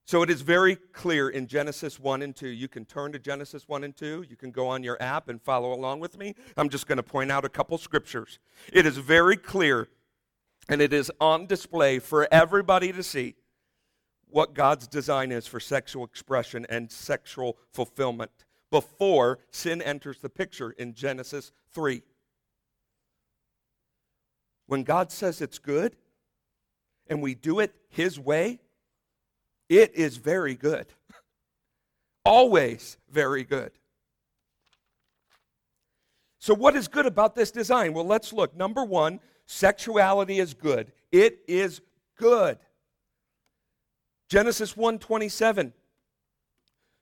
So 0.07 0.23
it 0.23 0.31
is 0.31 0.41
very 0.41 0.77
clear 0.77 1.29
in 1.29 1.49
Genesis 1.49 1.99
1 1.99 2.23
and 2.23 2.35
2. 2.35 2.47
You 2.47 2.69
can 2.69 2.85
turn 2.85 3.11
to 3.11 3.19
Genesis 3.19 3.67
1 3.67 3.83
and 3.83 3.97
2. 3.97 4.25
You 4.31 4.37
can 4.37 4.53
go 4.53 4.69
on 4.69 4.85
your 4.85 4.97
app 5.03 5.29
and 5.29 5.43
follow 5.43 5.73
along 5.73 5.99
with 5.99 6.17
me. 6.17 6.37
I'm 6.57 6.69
just 6.69 6.87
going 6.87 6.99
to 6.99 7.03
point 7.03 7.33
out 7.33 7.45
a 7.45 7.49
couple 7.49 7.77
scriptures. 7.77 8.39
It 8.73 8.87
is 8.87 8.99
very 8.99 9.37
clear 9.37 9.89
and 10.69 10.81
it 10.81 10.93
is 10.93 11.11
on 11.21 11.47
display 11.47 11.99
for 11.99 12.29
everybody 12.31 12.93
to 12.93 13.03
see 13.03 13.35
what 14.29 14.55
God's 14.55 14.87
design 14.87 15.33
is 15.33 15.49
for 15.49 15.59
sexual 15.59 16.05
expression 16.05 16.67
and 16.69 16.91
sexual 16.91 17.57
fulfillment 17.73 18.31
before 18.71 19.41
sin 19.51 19.83
enters 19.83 20.19
the 20.19 20.29
picture 20.29 20.71
in 20.71 20.95
Genesis 20.95 21.51
3. 21.73 22.03
When 24.67 24.85
God 24.85 25.11
says 25.11 25.41
it's 25.41 25.59
good 25.59 25.97
and 27.09 27.21
we 27.21 27.35
do 27.35 27.59
it 27.59 27.75
His 27.89 28.21
way, 28.21 28.61
it 29.69 29.95
is 29.95 30.17
very 30.17 30.55
good. 30.55 30.87
Always 32.25 32.97
very 33.11 33.45
good. 33.45 33.73
So, 36.39 36.55
what 36.55 36.77
is 36.77 36.89
good 36.89 37.07
about 37.07 37.35
this 37.35 37.51
design? 37.51 37.93
Well, 37.93 38.05
let's 38.05 38.33
look. 38.33 38.57
Number 38.57 38.85
one, 38.85 39.21
sexuality 39.47 40.39
is 40.39 40.55
good. 40.55 40.93
It 41.11 41.41
is 41.49 41.81
good. 42.17 42.59
Genesis 44.29 44.75
1:27. 44.77 45.73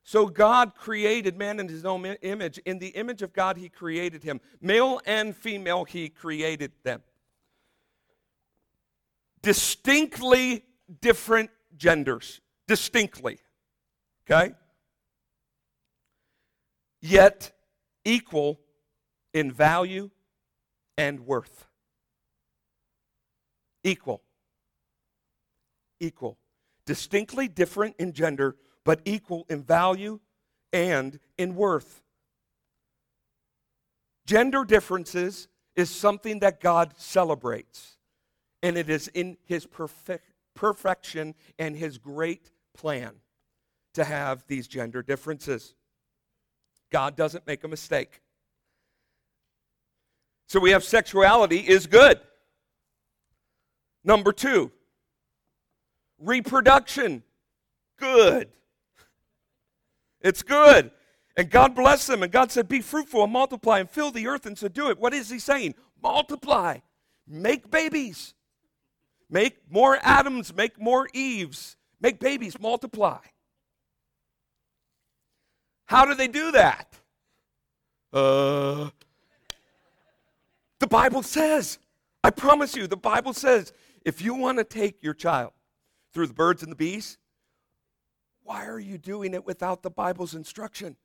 So 0.07 0.27
God 0.27 0.75
created 0.75 1.35
man 1.35 1.59
in 1.59 1.67
his 1.67 1.83
own 1.83 2.05
image. 2.05 2.59
In 2.59 2.77
the 2.77 2.89
image 2.89 3.23
of 3.23 3.33
God, 3.33 3.57
he 3.57 3.69
created 3.69 4.23
him. 4.23 4.39
Male 4.61 5.01
and 5.07 5.35
female, 5.35 5.83
he 5.83 6.09
created 6.09 6.71
them. 6.83 7.01
Distinctly 9.41 10.63
different 11.01 11.49
genders 11.75 12.39
distinctly. 12.67 13.39
Okay? 14.29 14.53
Yet 17.01 17.51
equal 18.03 18.59
in 19.33 19.51
value 19.51 20.09
and 20.97 21.19
worth. 21.21 21.67
Equal. 23.83 24.21
Equal. 25.99 26.37
Distinctly 26.85 27.47
different 27.47 27.95
in 27.99 28.13
gender, 28.13 28.55
but 28.83 29.01
equal 29.05 29.45
in 29.49 29.63
value 29.63 30.19
and 30.73 31.19
in 31.37 31.55
worth. 31.55 32.01
Gender 34.25 34.65
differences 34.65 35.47
is 35.75 35.89
something 35.89 36.39
that 36.39 36.61
God 36.61 36.93
celebrates, 36.97 37.97
and 38.63 38.77
it 38.77 38.89
is 38.89 39.07
in 39.09 39.37
His 39.45 39.65
perfect, 39.65 40.31
perfection 40.55 41.35
and 41.59 41.75
His 41.75 41.97
great 41.97 42.51
plan 42.75 43.13
to 43.95 44.03
have 44.03 44.43
these 44.47 44.67
gender 44.67 45.01
differences. 45.01 45.73
God 46.91 47.15
doesn't 47.15 47.47
make 47.47 47.63
a 47.63 47.67
mistake. 47.67 48.21
So 50.47 50.59
we 50.59 50.71
have 50.71 50.83
sexuality 50.83 51.59
is 51.59 51.87
good. 51.87 52.19
Number 54.03 54.31
two, 54.31 54.71
reproduction, 56.19 57.23
good. 57.97 58.49
It's 60.21 60.43
good. 60.43 60.91
And 61.37 61.49
God 61.49 61.75
blessed 61.75 62.07
them, 62.07 62.23
and 62.23 62.31
God 62.31 62.51
said, 62.51 62.67
Be 62.67 62.81
fruitful 62.81 63.23
and 63.23 63.33
multiply 63.33 63.79
and 63.79 63.89
fill 63.89 64.11
the 64.11 64.27
earth 64.27 64.45
and 64.45 64.57
subdue 64.57 64.89
it. 64.89 64.99
What 64.99 65.13
is 65.13 65.29
He 65.29 65.39
saying? 65.39 65.75
Multiply, 66.01 66.79
make 67.27 67.69
babies, 67.69 68.35
make 69.29 69.57
more 69.69 69.97
Adams, 70.01 70.53
make 70.53 70.79
more 70.79 71.09
Eves, 71.13 71.75
Make 72.05 72.19
babies 72.19 72.59
multiply. 72.59 73.17
How 75.85 76.05
do 76.05 76.13
they 76.13 76.27
do 76.27 76.51
that? 76.51 76.99
Uh, 78.13 78.91
the 80.77 80.85
Bible 80.85 81.23
says, 81.23 81.79
I 82.23 82.29
promise 82.29 82.75
you, 82.75 82.85
the 82.85 82.95
Bible 82.95 83.33
says, 83.33 83.73
if 84.03 84.21
you 84.21 84.35
want 84.35 84.59
to 84.59 84.63
take 84.63 85.01
your 85.01 85.15
child 85.15 85.53
through 86.13 86.27
the 86.27 86.35
birds 86.35 86.61
and 86.61 86.71
the 86.71 86.75
bees, 86.75 87.17
why 88.43 88.67
are 88.67 88.79
you 88.79 88.99
doing 88.99 89.33
it 89.33 89.43
without 89.43 89.81
the 89.81 89.89
Bible's 89.89 90.35
instruction? 90.35 90.97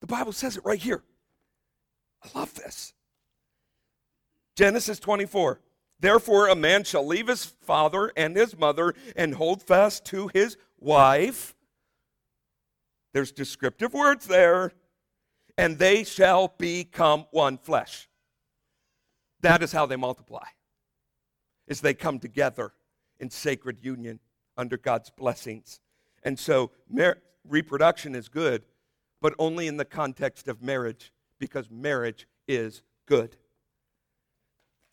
The 0.00 0.06
Bible 0.06 0.32
says 0.32 0.56
it 0.56 0.64
right 0.64 0.80
here. 0.80 1.04
I 2.24 2.38
love 2.38 2.54
this. 2.54 2.94
Genesis 4.56 4.98
24. 5.00 5.60
Therefore, 6.00 6.48
a 6.48 6.54
man 6.54 6.84
shall 6.84 7.06
leave 7.06 7.28
his 7.28 7.44
father 7.44 8.12
and 8.16 8.36
his 8.36 8.56
mother 8.56 8.94
and 9.16 9.34
hold 9.34 9.62
fast 9.62 10.04
to 10.06 10.30
his 10.32 10.56
wife. 10.78 11.54
There's 13.12 13.32
descriptive 13.32 13.94
words 13.94 14.26
there. 14.26 14.72
And 15.56 15.76
they 15.76 16.04
shall 16.04 16.54
become 16.56 17.26
one 17.32 17.58
flesh. 17.58 18.08
That 19.40 19.60
is 19.62 19.72
how 19.72 19.86
they 19.86 19.96
multiply. 19.96 20.44
Is 21.66 21.80
they 21.80 21.94
come 21.94 22.20
together 22.20 22.72
in 23.18 23.30
sacred 23.30 23.84
union 23.84 24.20
under 24.56 24.76
God's 24.76 25.10
blessings. 25.10 25.80
And 26.22 26.38
so 26.38 26.70
mar- 26.88 27.18
reproduction 27.44 28.14
is 28.14 28.28
good, 28.28 28.66
but 29.20 29.34
only 29.38 29.66
in 29.66 29.76
the 29.76 29.84
context 29.84 30.46
of 30.46 30.62
marriage 30.62 31.12
because 31.40 31.68
marriage 31.70 32.28
is 32.46 32.82
good. 33.06 33.36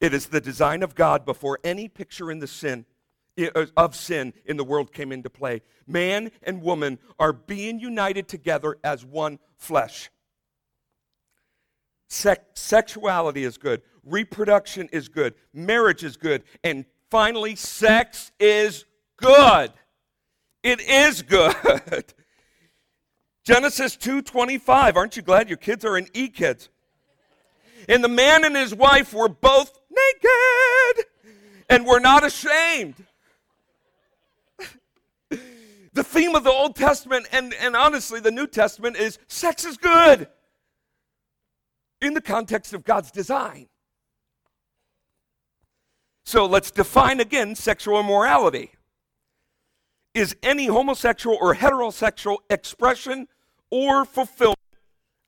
It 0.02 0.14
is 0.14 0.28
the 0.28 0.42
design 0.42 0.84
of 0.84 0.96
God 0.96 1.26
before 1.26 1.60
any 1.64 1.88
picture 1.88 2.32
in 2.32 2.40
the 2.40 2.48
sin 2.48 2.86
uh, 3.38 3.66
of 3.76 3.96
sin 3.96 4.34
in 4.46 4.58
the 4.58 4.64
world 4.64 4.94
came 4.94 5.12
into 5.12 5.30
play. 5.30 5.62
Man 5.88 6.32
and 6.44 6.62
woman 6.62 7.00
are 7.20 7.34
being 7.34 7.80
united 7.80 8.28
together 8.28 8.78
as 8.84 9.06
one 9.06 9.40
flesh. 9.58 10.10
sexuality 12.08 13.44
is 13.44 13.58
good, 13.58 13.82
reproduction 14.04 14.88
is 14.92 15.10
good, 15.10 15.34
marriage 15.54 16.04
is 16.04 16.16
good, 16.16 16.44
and 16.64 16.86
finally 17.10 17.56
sex 17.56 18.32
is 18.40 18.86
good. 19.18 19.72
It 20.64 20.80
is 20.82 21.22
good. 21.22 21.56
Genesis 23.44 23.98
2:25. 23.98 24.96
Aren't 24.96 25.18
you 25.18 25.22
glad 25.22 25.50
your 25.50 25.58
kids 25.58 25.84
are 25.86 25.98
in 25.98 26.08
e-kids? 26.14 26.70
And 27.88 28.04
the 28.04 28.10
man 28.10 28.44
and 28.46 28.56
his 28.56 28.74
wife 28.74 29.14
were 29.14 29.30
both 29.30 29.78
naked 29.96 31.06
and 31.70 31.86
we're 31.86 32.00
not 32.00 32.24
ashamed. 32.24 32.96
the 35.30 36.04
theme 36.04 36.36
of 36.36 36.44
the 36.44 36.52
Old 36.52 36.76
Testament 36.76 37.28
and, 37.32 37.54
and 37.54 37.76
honestly 37.76 38.20
the 38.20 38.32
New 38.32 38.48
Testament 38.48 38.98
is 38.98 39.18
sex 39.28 39.66
is 39.66 39.78
good 39.78 40.28
in 42.02 42.14
the 42.14 42.22
context 42.22 42.74
of 42.74 42.84
God's 42.84 43.12
design. 43.12 43.68
So 46.26 46.46
let's 46.46 46.72
define 46.72 47.20
again 47.20 47.56
sexual 47.56 48.00
immorality. 48.00 48.72
Is 50.14 50.36
any 50.42 50.68
homosexual 50.68 51.38
or 51.40 51.56
heterosexual 51.56 52.38
expression 52.50 53.28
or 53.70 54.06
fulfillment 54.06 54.56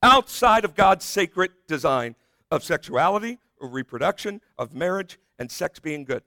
outside 0.02 0.64
of 0.64 0.74
God's 0.74 1.04
sacred 1.04 1.50
design 1.66 2.14
of 2.50 2.64
sexuality, 2.64 3.38
reproduction, 3.66 4.40
of 4.58 4.74
marriage, 4.74 5.18
and 5.38 5.50
sex 5.50 5.78
being 5.78 6.04
good. 6.04 6.22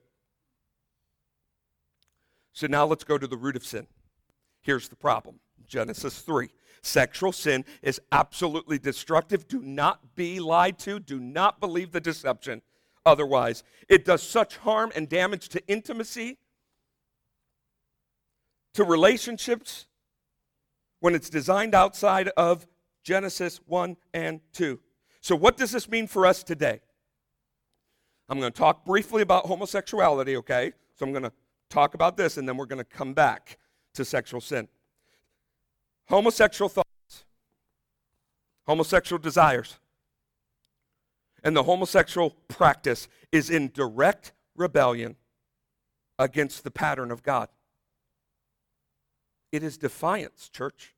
So 2.54 2.67
now 2.67 2.86
let's 2.86 3.04
go 3.04 3.17
to 3.17 3.28
the 3.28 3.38
root 3.38 3.56
of 3.56 3.65
sin. 3.65 3.88
Here's 4.62 4.89
the 4.89 4.96
problem 4.96 5.39
Genesis 5.67 6.20
3. 6.20 6.50
Sexual 6.84 7.32
sin 7.32 7.63
is 7.82 8.02
absolutely 8.12 8.80
destructive. 8.80 9.48
Do 9.48 9.62
not 9.62 10.15
be 10.15 10.39
lied 10.39 10.80
to. 10.80 11.00
Do 11.00 11.20
not 11.20 11.60
believe 11.60 11.91
the 11.91 12.02
deception. 12.02 12.62
Otherwise, 13.06 13.63
it 13.88 14.06
does 14.06 14.24
such 14.24 14.58
harm 14.58 14.91
and 14.96 15.08
damage 15.08 15.50
to 15.50 15.67
intimacy, 15.67 16.38
to 18.74 18.84
relationships, 18.84 19.88
when 21.00 21.15
it's 21.15 21.30
designed 21.30 21.74
outside 21.76 22.30
of 22.38 22.67
Genesis 23.04 23.60
1 23.65 23.98
and 24.13 24.39
2. 24.54 24.80
So, 25.20 25.36
what 25.36 25.58
does 25.58 25.72
this 25.72 25.89
mean 25.89 26.08
for 26.08 26.26
us 26.26 26.44
today? 26.44 26.80
I'm 28.32 28.39
going 28.39 28.52
to 28.52 28.58
talk 28.58 28.86
briefly 28.86 29.22
about 29.22 29.46
homosexuality, 29.46 30.38
okay? 30.38 30.72
So 30.96 31.06
I'm 31.06 31.12
going 31.12 31.24
to 31.24 31.34
talk 31.70 31.96
about 31.96 32.15
this 32.15 32.38
and 32.38 32.48
then 32.48 32.56
we're 32.56 32.65
going 32.65 32.80
to 32.80 32.86
come 32.86 33.13
back 33.13 33.58
to 33.94 34.06
sexual 34.06 34.39
sin. 34.39 34.70
Homosexual 36.08 36.70
thoughts, 36.70 37.26
homosexual 38.65 39.20
desires, 39.20 39.80
and 41.44 41.58
the 41.58 41.63
homosexual 41.63 42.30
practice 42.48 43.10
is 43.34 43.50
in 43.50 43.70
direct 43.74 44.32
rebellion 44.56 45.17
against 46.17 46.63
the 46.63 46.72
pattern 46.72 47.12
of 47.12 47.24
God. 47.24 47.50
It 49.52 49.62
is 49.62 49.78
defiance, 49.78 50.48
church. 50.48 50.96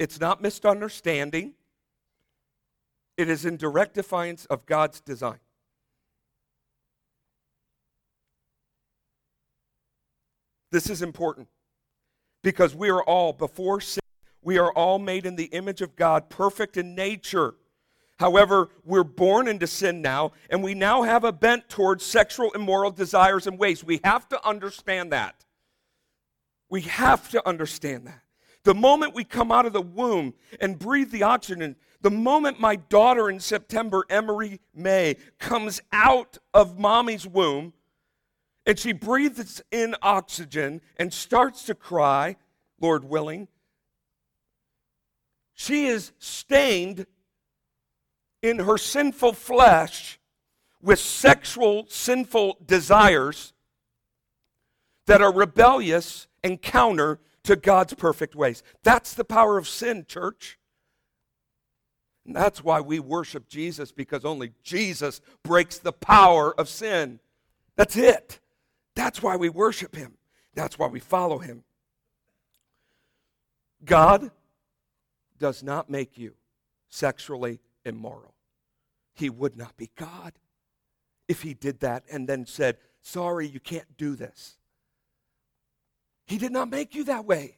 It's 0.00 0.18
not 0.18 0.42
misunderstanding. 0.42 1.54
It 3.18 3.28
is 3.28 3.44
in 3.44 3.58
direct 3.58 3.92
defiance 3.94 4.46
of 4.46 4.64
God's 4.64 5.02
design. 5.02 5.40
This 10.70 10.88
is 10.88 11.02
important. 11.02 11.48
because 12.42 12.74
we 12.74 12.88
are 12.88 13.02
all, 13.02 13.32
before 13.32 13.80
sin, 13.80 14.00
we 14.42 14.58
are 14.58 14.72
all 14.72 14.98
made 14.98 15.26
in 15.26 15.36
the 15.36 15.46
image 15.46 15.82
of 15.82 15.96
God, 15.96 16.30
perfect 16.30 16.76
in 16.76 16.94
nature. 16.94 17.54
However, 18.18 18.68
we're 18.84 19.04
born 19.04 19.48
into 19.48 19.66
sin 19.66 20.02
now, 20.02 20.32
and 20.50 20.62
we 20.62 20.74
now 20.74 21.02
have 21.02 21.24
a 21.24 21.32
bent 21.32 21.68
towards 21.68 22.04
sexual 22.04 22.50
immoral 22.52 22.90
desires 22.90 23.46
and 23.46 23.58
ways. 23.58 23.84
We 23.84 24.00
have 24.04 24.28
to 24.30 24.46
understand 24.46 25.12
that. 25.12 25.44
We 26.70 26.82
have 26.82 27.28
to 27.30 27.46
understand 27.46 28.06
that. 28.06 28.22
The 28.64 28.74
moment 28.74 29.14
we 29.14 29.24
come 29.24 29.52
out 29.52 29.66
of 29.66 29.72
the 29.72 29.82
womb 29.82 30.34
and 30.60 30.78
breathe 30.78 31.10
the 31.10 31.22
oxygen, 31.22 31.76
the 32.00 32.10
moment 32.10 32.60
my 32.60 32.76
daughter 32.76 33.28
in 33.28 33.40
September, 33.40 34.04
Emery 34.08 34.60
May, 34.74 35.16
comes 35.38 35.80
out 35.92 36.38
of 36.54 36.78
mommy's 36.78 37.26
womb 37.26 37.72
and 38.66 38.78
she 38.78 38.92
breathes 38.92 39.62
in 39.70 39.96
oxygen 40.02 40.80
and 40.96 41.12
starts 41.12 41.64
to 41.64 41.74
cry, 41.74 42.36
Lord 42.80 43.04
willing, 43.04 43.48
she 45.54 45.86
is 45.86 46.12
stained 46.18 47.06
in 48.42 48.60
her 48.60 48.78
sinful 48.78 49.32
flesh 49.32 50.20
with 50.80 51.00
sexual 51.00 51.86
sinful 51.88 52.58
desires 52.64 53.52
that 55.06 55.22
are 55.22 55.32
rebellious 55.32 56.28
and 56.44 56.60
counter 56.62 57.18
to 57.42 57.56
God's 57.56 57.94
perfect 57.94 58.36
ways. 58.36 58.62
That's 58.82 59.14
the 59.14 59.24
power 59.24 59.56
of 59.58 59.66
sin, 59.66 60.04
church. 60.06 60.57
And 62.28 62.36
that's 62.36 62.62
why 62.62 62.82
we 62.82 63.00
worship 63.00 63.48
Jesus 63.48 63.90
because 63.90 64.26
only 64.26 64.52
Jesus 64.62 65.22
breaks 65.42 65.78
the 65.78 65.94
power 65.94 66.54
of 66.60 66.68
sin. 66.68 67.20
That's 67.74 67.96
it. 67.96 68.38
That's 68.94 69.22
why 69.22 69.36
we 69.36 69.48
worship 69.48 69.96
him. 69.96 70.12
That's 70.54 70.78
why 70.78 70.88
we 70.88 71.00
follow 71.00 71.38
him. 71.38 71.64
God 73.82 74.30
does 75.38 75.62
not 75.62 75.88
make 75.88 76.18
you 76.18 76.34
sexually 76.90 77.60
immoral. 77.86 78.34
He 79.14 79.30
would 79.30 79.56
not 79.56 79.74
be 79.78 79.88
God 79.96 80.34
if 81.28 81.40
he 81.40 81.54
did 81.54 81.80
that 81.80 82.04
and 82.12 82.28
then 82.28 82.44
said, 82.44 82.76
Sorry, 83.00 83.48
you 83.48 83.58
can't 83.58 83.96
do 83.96 84.14
this. 84.14 84.58
He 86.26 86.36
did 86.36 86.52
not 86.52 86.68
make 86.68 86.94
you 86.94 87.04
that 87.04 87.24
way. 87.24 87.56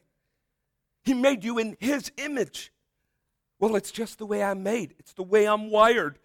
He 1.03 1.13
made 1.13 1.43
you 1.43 1.57
in 1.57 1.75
his 1.81 2.09
image. 2.15 2.71
Well, 3.61 3.75
it's 3.75 3.91
just 3.91 4.17
the 4.17 4.25
way 4.25 4.43
I'm 4.43 4.63
made, 4.63 4.95
it's 4.97 5.13
the 5.13 5.23
way 5.23 5.47
I'm 5.47 5.69
wired. 5.69 6.17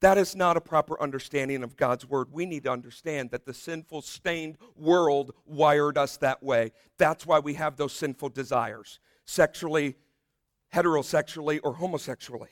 That 0.00 0.18
is 0.18 0.34
not 0.34 0.56
a 0.56 0.60
proper 0.60 1.00
understanding 1.00 1.62
of 1.62 1.76
God's 1.76 2.08
word. 2.08 2.28
We 2.30 2.44
need 2.44 2.64
to 2.64 2.70
understand 2.72 3.30
that 3.30 3.46
the 3.46 3.54
sinful, 3.54 4.02
stained 4.02 4.58
world 4.76 5.32
wired 5.46 5.96
us 5.96 6.18
that 6.18 6.42
way. 6.42 6.72
That's 6.98 7.26
why 7.26 7.38
we 7.38 7.54
have 7.54 7.76
those 7.76 7.94
sinful 7.94 8.30
desires 8.30 8.98
sexually, 9.24 9.96
heterosexually, 10.74 11.60
or 11.62 11.74
homosexually. 11.74 12.50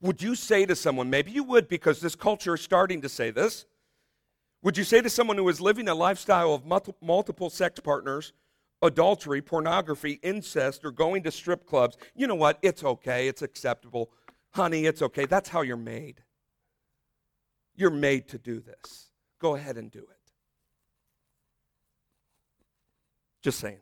Would 0.00 0.22
you 0.22 0.36
say 0.36 0.64
to 0.66 0.76
someone, 0.76 1.10
maybe 1.10 1.32
you 1.32 1.42
would 1.44 1.68
because 1.68 2.00
this 2.00 2.14
culture 2.14 2.54
is 2.54 2.60
starting 2.60 3.02
to 3.02 3.08
say 3.08 3.30
this, 3.30 3.66
would 4.62 4.76
you 4.76 4.84
say 4.84 5.00
to 5.00 5.10
someone 5.10 5.36
who 5.36 5.48
is 5.48 5.60
living 5.60 5.88
a 5.88 5.94
lifestyle 5.94 6.54
of 6.54 6.64
multiple 7.00 7.50
sex 7.50 7.80
partners, 7.80 8.32
adultery, 8.82 9.42
pornography, 9.42 10.20
incest, 10.22 10.84
or 10.84 10.90
going 10.90 11.22
to 11.22 11.30
strip 11.30 11.66
clubs, 11.66 11.96
you 12.14 12.26
know 12.26 12.34
what? 12.34 12.58
It's 12.62 12.84
okay. 12.84 13.28
It's 13.28 13.42
acceptable. 13.42 14.10
Honey, 14.52 14.86
it's 14.86 15.02
okay. 15.02 15.26
That's 15.26 15.48
how 15.48 15.62
you're 15.62 15.76
made. 15.76 16.22
You're 17.74 17.90
made 17.90 18.28
to 18.28 18.38
do 18.38 18.60
this. 18.60 19.10
Go 19.40 19.54
ahead 19.54 19.76
and 19.76 19.90
do 19.90 20.00
it. 20.00 20.32
Just 23.42 23.60
saying. 23.60 23.80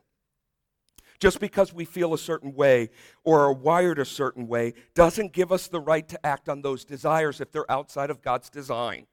Just 1.19 1.39
because 1.39 1.73
we 1.73 1.85
feel 1.85 2.13
a 2.13 2.17
certain 2.17 2.53
way 2.53 2.89
or 3.23 3.41
are 3.45 3.53
wired 3.53 3.99
a 3.99 4.05
certain 4.05 4.47
way 4.47 4.73
doesn't 4.93 5.31
give 5.31 5.51
us 5.51 5.67
the 5.67 5.79
right 5.79 6.07
to 6.09 6.25
act 6.25 6.49
on 6.49 6.61
those 6.61 6.83
desires 6.83 7.39
if 7.39 7.51
they're 7.51 7.71
outside 7.71 8.09
of 8.09 8.21
God's 8.21 8.49
design. 8.49 9.07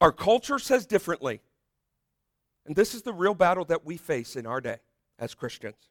Our 0.00 0.12
culture 0.12 0.58
says 0.58 0.86
differently. 0.86 1.40
And 2.66 2.74
this 2.74 2.94
is 2.94 3.02
the 3.02 3.12
real 3.12 3.34
battle 3.34 3.64
that 3.66 3.84
we 3.84 3.96
face 3.96 4.36
in 4.36 4.44
our 4.44 4.60
day 4.60 4.78
as 5.18 5.34
Christians. 5.34 5.88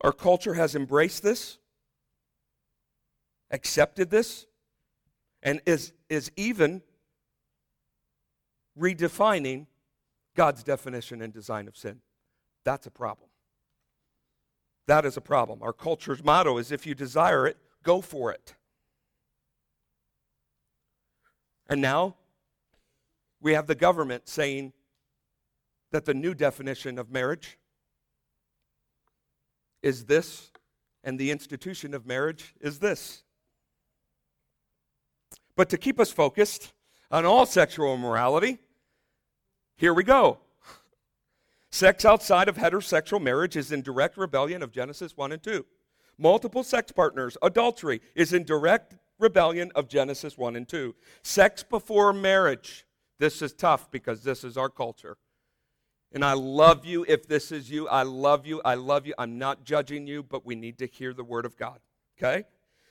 Our 0.00 0.12
culture 0.12 0.54
has 0.54 0.74
embraced 0.74 1.22
this, 1.22 1.58
accepted 3.50 4.10
this, 4.10 4.46
and 5.42 5.60
is, 5.66 5.92
is 6.08 6.30
even 6.36 6.82
redefining 8.78 9.66
God's 10.34 10.62
definition 10.62 11.22
and 11.22 11.32
design 11.32 11.68
of 11.68 11.76
sin. 11.76 12.00
That's 12.64 12.86
a 12.86 12.90
problem. 12.90 13.28
That 14.86 15.04
is 15.04 15.16
a 15.16 15.20
problem. 15.20 15.60
Our 15.62 15.72
culture's 15.72 16.22
motto 16.22 16.58
is 16.58 16.72
if 16.72 16.86
you 16.86 16.94
desire 16.94 17.46
it, 17.46 17.56
go 17.82 18.00
for 18.00 18.32
it. 18.32 18.54
And 21.68 21.80
now 21.80 22.16
we 23.40 23.54
have 23.54 23.66
the 23.66 23.74
government 23.74 24.28
saying 24.28 24.72
that 25.90 26.04
the 26.04 26.14
new 26.14 26.34
definition 26.34 26.98
of 26.98 27.10
marriage 27.10 27.58
is 29.82 30.04
this, 30.04 30.50
and 31.04 31.18
the 31.18 31.30
institution 31.30 31.94
of 31.94 32.06
marriage 32.06 32.54
is 32.60 32.78
this. 32.78 33.22
But 35.54 35.68
to 35.70 35.78
keep 35.78 35.98
us 36.00 36.10
focused 36.10 36.72
on 37.10 37.24
all 37.24 37.46
sexual 37.46 37.94
immorality, 37.94 38.58
here 39.76 39.94
we 39.94 40.04
go. 40.04 40.38
Sex 41.70 42.04
outside 42.04 42.48
of 42.48 42.56
heterosexual 42.56 43.20
marriage 43.20 43.56
is 43.56 43.70
in 43.70 43.82
direct 43.82 44.16
rebellion 44.16 44.62
of 44.62 44.72
Genesis 44.72 45.16
1 45.16 45.32
and 45.32 45.42
2. 45.42 45.64
Multiple 46.18 46.62
sex 46.62 46.90
partners, 46.90 47.36
adultery, 47.42 48.00
is 48.14 48.32
in 48.32 48.44
direct 48.44 48.96
rebellion 49.18 49.70
of 49.74 49.88
Genesis 49.88 50.36
1 50.36 50.56
and 50.56 50.68
2. 50.68 50.94
Sex 51.22 51.62
before 51.62 52.12
marriage. 52.12 52.86
This 53.18 53.40
is 53.42 53.52
tough 53.52 53.90
because 53.90 54.22
this 54.22 54.44
is 54.44 54.56
our 54.56 54.68
culture. 54.68 55.16
And 56.12 56.24
I 56.24 56.34
love 56.34 56.84
you 56.84 57.04
if 57.08 57.26
this 57.26 57.50
is 57.50 57.70
you. 57.70 57.88
I 57.88 58.02
love 58.02 58.46
you. 58.46 58.60
I 58.64 58.74
love 58.74 59.06
you. 59.06 59.14
I'm 59.18 59.38
not 59.38 59.64
judging 59.64 60.06
you, 60.06 60.22
but 60.22 60.46
we 60.46 60.54
need 60.54 60.78
to 60.78 60.86
hear 60.86 61.12
the 61.12 61.24
word 61.24 61.44
of 61.44 61.56
God. 61.56 61.80
Okay? 62.18 62.44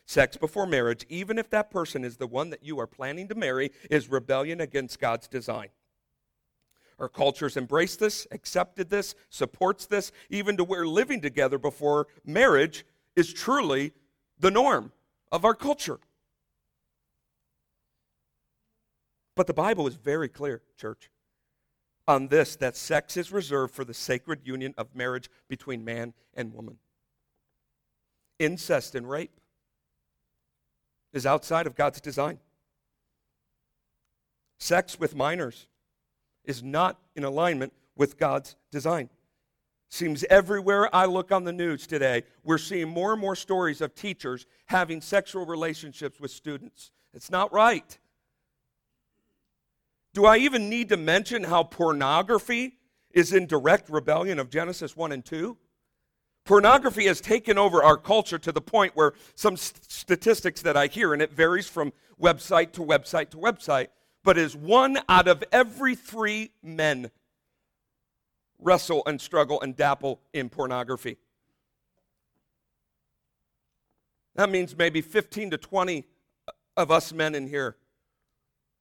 Sex 0.06 0.38
before 0.38 0.68
marriage, 0.68 1.06
even 1.10 1.40
if 1.40 1.50
that 1.50 1.72
person 1.72 2.04
is 2.04 2.18
the 2.18 2.28
one 2.28 2.52
that 2.52 2.64
you 2.64 2.80
are 2.80 2.88
planning 2.88 3.28
to 3.28 3.36
marry, 3.36 3.72
is 3.90 4.10
rebellion 4.10 4.62
against 4.62 5.00
God's 5.00 5.28
design. 5.28 5.70
Our 7.00 7.10
cultures 7.10 7.58
embrace 7.58 7.96
this, 7.96 8.28
accepted 8.32 8.90
this, 8.90 9.16
supports 9.30 9.86
this, 9.86 10.12
even 10.30 10.56
to 10.58 10.64
where 10.64 10.88
living 10.88 11.22
together 11.22 11.58
before 11.58 12.08
marriage 12.24 12.86
is 13.16 13.34
truly 13.34 13.92
the 14.40 14.52
norm 14.52 14.92
of 15.32 15.44
our 15.44 15.56
culture. 15.56 16.00
But 19.36 19.48
the 19.48 19.54
Bible 19.54 19.86
is 19.88 19.96
very 19.96 20.30
clear, 20.30 20.62
church, 20.78 21.10
on 22.08 22.28
this 22.28 22.56
that 22.58 22.76
sex 22.76 23.18
is 23.18 23.32
reserved 23.32 23.74
for 23.74 23.84
the 23.84 23.94
sacred 23.94 24.42
union 24.46 24.74
of 24.78 24.96
marriage 24.96 25.30
between 25.48 25.84
man 25.84 26.14
and 26.34 26.54
woman. 26.54 26.78
Incest 28.40 28.96
and 28.96 29.10
rape 29.10 29.40
is 31.14 31.26
outside 31.26 31.68
of 31.68 31.76
God's 31.76 32.02
design. 32.02 32.40
Sex 34.58 35.00
with 35.00 35.16
minors 35.16 35.68
is 36.46 36.64
not 36.64 37.00
in 37.16 37.24
alignment 37.24 37.74
with 37.96 38.18
God's 38.18 38.56
design. 38.72 39.10
Seems 39.90 40.24
everywhere 40.30 40.94
I 40.94 41.06
look 41.06 41.32
on 41.32 41.44
the 41.44 41.54
news 41.54 41.88
today, 41.88 42.24
we're 42.44 42.58
seeing 42.58 42.90
more 42.90 43.14
and 43.14 43.22
more 43.22 43.36
stories 43.36 43.82
of 43.82 43.96
teachers 43.96 44.46
having 44.66 45.02
sexual 45.02 45.46
relationships 45.46 46.20
with 46.20 46.32
students. 46.32 46.92
It's 47.14 47.32
not 47.32 47.54
right. 47.54 47.98
Do 50.16 50.26
I 50.26 50.38
even 50.38 50.70
need 50.70 50.88
to 50.90 50.98
mention 50.98 51.44
how 51.44 51.64
pornography 51.64 52.78
is 53.12 53.34
in 53.34 53.48
direct 53.48 53.90
rebellion 53.90 54.40
of 54.40 54.50
Genesis 54.50 54.96
1 54.96 55.12
and 55.12 55.26
2? 55.26 55.58
Pornography 56.46 57.06
has 57.08 57.20
taken 57.20 57.58
over 57.58 57.84
our 57.84 57.98
culture 57.98 58.40
to 58.40 58.54
the 58.54 58.62
point 58.62 58.96
where 58.96 59.12
some 59.36 59.58
st- 59.58 59.92
statistics 59.92 60.62
that 60.62 60.78
I 60.78 60.88
hear, 60.88 61.12
and 61.12 61.22
it 61.22 61.34
varies 61.34 61.68
from 61.68 61.92
website 62.20 62.72
to 62.74 62.82
website 62.82 63.30
to 63.32 63.38
website, 63.38 63.88
but 64.24 64.38
is 64.38 64.56
one 64.56 65.00
out 65.10 65.28
of 65.28 65.44
every 65.52 65.96
three 65.96 66.52
men 66.64 67.12
wrestle 68.58 69.04
and 69.06 69.20
struggle 69.20 69.60
and 69.60 69.76
dabble 69.76 70.22
in 70.32 70.48
pornography. 70.48 71.18
That 74.36 74.50
means 74.50 74.78
maybe 74.78 75.02
15 75.02 75.52
to 75.52 75.58
20 75.58 76.06
of 76.78 76.90
us 76.90 77.12
men 77.12 77.36
in 77.36 77.50
here 77.50 77.76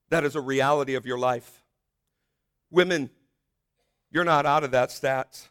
that 0.09 0.23
is 0.23 0.35
a 0.35 0.41
reality 0.41 0.95
of 0.95 1.05
your 1.05 1.17
life. 1.17 1.63
Women, 2.71 3.09
you're 4.11 4.23
not 4.23 4.45
out 4.45 4.63
of 4.63 4.71
that 4.71 4.89
stats. 4.89 5.49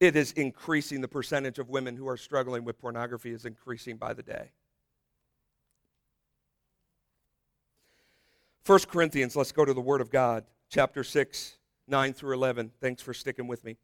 It 0.00 0.16
is 0.16 0.32
increasing. 0.32 1.00
The 1.00 1.08
percentage 1.08 1.58
of 1.58 1.68
women 1.68 1.96
who 1.96 2.08
are 2.08 2.16
struggling 2.16 2.64
with 2.64 2.78
pornography 2.78 3.30
is 3.30 3.44
increasing 3.44 3.96
by 3.96 4.14
the 4.14 4.22
day. 4.22 4.52
1 8.68 8.80
Corinthians, 8.80 9.34
let's 9.34 9.50
go 9.50 9.64
to 9.64 9.72
the 9.72 9.80
Word 9.80 10.02
of 10.02 10.10
God, 10.10 10.44
chapter 10.68 11.02
6, 11.02 11.56
9 11.86 12.12
through 12.12 12.34
11. 12.34 12.72
Thanks 12.82 13.00
for 13.00 13.14
sticking 13.14 13.46
with 13.46 13.64
me. 13.64 13.72
It 13.72 13.78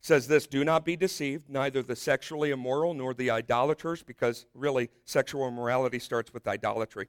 says 0.00 0.28
this 0.28 0.46
Do 0.46 0.64
not 0.64 0.84
be 0.84 0.96
deceived, 0.96 1.50
neither 1.50 1.82
the 1.82 1.96
sexually 1.96 2.50
immoral 2.50 2.94
nor 2.94 3.14
the 3.14 3.30
idolaters, 3.30 4.04
because 4.04 4.46
really 4.54 4.90
sexual 5.04 5.48
immorality 5.48 5.98
starts 5.98 6.32
with 6.32 6.46
idolatry, 6.46 7.08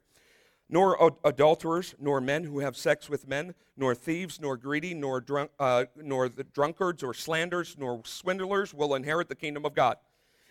nor 0.68 1.02
ad- 1.02 1.16
adulterers, 1.24 1.94
nor 1.98 2.20
men 2.20 2.44
who 2.44 2.60
have 2.60 2.76
sex 2.76 3.08
with 3.08 3.28
men, 3.28 3.54
nor 3.76 3.94
thieves, 3.94 4.40
nor 4.40 4.56
greedy, 4.56 4.94
nor, 4.94 5.20
drunk, 5.20 5.50
uh, 5.58 5.84
nor 5.96 6.28
the 6.28 6.44
drunkards 6.44 7.02
or 7.02 7.14
slanders, 7.14 7.76
nor 7.78 8.00
swindlers 8.04 8.72
will 8.72 8.94
inherit 8.94 9.28
the 9.28 9.34
kingdom 9.34 9.64
of 9.64 9.74
God. 9.74 9.96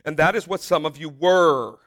And 0.06 0.18
that 0.18 0.36
is 0.36 0.48
what 0.48 0.62
some 0.62 0.86
of 0.86 0.98
you 0.98 1.10
were. 1.10 1.78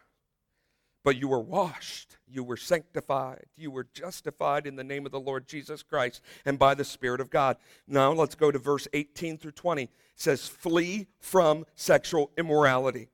But 1.05 1.17
you 1.17 1.29
were 1.29 1.41
washed, 1.41 2.17
you 2.27 2.43
were 2.43 2.57
sanctified, 2.57 3.47
you 3.57 3.71
were 3.71 3.87
justified 3.95 4.67
in 4.67 4.75
the 4.75 4.83
name 4.83 5.07
of 5.07 5.13
the 5.13 5.21
Lord 5.21 5.47
Jesus 5.47 5.85
Christ 5.85 6.21
and 6.45 6.59
by 6.59 6.75
the 6.75 6.85
Spirit 6.85 7.21
of 7.21 7.31
God. 7.31 7.59
Now 7.87 8.11
let's 8.11 8.35
go 8.35 8.51
to 8.51 8.59
verse 8.59 8.89
18 8.93 9.39
through 9.39 9.53
20. 9.53 9.83
It 9.83 9.91
says, 10.17 10.49
Flee 10.49 11.07
from 11.21 11.65
sexual 11.77 12.33
immorality. 12.37 13.09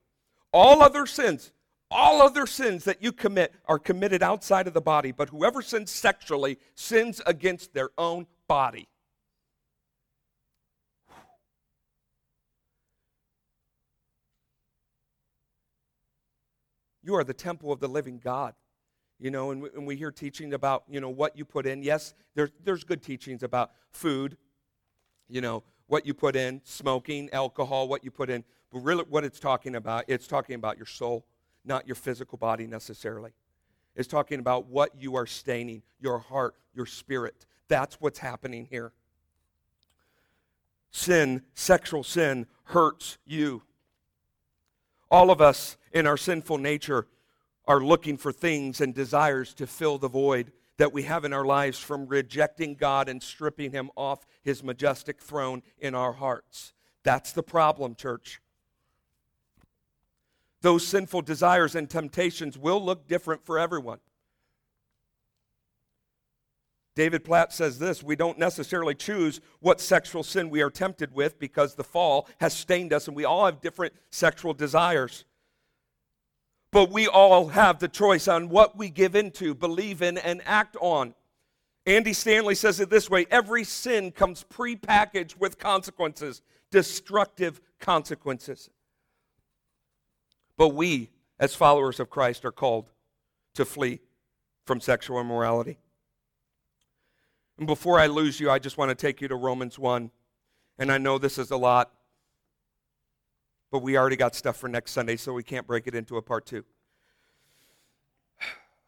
All 0.51 0.81
other 0.81 1.05
sins, 1.05 1.51
all 1.93 2.21
other 2.21 2.47
sins 2.47 2.83
that 2.85 3.01
you 3.01 3.11
commit 3.11 3.53
are 3.65 3.79
committed 3.79 4.23
outside 4.23 4.67
of 4.67 4.73
the 4.73 4.81
body, 4.81 5.11
but 5.11 5.29
whoever 5.29 5.61
sins 5.61 5.91
sexually 5.91 6.57
sins 6.75 7.21
against 7.25 7.73
their 7.73 7.91
own 7.97 8.25
body. 8.47 8.87
You 17.03 17.15
are 17.15 17.23
the 17.23 17.33
temple 17.33 17.71
of 17.71 17.79
the 17.79 17.87
living 17.87 18.19
God. 18.23 18.55
You 19.19 19.31
know, 19.31 19.51
and 19.51 19.61
we, 19.61 19.69
and 19.75 19.87
we 19.87 19.95
hear 19.95 20.11
teaching 20.11 20.53
about, 20.53 20.83
you 20.89 20.99
know, 20.99 21.09
what 21.09 21.37
you 21.37 21.45
put 21.45 21.65
in. 21.65 21.81
Yes, 21.83 22.13
there's, 22.35 22.49
there's 22.63 22.83
good 22.83 23.01
teachings 23.01 23.43
about 23.43 23.71
food, 23.91 24.35
you 25.29 25.39
know, 25.39 25.63
what 25.87 26.05
you 26.05 26.13
put 26.13 26.35
in, 26.35 26.59
smoking, 26.65 27.29
alcohol, 27.31 27.87
what 27.87 28.03
you 28.03 28.11
put 28.11 28.29
in. 28.29 28.43
But 28.71 28.79
really, 28.79 29.05
what 29.07 29.23
it's 29.23 29.39
talking 29.39 29.75
about, 29.75 30.05
it's 30.07 30.27
talking 30.27 30.55
about 30.55 30.77
your 30.77 30.87
soul, 30.87 31.25
not 31.65 31.87
your 31.87 31.95
physical 31.95 32.37
body 32.37 32.67
necessarily. 32.67 33.31
It's 33.95 34.07
talking 34.07 34.39
about 34.39 34.67
what 34.67 34.91
you 34.99 35.15
are 35.15 35.27
staining, 35.27 35.83
your 35.99 36.19
heart, 36.19 36.55
your 36.73 36.85
spirit. 36.85 37.45
That's 37.67 37.95
what's 38.01 38.19
happening 38.19 38.67
here. 38.69 38.91
Sin, 40.91 41.43
sexual 41.53 42.03
sin, 42.03 42.47
hurts 42.65 43.17
you. 43.25 43.63
All 45.09 45.31
of 45.31 45.41
us 45.41 45.77
in 45.91 46.07
our 46.07 46.17
sinful 46.17 46.57
nature 46.57 47.07
are 47.67 47.79
looking 47.79 48.17
for 48.17 48.31
things 48.31 48.81
and 48.81 48.93
desires 48.93 49.53
to 49.55 49.67
fill 49.67 49.97
the 49.97 50.07
void 50.07 50.51
that 50.77 50.91
we 50.91 51.03
have 51.03 51.23
in 51.23 51.33
our 51.33 51.45
lives 51.45 51.79
from 51.79 52.07
rejecting 52.07 52.75
God 52.75 53.07
and 53.07 53.21
stripping 53.21 53.71
Him 53.71 53.89
off 53.95 54.25
His 54.41 54.63
majestic 54.63 55.21
throne 55.21 55.61
in 55.79 55.95
our 55.95 56.13
hearts. 56.13 56.73
That's 57.03 57.31
the 57.31 57.43
problem, 57.43 57.95
church. 57.95 58.41
Those 60.63 60.87
sinful 60.87 61.23
desires 61.23 61.75
and 61.75 61.89
temptations 61.89 62.57
will 62.57 62.83
look 62.83 63.05
different 63.05 63.45
for 63.45 63.59
everyone. 63.59 63.99
David 66.95 67.25
Platt 67.25 67.51
says 67.51 67.79
this 67.79 68.01
We 68.01 68.15
don't 68.15 68.39
necessarily 68.39 68.95
choose 68.95 69.41
what 69.59 69.81
sexual 69.81 70.23
sin 70.23 70.49
we 70.49 70.61
are 70.61 70.69
tempted 70.69 71.13
with 71.13 71.37
because 71.37 71.75
the 71.75 71.83
fall 71.83 72.29
has 72.39 72.53
stained 72.53 72.93
us 72.93 73.07
and 73.07 73.15
we 73.15 73.25
all 73.25 73.45
have 73.45 73.59
different 73.59 73.93
sexual 74.09 74.53
desires. 74.53 75.25
But 76.71 76.91
we 76.91 77.07
all 77.07 77.49
have 77.49 77.79
the 77.79 77.89
choice 77.89 78.29
on 78.29 78.47
what 78.47 78.77
we 78.77 78.89
give 78.89 79.15
into, 79.15 79.53
believe 79.53 80.01
in, 80.01 80.17
and 80.17 80.41
act 80.45 80.77
on. 80.79 81.13
Andy 81.85 82.13
Stanley 82.13 82.55
says 82.55 82.79
it 82.79 82.89
this 82.89 83.09
way 83.09 83.25
every 83.29 83.65
sin 83.65 84.11
comes 84.11 84.45
prepackaged 84.49 85.37
with 85.37 85.59
consequences, 85.59 86.41
destructive 86.71 87.59
consequences. 87.81 88.69
But 90.57 90.69
we, 90.69 91.09
as 91.39 91.55
followers 91.55 91.99
of 91.99 92.09
Christ, 92.09 92.45
are 92.45 92.51
called 92.51 92.89
to 93.55 93.65
flee 93.65 93.99
from 94.65 94.79
sexual 94.79 95.19
immorality. 95.19 95.77
And 97.57 97.67
before 97.67 97.99
I 97.99 98.07
lose 98.07 98.39
you, 98.39 98.49
I 98.49 98.59
just 98.59 98.77
want 98.77 98.89
to 98.89 98.95
take 98.95 99.21
you 99.21 99.27
to 99.27 99.35
Romans 99.35 99.77
1. 99.77 100.11
And 100.79 100.91
I 100.91 100.97
know 100.97 101.17
this 101.17 101.37
is 101.37 101.51
a 101.51 101.57
lot, 101.57 101.91
but 103.71 103.79
we 103.79 103.97
already 103.97 104.15
got 104.15 104.35
stuff 104.35 104.57
for 104.57 104.67
next 104.67 104.91
Sunday, 104.91 105.15
so 105.15 105.33
we 105.33 105.43
can't 105.43 105.67
break 105.67 105.87
it 105.87 105.95
into 105.95 106.17
a 106.17 106.21
part 106.21 106.45
two. 106.45 106.63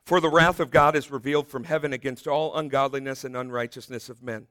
For 0.05 0.19
the 0.19 0.29
wrath 0.29 0.59
of 0.59 0.69
God 0.69 0.95
is 0.95 1.09
revealed 1.09 1.47
from 1.47 1.63
heaven 1.63 1.91
against 1.91 2.27
all 2.27 2.55
ungodliness 2.55 3.23
and 3.23 3.35
unrighteousness 3.35 4.09
of 4.09 4.21
men, 4.21 4.47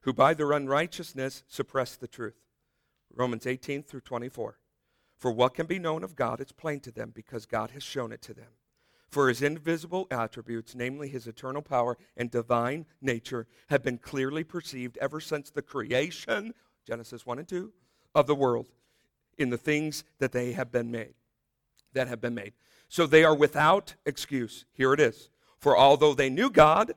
who 0.00 0.12
by 0.12 0.32
their 0.32 0.52
unrighteousness 0.52 1.42
suppress 1.46 1.96
the 1.96 2.08
truth. 2.08 2.36
Romans 3.14 3.46
18 3.46 3.82
through 3.82 4.00
24. 4.00 4.58
For 5.16 5.30
what 5.30 5.54
can 5.54 5.66
be 5.66 5.78
known 5.78 6.04
of 6.04 6.16
God 6.16 6.40
is 6.40 6.52
plain 6.52 6.80
to 6.80 6.92
them 6.92 7.12
because 7.14 7.46
God 7.46 7.70
has 7.70 7.82
shown 7.82 8.12
it 8.12 8.22
to 8.22 8.34
them. 8.34 8.50
For 9.08 9.28
his 9.28 9.40
invisible 9.40 10.06
attributes, 10.10 10.74
namely 10.74 11.08
his 11.08 11.26
eternal 11.26 11.62
power 11.62 11.96
and 12.16 12.30
divine 12.30 12.86
nature, 13.00 13.46
have 13.68 13.82
been 13.82 13.98
clearly 13.98 14.44
perceived 14.44 14.98
ever 14.98 15.20
since 15.20 15.50
the 15.50 15.62
creation, 15.62 16.52
Genesis 16.86 17.24
1 17.24 17.38
and 17.38 17.48
2, 17.48 17.72
of 18.14 18.26
the 18.26 18.34
world, 18.34 18.68
in 19.38 19.50
the 19.50 19.58
things 19.58 20.04
that 20.18 20.32
they 20.32 20.52
have 20.52 20.72
been 20.72 20.90
made, 20.90 21.14
that 21.92 22.08
have 22.08 22.20
been 22.20 22.34
made. 22.34 22.52
So 22.88 23.06
they 23.06 23.24
are 23.24 23.34
without 23.34 23.94
excuse. 24.04 24.64
Here 24.72 24.92
it 24.92 25.00
is. 25.00 25.30
For 25.58 25.76
although 25.76 26.14
they 26.14 26.30
knew 26.30 26.50
God, 26.50 26.92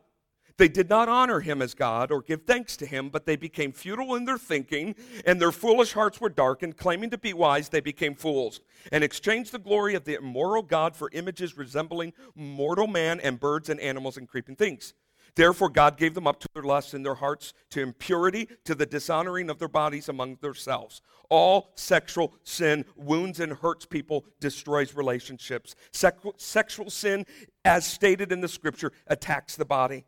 they 0.60 0.68
did 0.68 0.89
not 0.89 1.07
honor 1.07 1.39
him 1.39 1.62
as 1.62 1.74
God 1.74 2.12
or 2.12 2.22
give 2.22 2.43
thanks 2.43 2.76
to 2.78 2.86
him, 2.86 3.10
but 3.10 3.26
they 3.26 3.38
became 3.38 3.72
futile 3.72 4.14
in 4.16 4.26
their 4.26 4.38
thinking, 4.38 4.93
and 5.26 5.41
their 5.41 5.53
foolish 5.53 5.93
hearts 5.93 6.20
were 6.20 6.30
darkened. 6.30 6.76
Claiming 6.76 7.10
to 7.12 7.18
be 7.18 7.34
wise, 7.34 7.70
they 7.70 7.80
became 7.80 8.14
fools, 8.14 8.60
and 8.91 9.01
exchanged 9.01 9.53
the 9.53 9.57
glory 9.57 9.95
of 9.95 10.03
the 10.03 10.16
immoral 10.16 10.62
God 10.62 10.97
for 10.97 11.10
images 11.14 11.57
resembling 11.57 12.12
mortal 12.36 12.88
man 12.88 13.22
and 13.22 13.39
birds 13.39 13.70
and 13.70 13.80
animals 13.80 14.18
and 14.18 14.28
creeping 14.28 14.57
things. 14.57 14.93
Therefore, 15.36 15.70
God 15.70 15.95
gave 15.95 16.14
them 16.14 16.28
up 16.28 16.41
to 16.41 16.47
their 16.53 16.64
lusts 16.64 16.93
in 16.93 17.03
their 17.03 17.16
hearts, 17.16 17.53
to 17.70 17.82
impurity, 17.82 18.49
to 18.66 18.76
the 18.76 18.86
dishonoring 18.86 19.49
of 19.49 19.60
their 19.60 19.70
bodies 19.70 20.10
among 20.10 20.39
themselves. 20.41 21.01
All 21.30 21.72
sexual 21.76 22.34
sin 22.43 22.84
wounds 22.97 23.39
and 23.39 23.53
hurts 23.53 23.86
people, 23.86 24.26
destroys 24.41 24.93
relationships. 24.93 25.76
sexual 25.91 26.89
sin, 26.89 27.26
as 27.64 27.86
stated 27.86 28.34
in 28.34 28.41
the 28.41 28.47
scripture, 28.49 28.91
attacks 29.07 29.55
the 29.55 29.64
body 29.64 30.03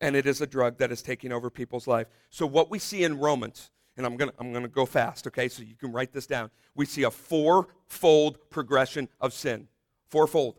and 0.00 0.14
it 0.16 0.26
is 0.26 0.40
a 0.40 0.46
drug 0.46 0.78
that 0.78 0.92
is 0.92 1.02
taking 1.02 1.32
over 1.32 1.50
people's 1.50 1.86
life. 1.86 2.06
So 2.30 2.46
what 2.46 2.70
we 2.70 2.78
see 2.78 3.04
in 3.04 3.18
Romans, 3.18 3.70
and 3.96 4.04
I'm 4.04 4.18
to 4.18 4.32
I'm 4.38 4.52
to 4.52 4.68
go 4.68 4.86
fast, 4.86 5.26
okay? 5.26 5.48
So 5.48 5.62
you 5.62 5.74
can 5.74 5.92
write 5.92 6.12
this 6.12 6.26
down. 6.26 6.50
We 6.74 6.86
see 6.86 7.04
a 7.04 7.10
fourfold 7.10 8.38
progression 8.50 9.08
of 9.20 9.32
sin. 9.32 9.68
Fourfold. 10.08 10.58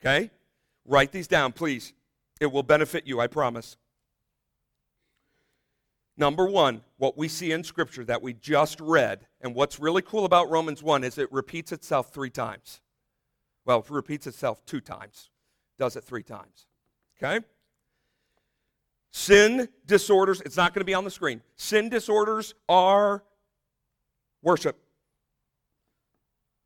Okay? 0.00 0.30
Write 0.84 1.12
these 1.12 1.28
down, 1.28 1.52
please. 1.52 1.92
It 2.40 2.50
will 2.50 2.62
benefit 2.62 3.06
you, 3.06 3.20
I 3.20 3.26
promise. 3.26 3.76
Number 6.16 6.46
one, 6.46 6.82
what 6.98 7.16
we 7.16 7.28
see 7.28 7.52
in 7.52 7.64
Scripture 7.64 8.04
that 8.04 8.22
we 8.22 8.34
just 8.34 8.80
read, 8.80 9.26
and 9.40 9.54
what's 9.54 9.80
really 9.80 10.02
cool 10.02 10.24
about 10.24 10.50
Romans 10.50 10.82
1 10.82 11.02
is 11.04 11.18
it 11.18 11.30
repeats 11.32 11.72
itself 11.72 12.12
three 12.12 12.30
times. 12.30 12.80
Well, 13.64 13.80
it 13.80 13.90
repeats 13.90 14.26
itself 14.26 14.64
two 14.66 14.80
times, 14.80 15.30
does 15.78 15.96
it 15.96 16.04
three 16.04 16.22
times. 16.22 16.66
Okay? 17.22 17.44
Sin 19.12 19.68
disorders, 19.86 20.40
it's 20.42 20.56
not 20.56 20.72
going 20.72 20.80
to 20.80 20.86
be 20.86 20.94
on 20.94 21.04
the 21.04 21.10
screen. 21.10 21.42
Sin 21.56 21.88
disorders 21.88 22.54
our 22.68 23.24
worship. 24.42 24.78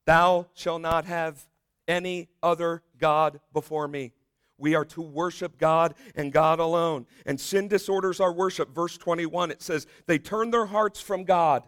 Thou 0.06 0.46
shalt 0.54 0.82
not 0.82 1.06
have 1.06 1.42
any 1.88 2.28
other 2.42 2.82
God 2.98 3.40
before 3.52 3.88
me. 3.88 4.12
We 4.58 4.74
our 4.74 4.84
to 4.84 5.00
worship 5.00 5.58
God 5.58 5.94
and 6.14 6.32
God 6.32 6.60
alone. 6.60 7.06
And 7.26 7.40
sin 7.40 7.68
disorders 7.68 8.20
are 8.20 8.32
worship. 8.32 8.74
Verse 8.74 8.96
21, 8.96 9.50
it 9.50 9.62
says, 9.62 9.86
They 10.06 10.18
turned 10.18 10.52
their 10.52 10.66
hearts 10.66 11.00
from 11.00 11.24
God 11.24 11.64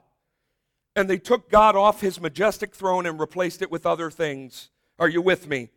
and 0.95 1.11
they 1.11 1.19
took 1.19 1.51
God 1.51 1.77
off 1.77 2.01
his 2.01 2.21
majestic 2.21 2.75
throne 2.75 3.07
and 3.07 3.21
replaced 3.21 3.61
it 3.61 3.71
with 3.71 3.85
other 3.87 4.11
things. 4.11 4.71
Are 4.99 5.09
you 5.09 5.21
with 5.21 5.47
me? 5.47 5.69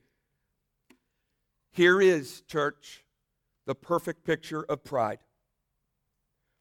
Here 1.71 2.01
is, 2.01 2.41
church, 2.41 3.03
the 3.70 3.76
perfect 3.76 4.24
picture 4.24 4.63
of 4.63 4.84
pride. 4.84 5.20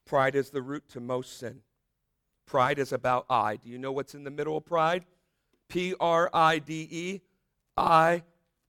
Pride 0.05 0.35
is 0.35 0.51
the 0.51 0.61
root 0.61 0.87
to 0.91 1.01
most 1.01 1.39
sin. 1.39 1.63
Pride 2.45 2.79
is 2.79 2.93
about 2.93 3.25
I. 3.31 3.57
Do 3.57 3.71
you 3.71 3.79
know 3.79 3.93
what's 3.93 4.15
in 4.15 4.25
the 4.25 4.31
middle 4.31 4.59
of 4.59 4.67
pride? 4.67 5.07
P 5.71 5.95
R 5.99 6.29
I 6.35 6.59
D 6.59 6.87
E. 6.91 7.21
I, 7.79 8.25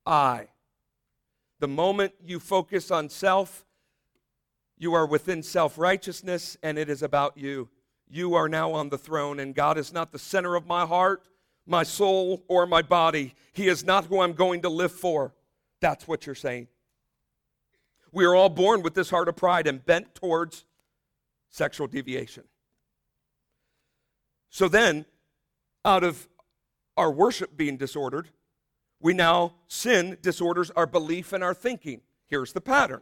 I. 0.05 0.47
The 1.59 1.67
moment 1.67 2.13
you 2.25 2.39
focus 2.39 2.91
on 2.91 3.09
self, 3.09 3.65
you 4.77 4.93
are 4.93 5.05
within 5.05 5.43
self 5.43 5.77
righteousness 5.77 6.55
and 6.63 6.77
it 6.77 6.89
is 6.89 7.03
about 7.03 7.37
you. 7.37 7.67
You 8.07 8.35
are 8.35 8.47
now 8.47 8.71
on 8.71 8.87
the 8.87 8.97
throne, 8.97 9.41
and 9.41 9.53
God 9.53 9.77
is 9.77 9.91
not 9.91 10.13
the 10.13 10.17
center 10.17 10.55
of 10.55 10.65
my 10.65 10.85
heart, 10.85 11.27
my 11.67 11.83
soul, 11.83 12.45
or 12.47 12.65
my 12.65 12.83
body. 12.83 13.35
He 13.51 13.67
is 13.67 13.83
not 13.83 14.05
who 14.05 14.21
I'm 14.21 14.31
going 14.31 14.61
to 14.61 14.69
live 14.69 14.93
for. 14.93 15.33
That's 15.81 16.07
what 16.07 16.25
you're 16.25 16.35
saying. 16.35 16.69
We 18.11 18.25
are 18.25 18.35
all 18.35 18.49
born 18.49 18.81
with 18.81 18.93
this 18.93 19.09
heart 19.09 19.27
of 19.27 19.35
pride 19.35 19.67
and 19.67 19.85
bent 19.85 20.15
towards 20.15 20.65
sexual 21.49 21.87
deviation. 21.87 22.43
So 24.49 24.67
then, 24.67 25.05
out 25.85 26.03
of 26.03 26.27
our 26.97 27.11
worship 27.11 27.55
being 27.55 27.77
disordered, 27.77 28.29
we 28.99 29.13
now 29.13 29.55
sin 29.67 30.17
disorders 30.21 30.71
our 30.71 30.87
belief 30.87 31.33
and 31.33 31.43
our 31.43 31.53
thinking. 31.53 32.01
Here's 32.25 32.53
the 32.53 32.61
pattern 32.61 33.01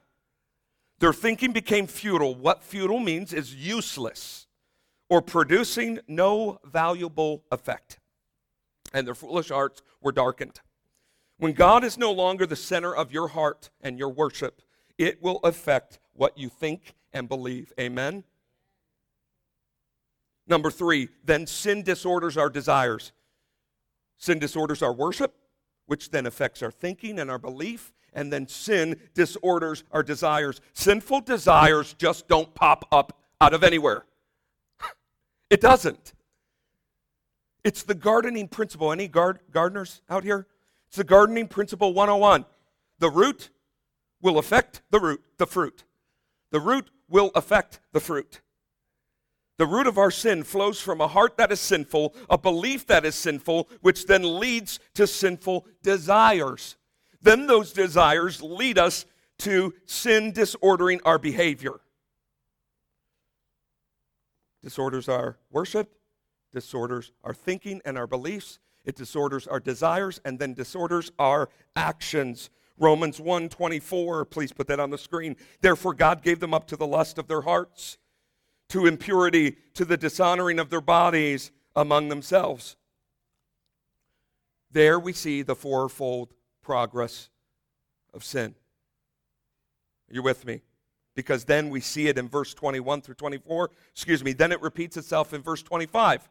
their 0.99 1.13
thinking 1.13 1.51
became 1.51 1.87
futile. 1.87 2.35
What 2.35 2.63
futile 2.63 2.99
means 2.99 3.33
is 3.33 3.53
useless 3.53 4.47
or 5.09 5.21
producing 5.21 5.99
no 6.07 6.59
valuable 6.65 7.43
effect. 7.51 7.99
And 8.93 9.05
their 9.05 9.15
foolish 9.15 9.49
hearts 9.49 9.81
were 10.01 10.11
darkened. 10.11 10.59
When 11.37 11.53
God 11.53 11.83
is 11.83 11.97
no 11.97 12.11
longer 12.11 12.45
the 12.45 12.55
center 12.55 12.95
of 12.95 13.11
your 13.11 13.27
heart 13.29 13.69
and 13.81 13.99
your 13.99 14.09
worship, 14.09 14.61
it 14.97 15.21
will 15.21 15.39
affect 15.43 15.99
what 16.13 16.37
you 16.37 16.49
think 16.49 16.95
and 17.13 17.29
believe. 17.29 17.71
Amen? 17.79 18.23
Number 20.47 20.71
three, 20.71 21.09
then 21.23 21.45
sin 21.45 21.83
disorders 21.83 22.37
our 22.37 22.49
desires. 22.49 23.11
Sin 24.17 24.39
disorders 24.39 24.81
our 24.81 24.93
worship, 24.93 25.35
which 25.85 26.11
then 26.11 26.25
affects 26.25 26.63
our 26.63 26.71
thinking 26.71 27.19
and 27.19 27.29
our 27.29 27.37
belief, 27.37 27.93
and 28.13 28.31
then 28.31 28.47
sin 28.47 28.99
disorders 29.13 29.83
our 29.91 30.03
desires. 30.03 30.61
Sinful 30.73 31.21
desires 31.21 31.93
just 31.93 32.27
don't 32.27 32.53
pop 32.55 32.87
up 32.91 33.19
out 33.41 33.53
of 33.53 33.63
anywhere. 33.63 34.05
It 35.49 35.61
doesn't. 35.61 36.11
It's 37.63 37.83
the 37.83 37.95
gardening 37.95 38.49
principle. 38.49 38.91
Any 38.91 39.07
gard- 39.07 39.39
gardeners 39.51 40.01
out 40.09 40.25
here? 40.25 40.45
It's 40.87 40.97
the 40.97 41.05
gardening 41.05 41.47
principle 41.47 41.93
101. 41.93 42.45
The 42.99 43.09
root 43.09 43.49
will 44.21 44.37
affect 44.37 44.81
the 44.89 44.99
root, 44.99 45.21
the 45.37 45.47
fruit. 45.47 45.83
The 46.51 46.59
root 46.59 46.89
will 47.09 47.31
affect 47.35 47.79
the 47.91 47.99
fruit. 47.99 48.41
The 49.57 49.65
root 49.65 49.87
of 49.87 49.97
our 49.97 50.11
sin 50.11 50.43
flows 50.43 50.79
from 50.79 51.01
a 51.01 51.07
heart 51.07 51.37
that 51.37 51.51
is 51.51 51.59
sinful, 51.59 52.13
a 52.29 52.37
belief 52.37 52.85
that 52.87 53.05
is 53.05 53.15
sinful, 53.15 53.67
which 53.81 54.05
then 54.05 54.39
leads 54.39 54.79
to 54.93 55.07
sinful 55.07 55.65
desires. 55.81 56.75
Then 57.21 57.47
those 57.47 57.73
desires 57.73 58.41
lead 58.41 58.77
us 58.77 59.05
to 59.39 59.73
sin 59.85 60.31
disordering 60.31 61.01
our 61.05 61.17
behavior. 61.17 61.79
Disorders 64.63 65.09
our 65.09 65.37
worship, 65.49 65.91
disorders 66.53 67.11
our 67.23 67.33
thinking 67.33 67.81
and 67.85 67.97
our 67.97 68.07
beliefs, 68.07 68.59
it 68.85 68.95
disorders 68.95 69.47
our 69.47 69.59
desires 69.59 70.21
and 70.23 70.39
then 70.39 70.53
disorders 70.53 71.11
our 71.19 71.49
actions. 71.75 72.49
Romans 72.77 73.19
1:24, 73.19 74.25
please 74.25 74.51
put 74.51 74.67
that 74.67 74.79
on 74.79 74.89
the 74.89 74.97
screen. 74.97 75.35
Therefore 75.61 75.93
God 75.93 76.21
gave 76.21 76.39
them 76.39 76.53
up 76.53 76.67
to 76.67 76.75
the 76.75 76.87
lust 76.87 77.17
of 77.17 77.27
their 77.27 77.41
hearts 77.41 77.97
to 78.69 78.85
impurity, 78.85 79.57
to 79.73 79.85
the 79.85 79.97
dishonoring 79.97 80.59
of 80.59 80.69
their 80.69 80.81
bodies 80.81 81.51
among 81.75 82.09
themselves. 82.09 82.75
There 84.71 84.99
we 84.99 85.13
see 85.13 85.41
the 85.41 85.55
fourfold 85.55 86.33
progress 86.61 87.29
of 88.13 88.23
sin. 88.23 88.55
Are 90.09 90.13
you 90.13 90.21
with 90.21 90.45
me? 90.45 90.61
Because 91.15 91.45
then 91.45 91.69
we 91.69 91.81
see 91.81 92.07
it 92.07 92.17
in 92.17 92.29
verse 92.29 92.53
21 92.53 93.01
through 93.01 93.15
24. 93.15 93.71
Excuse 93.91 94.23
me, 94.23 94.33
then 94.33 94.51
it 94.51 94.61
repeats 94.61 94.97
itself 94.97 95.33
in 95.33 95.41
verse 95.41 95.63
25. 95.63 96.29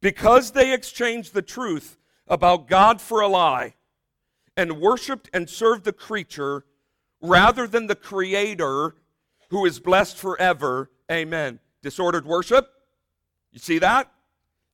Because 0.00 0.52
they 0.52 0.72
exchanged 0.72 1.34
the 1.34 1.42
truth 1.42 1.98
about 2.26 2.68
God 2.68 3.00
for 3.00 3.20
a 3.20 3.28
lie 3.28 3.74
and 4.60 4.80
worshiped 4.80 5.30
and 5.32 5.48
served 5.48 5.84
the 5.84 5.92
creature 5.92 6.64
rather 7.20 7.66
than 7.66 7.86
the 7.86 7.94
Creator 7.94 8.94
who 9.48 9.66
is 9.66 9.80
blessed 9.80 10.16
forever 10.16 10.90
Amen. 11.10 11.58
Disordered 11.82 12.24
worship. 12.24 12.70
You 13.52 13.58
see 13.58 13.78
that? 13.80 14.12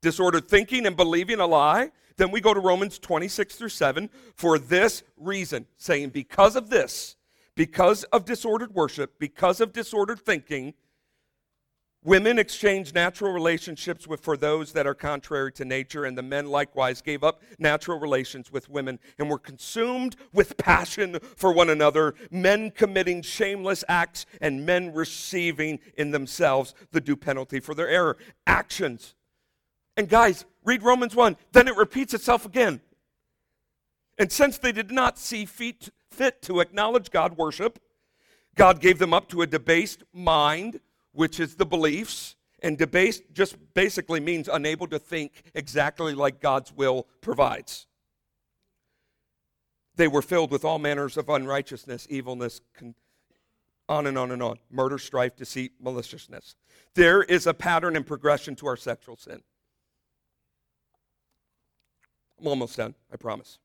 Disordered 0.02 0.48
thinking 0.48 0.86
and 0.86 0.96
believing 0.96 1.40
a 1.40 1.46
lie. 1.46 1.90
Then 2.18 2.30
we 2.30 2.40
go 2.40 2.52
to 2.52 2.60
Romans 2.60 2.98
26 2.98 3.56
through 3.56 3.70
7 3.70 4.10
for 4.34 4.58
this 4.58 5.02
reason, 5.16 5.66
saying, 5.76 6.10
because 6.10 6.56
of 6.56 6.68
this, 6.68 7.16
because 7.54 8.04
of 8.04 8.24
disordered 8.24 8.74
worship, 8.74 9.18
because 9.18 9.60
of 9.60 9.72
disordered 9.72 10.20
thinking, 10.20 10.74
Women 12.06 12.38
exchange 12.38 12.94
natural 12.94 13.32
relationships 13.32 14.06
with, 14.06 14.20
for 14.20 14.36
those 14.36 14.70
that 14.74 14.86
are 14.86 14.94
contrary 14.94 15.50
to 15.54 15.64
nature, 15.64 16.04
and 16.04 16.16
the 16.16 16.22
men 16.22 16.46
likewise 16.46 17.02
gave 17.02 17.24
up 17.24 17.42
natural 17.58 17.98
relations 17.98 18.52
with 18.52 18.70
women 18.70 19.00
and 19.18 19.28
were 19.28 19.40
consumed 19.40 20.14
with 20.32 20.56
passion 20.56 21.18
for 21.34 21.50
one 21.50 21.68
another, 21.68 22.14
men 22.30 22.70
committing 22.70 23.22
shameless 23.22 23.82
acts 23.88 24.24
and 24.40 24.64
men 24.64 24.94
receiving 24.94 25.80
in 25.98 26.12
themselves 26.12 26.76
the 26.92 27.00
due 27.00 27.16
penalty 27.16 27.58
for 27.58 27.74
their 27.74 27.88
error. 27.88 28.16
Actions. 28.46 29.16
And 29.96 30.08
guys, 30.08 30.44
read 30.62 30.84
Romans 30.84 31.16
1, 31.16 31.36
then 31.50 31.66
it 31.66 31.76
repeats 31.76 32.14
itself 32.14 32.46
again. 32.46 32.82
And 34.16 34.30
since 34.30 34.58
they 34.58 34.70
did 34.70 34.92
not 34.92 35.18
see 35.18 35.44
fit 35.44 35.90
to 36.42 36.60
acknowledge 36.60 37.10
God 37.10 37.36
worship, 37.36 37.80
God 38.54 38.80
gave 38.80 39.00
them 39.00 39.12
up 39.12 39.28
to 39.30 39.42
a 39.42 39.46
debased 39.48 40.04
mind 40.12 40.78
which 41.16 41.40
is 41.40 41.56
the 41.56 41.66
beliefs, 41.66 42.36
and 42.60 42.78
debased 42.78 43.22
just 43.32 43.56
basically 43.74 44.20
means 44.20 44.48
unable 44.48 44.86
to 44.88 44.98
think 44.98 45.32
exactly 45.54 46.14
like 46.14 46.40
God's 46.40 46.72
will 46.72 47.06
provides. 47.20 47.86
They 49.96 50.08
were 50.08 50.22
filled 50.22 50.50
with 50.50 50.64
all 50.64 50.78
manners 50.78 51.16
of 51.16 51.28
unrighteousness, 51.28 52.06
evilness, 52.10 52.60
con- 52.76 52.94
on 53.88 54.06
and 54.06 54.18
on 54.18 54.30
and 54.30 54.42
on 54.42 54.58
murder, 54.70 54.98
strife, 54.98 55.36
deceit, 55.36 55.72
maliciousness. 55.80 56.54
There 56.94 57.22
is 57.22 57.46
a 57.46 57.54
pattern 57.54 57.96
and 57.96 58.06
progression 58.06 58.54
to 58.56 58.66
our 58.66 58.76
sexual 58.76 59.16
sin. 59.16 59.42
I'm 62.38 62.46
almost 62.46 62.76
done, 62.76 62.94
I 63.12 63.16
promise. 63.16 63.58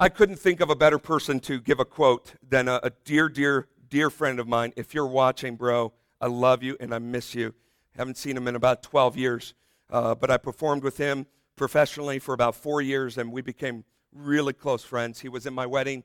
I 0.00 0.08
couldn't 0.08 0.38
think 0.38 0.60
of 0.60 0.70
a 0.70 0.76
better 0.76 0.98
person 0.98 1.40
to 1.40 1.60
give 1.60 1.80
a 1.80 1.84
quote 1.84 2.34
than 2.48 2.68
a, 2.68 2.80
a 2.84 2.90
dear, 3.04 3.28
dear 3.28 3.66
dear 3.88 4.10
friend 4.10 4.38
of 4.40 4.48
mine. 4.48 4.72
If 4.76 4.94
you're 4.94 5.06
watching, 5.06 5.56
bro, 5.56 5.92
I 6.20 6.26
love 6.26 6.62
you 6.62 6.76
and 6.80 6.94
I 6.94 6.98
miss 6.98 7.34
you. 7.34 7.54
Haven't 7.96 8.16
seen 8.16 8.36
him 8.36 8.46
in 8.48 8.54
about 8.54 8.82
12 8.82 9.16
years, 9.16 9.54
uh, 9.90 10.14
but 10.14 10.30
I 10.30 10.36
performed 10.36 10.82
with 10.82 10.96
him 10.96 11.26
professionally 11.56 12.18
for 12.18 12.32
about 12.32 12.54
four 12.54 12.80
years, 12.80 13.18
and 13.18 13.32
we 13.32 13.42
became 13.42 13.84
really 14.12 14.52
close 14.52 14.84
friends. 14.84 15.20
He 15.20 15.28
was 15.28 15.46
in 15.46 15.54
my 15.54 15.66
wedding, 15.66 16.04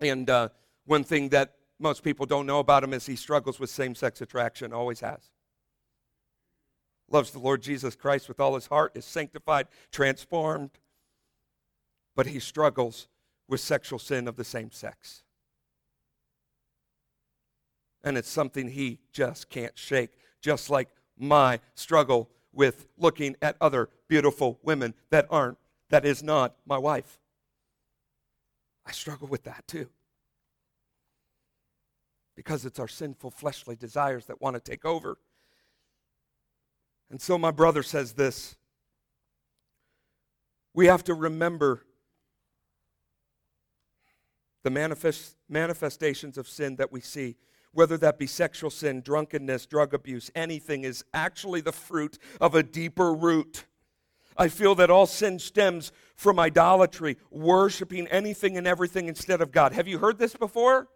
and 0.00 0.28
uh, 0.30 0.48
one 0.86 1.04
thing 1.04 1.28
that 1.30 1.54
most 1.78 2.02
people 2.02 2.24
don't 2.24 2.46
know 2.46 2.58
about 2.58 2.82
him 2.82 2.94
is 2.94 3.04
he 3.04 3.16
struggles 3.16 3.60
with 3.60 3.68
same 3.68 3.94
sex 3.94 4.20
attraction, 4.22 4.72
always 4.72 5.00
has. 5.00 5.30
Loves 7.10 7.30
the 7.30 7.38
Lord 7.38 7.62
Jesus 7.62 7.94
Christ 7.94 8.28
with 8.28 8.40
all 8.40 8.54
his 8.54 8.66
heart, 8.66 8.92
is 8.94 9.04
sanctified, 9.04 9.66
transformed, 9.92 10.70
but 12.14 12.26
he 12.26 12.40
struggles 12.40 13.08
with 13.46 13.60
sexual 13.60 13.98
sin 13.98 14.26
of 14.26 14.36
the 14.36 14.44
same 14.44 14.72
sex 14.72 15.22
and 18.06 18.16
it's 18.16 18.30
something 18.30 18.68
he 18.68 19.00
just 19.12 19.50
can't 19.50 19.76
shake, 19.76 20.10
just 20.40 20.70
like 20.70 20.88
my 21.18 21.58
struggle 21.74 22.30
with 22.52 22.86
looking 22.96 23.34
at 23.42 23.56
other 23.60 23.90
beautiful 24.06 24.60
women 24.62 24.94
that 25.10 25.26
aren't, 25.28 25.58
that 25.90 26.06
is 26.06 26.22
not 26.22 26.54
my 26.64 26.78
wife. 26.78 27.18
I 28.86 28.92
struggle 28.92 29.26
with 29.26 29.42
that 29.42 29.66
too. 29.66 29.90
Because 32.36 32.64
it's 32.64 32.78
our 32.78 32.86
sinful 32.86 33.32
fleshly 33.32 33.74
desires 33.74 34.26
that 34.26 34.40
want 34.40 34.54
to 34.54 34.60
take 34.60 34.84
over. 34.84 35.18
And 37.10 37.20
so 37.20 37.36
my 37.36 37.50
brother 37.50 37.82
says 37.82 38.12
this 38.12 38.54
we 40.74 40.86
have 40.86 41.02
to 41.04 41.14
remember 41.14 41.82
the 44.62 44.70
manifest, 44.70 45.36
manifestations 45.48 46.38
of 46.38 46.46
sin 46.46 46.76
that 46.76 46.92
we 46.92 47.00
see 47.00 47.34
whether 47.76 47.98
that 47.98 48.18
be 48.18 48.26
sexual 48.26 48.70
sin, 48.70 49.02
drunkenness, 49.02 49.66
drug 49.66 49.92
abuse, 49.92 50.30
anything, 50.34 50.84
is 50.84 51.04
actually 51.12 51.60
the 51.60 51.72
fruit 51.72 52.18
of 52.40 52.54
a 52.54 52.62
deeper 52.62 53.12
root. 53.12 53.66
I 54.36 54.48
feel 54.48 54.74
that 54.76 54.90
all 54.90 55.06
sin 55.06 55.38
stems 55.38 55.92
from 56.14 56.38
idolatry, 56.38 57.16
worshiping 57.30 58.06
anything 58.08 58.56
and 58.56 58.66
everything 58.66 59.08
instead 59.08 59.40
of 59.40 59.52
God. 59.52 59.72
Have 59.72 59.88
you 59.88 59.98
heard 59.98 60.18
this 60.18 60.34
before? 60.34 60.88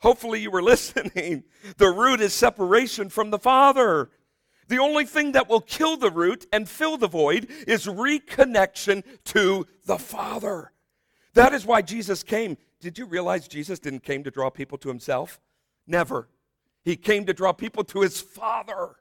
Hopefully, 0.00 0.40
you 0.40 0.50
were 0.50 0.62
listening. 0.74 1.44
The 1.76 1.90
root 1.90 2.20
is 2.20 2.32
separation 2.32 3.08
from 3.08 3.30
the 3.30 3.38
Father. 3.38 4.10
The 4.68 4.78
only 4.78 5.04
thing 5.04 5.32
that 5.32 5.48
will 5.48 5.60
kill 5.60 5.96
the 5.96 6.10
root 6.10 6.46
and 6.52 6.68
fill 6.68 6.96
the 6.96 7.08
void 7.08 7.48
is 7.68 7.86
reconnection 7.86 9.04
to 9.26 9.66
the 9.84 9.98
Father. 9.98 10.72
That 11.34 11.52
is 11.52 11.64
why 11.64 11.82
Jesus 11.82 12.22
came 12.22 12.56
did 12.80 12.98
you 12.98 13.06
realize 13.06 13.48
Jesus 13.48 13.78
didn't 13.78 14.02
came 14.02 14.24
to 14.24 14.30
draw 14.30 14.50
people 14.50 14.78
to 14.78 14.88
himself? 14.88 15.40
Never. 15.86 16.28
He 16.84 16.96
came 16.96 17.26
to 17.26 17.34
draw 17.34 17.52
people 17.52 17.84
to 17.84 18.02
his 18.02 18.20
Father. 18.20 18.96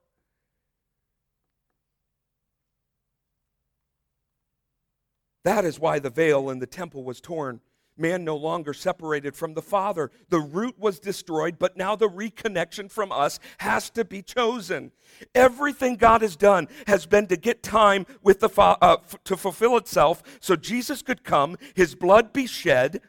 That 5.43 5.65
is 5.65 5.79
why 5.79 5.99
the 5.99 6.09
veil 6.09 6.49
in 6.49 6.57
the 6.57 6.65
temple 6.65 7.03
was 7.03 7.21
torn, 7.21 7.61
man 7.97 8.23
no 8.23 8.35
longer 8.35 8.73
separated 8.73 9.35
from 9.35 9.53
the 9.53 9.61
Father. 9.61 10.09
The 10.29 10.39
root 10.39 10.79
was 10.79 10.99
destroyed, 10.99 11.59
but 11.59 11.77
now 11.77 11.95
the 11.95 12.09
reconnection 12.09 12.89
from 12.89 13.11
us 13.11 13.39
has 13.59 13.91
to 13.91 14.03
be 14.03 14.23
chosen. 14.23 14.91
Everything 15.35 15.95
God 15.97 16.23
has 16.23 16.35
done 16.35 16.67
has 16.87 17.05
been 17.05 17.27
to 17.27 17.37
get 17.37 17.61
time 17.61 18.07
with 18.23 18.39
the 18.39 18.49
fa- 18.49 18.77
uh, 18.81 18.97
f- 19.03 19.23
to 19.25 19.37
fulfill 19.37 19.77
itself, 19.77 20.23
so 20.39 20.55
Jesus 20.55 21.03
could 21.03 21.23
come, 21.23 21.57
His 21.75 21.93
blood 21.93 22.33
be 22.33 22.47
shed, 22.47 23.01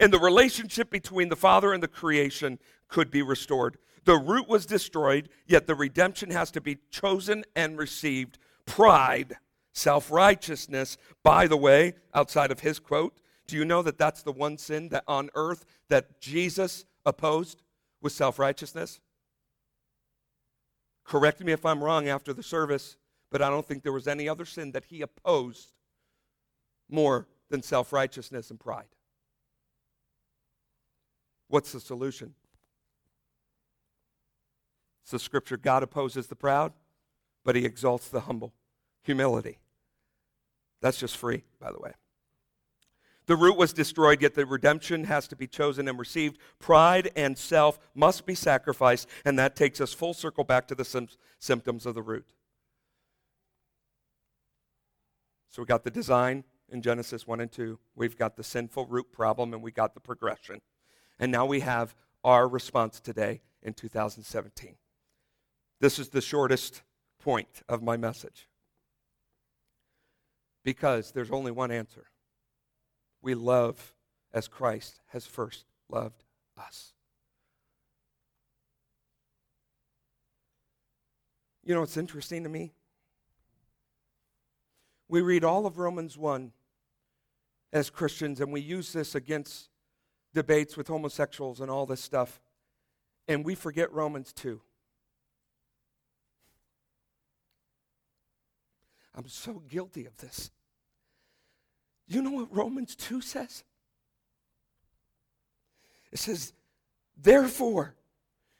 and 0.00 0.12
the 0.12 0.18
relationship 0.18 0.90
between 0.90 1.28
the 1.28 1.36
Father 1.36 1.72
and 1.72 1.82
the 1.82 1.88
creation 1.88 2.58
could 2.88 3.10
be 3.10 3.22
restored. 3.22 3.76
The 4.04 4.16
root 4.16 4.48
was 4.48 4.64
destroyed, 4.64 5.28
yet 5.46 5.66
the 5.66 5.74
redemption 5.74 6.30
has 6.30 6.50
to 6.52 6.60
be 6.60 6.78
chosen 6.90 7.44
and 7.54 7.78
received. 7.78 8.38
Pride, 8.64 9.36
self 9.74 10.10
righteousness, 10.10 10.96
by 11.22 11.46
the 11.46 11.56
way, 11.56 11.94
outside 12.14 12.50
of 12.50 12.60
his 12.60 12.78
quote, 12.78 13.20
do 13.46 13.56
you 13.56 13.64
know 13.64 13.82
that 13.82 13.98
that's 13.98 14.22
the 14.22 14.32
one 14.32 14.56
sin 14.56 14.88
that 14.88 15.04
on 15.06 15.28
earth 15.34 15.66
that 15.88 16.20
Jesus 16.20 16.86
opposed 17.04 17.62
was 18.00 18.14
self 18.14 18.38
righteousness? 18.38 19.00
Correct 21.04 21.40
me 21.40 21.52
if 21.52 21.66
I'm 21.66 21.84
wrong 21.84 22.08
after 22.08 22.32
the 22.32 22.42
service, 22.42 22.96
but 23.30 23.42
I 23.42 23.50
don't 23.50 23.66
think 23.66 23.82
there 23.82 23.92
was 23.92 24.08
any 24.08 24.28
other 24.28 24.46
sin 24.46 24.72
that 24.72 24.86
he 24.86 25.02
opposed 25.02 25.72
more 26.88 27.28
than 27.50 27.62
self 27.62 27.92
righteousness 27.92 28.50
and 28.50 28.58
pride. 28.58 28.86
What's 31.50 31.72
the 31.72 31.80
solution? 31.80 32.34
It's 35.02 35.10
the 35.10 35.18
scripture 35.18 35.56
God 35.56 35.82
opposes 35.82 36.28
the 36.28 36.36
proud, 36.36 36.72
but 37.44 37.56
he 37.56 37.64
exalts 37.64 38.08
the 38.08 38.20
humble. 38.20 38.54
Humility. 39.02 39.58
That's 40.80 40.98
just 40.98 41.16
free, 41.16 41.42
by 41.60 41.72
the 41.72 41.80
way. 41.80 41.92
The 43.26 43.36
root 43.36 43.56
was 43.56 43.72
destroyed, 43.72 44.22
yet 44.22 44.34
the 44.34 44.46
redemption 44.46 45.04
has 45.04 45.26
to 45.28 45.36
be 45.36 45.46
chosen 45.46 45.88
and 45.88 45.98
received. 45.98 46.38
Pride 46.60 47.10
and 47.16 47.36
self 47.36 47.78
must 47.94 48.26
be 48.26 48.34
sacrificed, 48.34 49.08
and 49.24 49.38
that 49.38 49.56
takes 49.56 49.80
us 49.80 49.92
full 49.92 50.14
circle 50.14 50.44
back 50.44 50.68
to 50.68 50.74
the 50.74 50.84
sim- 50.84 51.08
symptoms 51.38 51.84
of 51.84 51.94
the 51.94 52.02
root. 52.02 52.26
So 55.48 55.62
we 55.62 55.66
got 55.66 55.82
the 55.82 55.90
design 55.90 56.44
in 56.68 56.80
Genesis 56.80 57.26
1 57.26 57.40
and 57.40 57.50
2. 57.50 57.78
We've 57.96 58.16
got 58.16 58.36
the 58.36 58.44
sinful 58.44 58.86
root 58.86 59.10
problem, 59.12 59.52
and 59.52 59.62
we 59.62 59.72
got 59.72 59.94
the 59.94 60.00
progression. 60.00 60.60
And 61.20 61.30
now 61.30 61.44
we 61.44 61.60
have 61.60 61.94
our 62.24 62.48
response 62.48 62.98
today 62.98 63.42
in 63.62 63.74
2017. 63.74 64.74
This 65.78 65.98
is 65.98 66.08
the 66.08 66.22
shortest 66.22 66.82
point 67.22 67.62
of 67.68 67.82
my 67.82 67.98
message 67.98 68.48
because 70.64 71.12
there's 71.12 71.30
only 71.30 71.52
one 71.52 71.70
answer. 71.70 72.06
We 73.20 73.34
love 73.34 73.94
as 74.32 74.48
Christ 74.48 75.00
has 75.08 75.26
first 75.26 75.66
loved 75.90 76.24
us. 76.56 76.94
You 81.62 81.74
know 81.74 81.80
what's 81.80 81.98
interesting 81.98 82.44
to 82.44 82.48
me? 82.48 82.72
We 85.08 85.20
read 85.20 85.44
all 85.44 85.66
of 85.66 85.78
Romans 85.78 86.16
1 86.16 86.52
as 87.72 87.90
Christians, 87.90 88.40
and 88.40 88.52
we 88.52 88.60
use 88.60 88.92
this 88.92 89.14
against 89.14 89.69
debates 90.34 90.76
with 90.76 90.88
homosexuals 90.88 91.60
and 91.60 91.70
all 91.70 91.86
this 91.86 92.00
stuff, 92.00 92.40
and 93.28 93.44
we 93.44 93.54
forget 93.54 93.92
Romans 93.92 94.32
2. 94.32 94.60
I'm 99.14 99.28
so 99.28 99.62
guilty 99.68 100.06
of 100.06 100.16
this. 100.18 100.50
You 102.06 102.22
know 102.22 102.30
what 102.30 102.54
Romans 102.54 102.96
2 102.96 103.20
says? 103.20 103.64
It 106.12 106.18
says, 106.18 106.52
Therefore, 107.16 107.94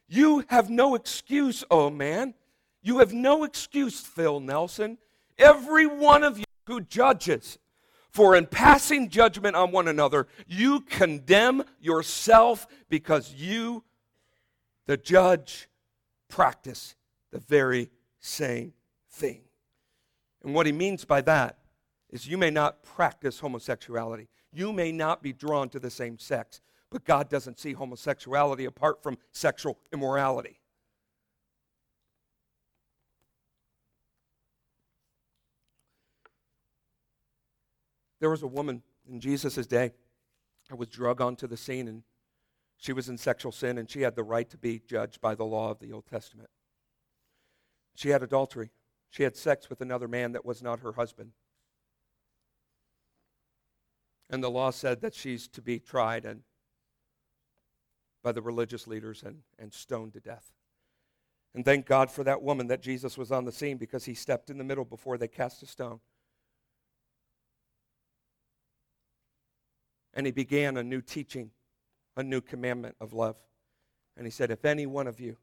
you 0.09 0.45
have 0.49 0.71
no 0.71 0.95
excuse, 0.95 1.65
oh 1.71 1.91
man. 1.91 2.35
You 2.83 2.99
have 2.99 3.13
no 3.13 3.45
excuse, 3.45 4.01
Phil 4.01 4.41
Nelson. 4.41 4.99
Every 5.39 5.87
one 5.87 6.23
of 6.23 6.39
you 6.39 6.45
who 6.67 6.81
judges, 6.81 7.59
for 8.11 8.35
in 8.37 8.47
passing 8.47 9.09
judgment 9.09 9.57
on 9.57 9.71
one 9.71 9.89
another, 9.89 10.27
you 10.47 10.81
condemn 10.81 11.63
yourself 11.81 12.67
because 12.89 13.33
you, 13.35 13.85
the 14.87 14.97
judge, 14.97 15.69
practice 16.29 16.95
the 17.31 17.39
very 17.39 17.91
same 18.19 18.73
thing. 19.11 19.43
And 20.43 20.55
what 20.55 20.67
he 20.67 20.73
means 20.73 21.05
by 21.05 21.21
that 21.23 21.59
is 22.11 22.27
you 22.27 22.39
may 22.39 22.51
not 22.51 22.83
practice 22.83 23.41
homosexuality. 23.41 24.29
You 24.53 24.73
may 24.73 24.91
not 24.91 25.23
be 25.23 25.33
drawn 25.33 25.69
to 25.71 25.79
the 25.79 25.91
same 25.91 26.19
sex, 26.19 26.61
but 26.91 27.05
God 27.05 27.29
doesn't 27.29 27.59
see 27.59 27.73
homosexuality 27.73 28.65
apart 28.65 29.03
from 29.03 29.19
sexual 29.31 29.79
immorality. 29.93 30.60
There 38.21 38.31
was 38.31 38.43
a 38.43 38.47
woman 38.47 38.83
in 39.09 39.19
Jesus' 39.21 39.67
day 39.67 39.93
that 40.69 40.77
was 40.77 40.89
drug 40.89 41.21
onto 41.21 41.47
the 41.47 41.57
scene, 41.57 41.89
and 41.89 42.03
she 42.77 42.93
was 42.93 43.09
in 43.09 43.19
sexual 43.19 43.51
sin, 43.51 43.79
and 43.79 43.91
she 43.91 44.03
had 44.03 44.15
the 44.15 44.23
right 44.23 44.49
to 44.51 44.59
be 44.59 44.81
judged 44.87 45.21
by 45.21 45.35
the 45.35 45.45
law 45.45 45.71
of 45.71 45.81
the 45.81 45.93
Old 45.93 46.07
Testament. 46.07 46.51
She 47.95 48.11
had 48.11 48.23
adultery. 48.23 48.71
She 49.11 49.25
had 49.25 49.37
sex 49.37 49.69
with 49.69 49.81
another 49.81 50.07
man 50.07 50.33
that 50.33 50.45
was 50.45 50.63
not 50.63 50.81
her 50.81 50.93
husband. 50.93 51.33
And 54.29 54.45
the 54.45 54.51
law 54.51 54.71
said 54.71 55.01
that 55.01 55.15
she's 55.15 55.49
to 55.49 55.61
be 55.61 55.81
tried 55.81 56.25
and 56.25 56.43
by 58.23 58.33
the 58.33 58.43
religious 58.43 58.87
leaders 58.87 59.23
and, 59.25 59.39
and 59.59 59.73
stoned 59.73 60.13
to 60.13 60.21
death. 60.21 60.53
And 61.55 61.65
thank 61.65 61.87
God 61.87 62.11
for 62.11 62.23
that 62.23 62.43
woman 62.43 62.69
that 62.69 62.83
Jesus 62.83 63.19
was 63.19 63.33
on 63.33 63.45
the 63.45 63.51
scene 63.51 63.77
because 63.77 64.05
he 64.05 64.15
stepped 64.15 64.51
in 64.51 64.59
the 64.59 64.65
middle 64.65 64.85
before 64.85 65.19
they 65.19 65.27
cast 65.27 65.63
a 65.65 65.67
stone. 65.67 65.99
And 70.15 70.27
he 70.27 70.33
began 70.33 70.77
a 70.77 70.83
new 70.83 71.01
teaching, 71.01 71.51
a 72.17 72.23
new 72.23 72.41
commandment 72.41 72.97
of 73.01 73.13
love. 73.13 73.37
And 74.17 74.27
he 74.27 74.31
said, 74.31 74.51
If 74.51 74.65
any 74.65 74.87
one 74.87 75.07
of 75.07 75.21
you 75.21 75.37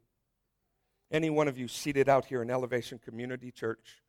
any 1.10 1.30
one 1.30 1.48
of 1.48 1.56
you 1.56 1.68
seated 1.68 2.08
out 2.08 2.26
here 2.26 2.42
in 2.42 2.50
Elevation 2.50 2.98
Community 2.98 3.50
Church 3.50 4.02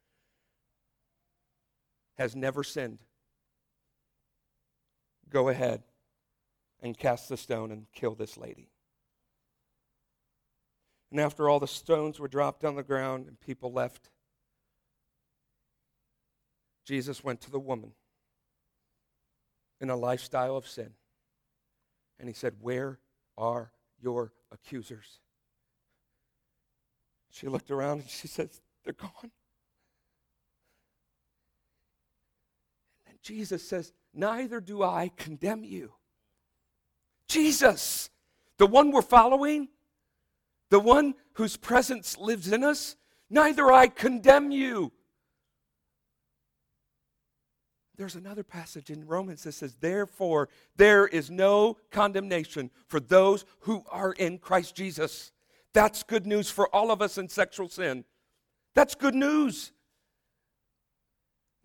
has 2.17 2.35
never 2.35 2.63
sinned, 2.63 2.99
go 5.29 5.47
ahead 5.47 5.83
and 6.81 6.97
cast 6.97 7.29
the 7.29 7.37
stone 7.37 7.71
and 7.71 7.85
kill 7.93 8.15
this 8.15 8.37
lady. 8.37 8.69
And 11.11 11.19
after 11.19 11.49
all 11.49 11.59
the 11.59 11.67
stones 11.67 12.19
were 12.19 12.27
dropped 12.27 12.65
on 12.65 12.75
the 12.75 12.83
ground 12.83 13.27
and 13.27 13.39
people 13.39 13.71
left, 13.71 14.09
Jesus 16.85 17.23
went 17.23 17.39
to 17.41 17.51
the 17.51 17.59
woman 17.59 17.93
in 19.81 19.89
a 19.89 19.95
lifestyle 19.95 20.55
of 20.55 20.67
sin. 20.67 20.91
And 22.19 22.27
he 22.27 22.33
said, 22.33 22.55
Where 22.61 22.99
are 23.37 23.71
your 24.01 24.33
accusers? 24.51 25.19
She 27.29 27.47
looked 27.47 27.71
around 27.71 27.99
and 28.01 28.09
she 28.09 28.27
says, 28.27 28.61
They're 28.83 28.93
gone. 28.93 29.31
And 33.07 33.21
Jesus 33.21 33.67
says, 33.67 33.93
Neither 34.13 34.59
do 34.59 34.83
I 34.83 35.11
condemn 35.15 35.63
you. 35.63 35.93
Jesus, 37.27 38.09
the 38.57 38.67
one 38.67 38.91
we're 38.91 39.01
following, 39.01 39.69
the 40.69 40.79
one 40.79 41.13
whose 41.33 41.55
presence 41.55 42.17
lives 42.17 42.51
in 42.51 42.63
us, 42.63 42.95
neither 43.29 43.71
I 43.71 43.87
condemn 43.87 44.51
you. 44.51 44.91
There's 47.99 48.15
another 48.15 48.45
passage 48.45 48.89
in 48.89 49.05
Romans 49.05 49.43
that 49.43 49.51
says, 49.51 49.75
Therefore, 49.75 50.47
there 50.77 51.05
is 51.05 51.29
no 51.29 51.75
condemnation 51.91 52.71
for 52.87 53.01
those 53.01 53.43
who 53.59 53.83
are 53.91 54.13
in 54.13 54.37
Christ 54.37 54.73
Jesus. 54.73 55.33
That's 55.73 56.03
good 56.03 56.25
news 56.25 56.49
for 56.49 56.73
all 56.73 56.91
of 56.91 57.01
us 57.01 57.17
in 57.17 57.27
sexual 57.27 57.67
sin. 57.67 58.05
That's 58.73 58.95
good 58.95 59.15
news. 59.15 59.73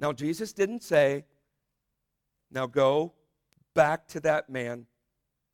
Now, 0.00 0.12
Jesus 0.12 0.52
didn't 0.52 0.82
say, 0.82 1.24
now 2.50 2.66
go 2.66 3.12
back 3.74 4.08
to 4.08 4.20
that 4.22 4.50
man 4.50 4.86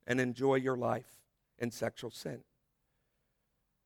and 0.07 0.19
enjoy 0.19 0.55
your 0.55 0.77
life 0.77 1.21
in 1.59 1.69
sexual 1.69 2.09
sin. 2.09 2.39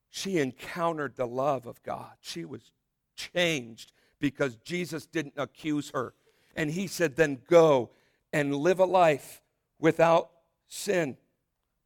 She 0.09 0.37
encountered 0.37 1.17
the 1.17 1.27
love 1.27 1.65
of 1.65 1.83
God. 1.83 2.13
She 2.21 2.45
was 2.45 2.71
changed 3.17 3.91
because 4.21 4.55
Jesus 4.55 5.05
didn't 5.05 5.33
accuse 5.35 5.91
her. 5.93 6.13
And 6.55 6.71
he 6.71 6.87
said, 6.87 7.15
then 7.15 7.39
go 7.49 7.91
and 8.31 8.55
live 8.55 8.79
a 8.79 8.85
life 8.85 9.41
without 9.79 10.29
sin. 10.67 11.17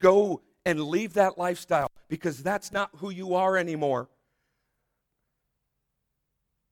Go 0.02 0.42
and 0.66 0.84
leave 0.84 1.14
that 1.14 1.38
lifestyle 1.38 1.90
because 2.08 2.44
that's 2.44 2.72
not 2.72 2.90
who 2.98 3.10
you 3.10 3.34
are 3.36 3.58
anymore. 3.58 4.10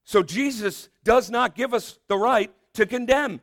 So 0.03 0.23
Jesus 0.23 0.89
does 1.03 1.29
not 1.29 1.55
give 1.55 1.73
us 1.73 1.99
the 2.07 2.17
right 2.17 2.51
to 2.75 2.85
condemn. 2.85 3.41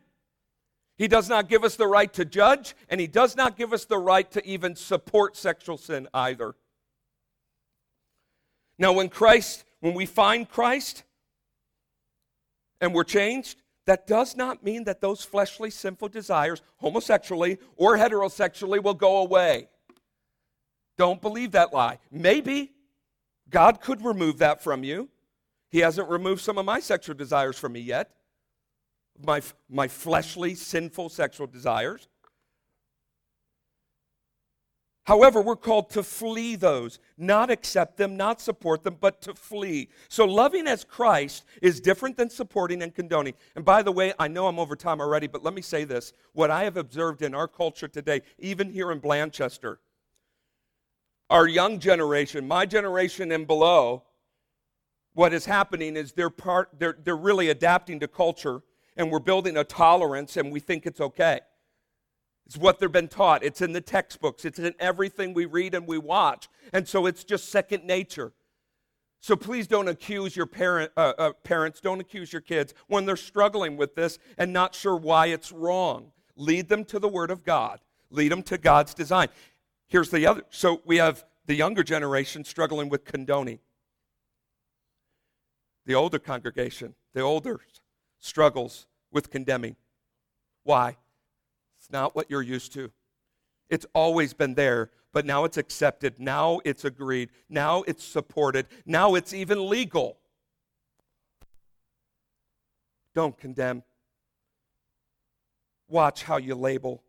He 0.96 1.08
does 1.08 1.28
not 1.28 1.48
give 1.48 1.64
us 1.64 1.76
the 1.76 1.88
right 1.88 2.12
to 2.14 2.24
judge, 2.24 2.74
and 2.88 3.00
He 3.00 3.06
does 3.06 3.36
not 3.36 3.56
give 3.56 3.72
us 3.72 3.84
the 3.84 3.98
right 3.98 4.30
to 4.30 4.46
even 4.46 4.76
support 4.76 5.36
sexual 5.36 5.76
sin 5.76 6.08
either. 6.14 6.54
Now, 8.78 8.92
when 8.92 9.08
Christ, 9.08 9.64
when 9.80 9.94
we 9.94 10.06
find 10.06 10.48
Christ 10.48 11.02
and 12.80 12.94
we're 12.94 13.04
changed, 13.04 13.60
that 13.86 14.06
does 14.06 14.36
not 14.36 14.64
mean 14.64 14.84
that 14.84 15.00
those 15.00 15.22
fleshly 15.22 15.70
sinful 15.70 16.08
desires, 16.08 16.62
homosexually 16.76 17.58
or 17.76 17.96
heterosexually, 17.96 18.82
will 18.82 18.94
go 18.94 19.18
away. 19.18 19.68
Don't 20.96 21.20
believe 21.20 21.52
that 21.52 21.72
lie. 21.72 21.98
Maybe 22.10 22.72
God 23.50 23.80
could 23.80 24.04
remove 24.04 24.38
that 24.38 24.62
from 24.62 24.84
you. 24.84 25.08
He 25.70 25.80
hasn't 25.80 26.08
removed 26.08 26.40
some 26.40 26.56
of 26.56 26.64
my 26.64 26.80
sexual 26.80 27.16
desires 27.16 27.58
from 27.58 27.72
me 27.72 27.80
yet, 27.80 28.10
my, 29.24 29.42
my 29.68 29.88
fleshly, 29.88 30.54
sinful 30.54 31.08
sexual 31.08 31.46
desires. 31.46 32.08
However, 35.04 35.42
we're 35.42 35.56
called 35.56 35.90
to 35.90 36.02
flee 36.02 36.56
those, 36.56 36.98
not 37.18 37.50
accept 37.50 37.98
them, 37.98 38.16
not 38.16 38.40
support 38.40 38.82
them, 38.82 38.96
but 38.98 39.20
to 39.22 39.34
flee. 39.34 39.90
So, 40.08 40.24
loving 40.24 40.66
as 40.66 40.82
Christ 40.82 41.44
is 41.60 41.78
different 41.78 42.16
than 42.16 42.30
supporting 42.30 42.82
and 42.82 42.94
condoning. 42.94 43.34
And 43.54 43.66
by 43.66 43.82
the 43.82 43.92
way, 43.92 44.14
I 44.18 44.28
know 44.28 44.46
I'm 44.46 44.58
over 44.58 44.74
time 44.74 45.02
already, 45.02 45.26
but 45.26 45.44
let 45.44 45.52
me 45.52 45.60
say 45.60 45.84
this. 45.84 46.14
What 46.32 46.50
I 46.50 46.64
have 46.64 46.78
observed 46.78 47.20
in 47.20 47.34
our 47.34 47.46
culture 47.46 47.86
today, 47.86 48.22
even 48.38 48.72
here 48.72 48.90
in 48.90 49.00
Blanchester, 49.00 49.76
our 51.28 51.46
young 51.46 51.80
generation, 51.80 52.48
my 52.48 52.64
generation 52.64 53.30
and 53.30 53.46
below, 53.46 54.04
what 55.12 55.34
is 55.34 55.44
happening 55.44 55.96
is 55.96 56.12
they're, 56.12 56.30
part, 56.30 56.70
they're, 56.78 56.96
they're 57.04 57.14
really 57.16 57.50
adapting 57.50 58.00
to 58.00 58.08
culture, 58.08 58.62
and 58.96 59.10
we're 59.10 59.18
building 59.18 59.58
a 59.58 59.64
tolerance, 59.64 60.38
and 60.38 60.50
we 60.50 60.60
think 60.60 60.86
it's 60.86 61.00
okay. 61.00 61.40
It's 62.46 62.58
what 62.58 62.78
they've 62.78 62.92
been 62.92 63.08
taught. 63.08 63.42
It's 63.42 63.60
in 63.62 63.72
the 63.72 63.80
textbooks. 63.80 64.44
It's 64.44 64.58
in 64.58 64.74
everything 64.78 65.32
we 65.32 65.46
read 65.46 65.74
and 65.74 65.86
we 65.86 65.98
watch. 65.98 66.48
And 66.72 66.86
so 66.86 67.06
it's 67.06 67.24
just 67.24 67.48
second 67.48 67.84
nature. 67.84 68.32
So 69.20 69.36
please 69.36 69.66
don't 69.66 69.88
accuse 69.88 70.36
your 70.36 70.44
parent, 70.44 70.92
uh, 70.98 71.14
uh, 71.16 71.32
parents, 71.44 71.80
don't 71.80 71.98
accuse 71.98 72.30
your 72.30 72.42
kids 72.42 72.74
when 72.88 73.06
they're 73.06 73.16
struggling 73.16 73.78
with 73.78 73.94
this 73.94 74.18
and 74.36 74.52
not 74.52 74.74
sure 74.74 74.96
why 74.96 75.28
it's 75.28 75.50
wrong. 75.50 76.12
Lead 76.36 76.68
them 76.68 76.84
to 76.84 76.98
the 76.98 77.08
Word 77.08 77.30
of 77.30 77.42
God, 77.42 77.80
lead 78.10 78.30
them 78.30 78.42
to 78.42 78.58
God's 78.58 78.92
design. 78.92 79.28
Here's 79.88 80.10
the 80.10 80.26
other. 80.26 80.42
So 80.50 80.82
we 80.84 80.98
have 80.98 81.24
the 81.46 81.54
younger 81.54 81.82
generation 81.82 82.44
struggling 82.44 82.90
with 82.90 83.06
condoning, 83.06 83.60
the 85.86 85.94
older 85.94 86.18
congregation, 86.18 86.94
the 87.14 87.22
older 87.22 87.60
struggles 88.18 88.86
with 89.10 89.30
condemning. 89.30 89.76
Why? 90.64 90.98
It's 91.84 91.92
not 91.92 92.16
what 92.16 92.30
you're 92.30 92.40
used 92.40 92.72
to. 92.72 92.90
It's 93.68 93.84
always 93.94 94.32
been 94.32 94.54
there, 94.54 94.90
but 95.12 95.26
now 95.26 95.44
it's 95.44 95.58
accepted. 95.58 96.18
Now 96.18 96.60
it's 96.64 96.82
agreed. 96.82 97.28
Now 97.50 97.82
it's 97.82 98.02
supported. 98.02 98.68
Now 98.86 99.16
it's 99.16 99.34
even 99.34 99.68
legal. 99.68 100.16
Don't 103.14 103.36
condemn. 103.36 103.82
Watch 105.86 106.22
how 106.22 106.38
you 106.38 106.54
label 106.54 107.02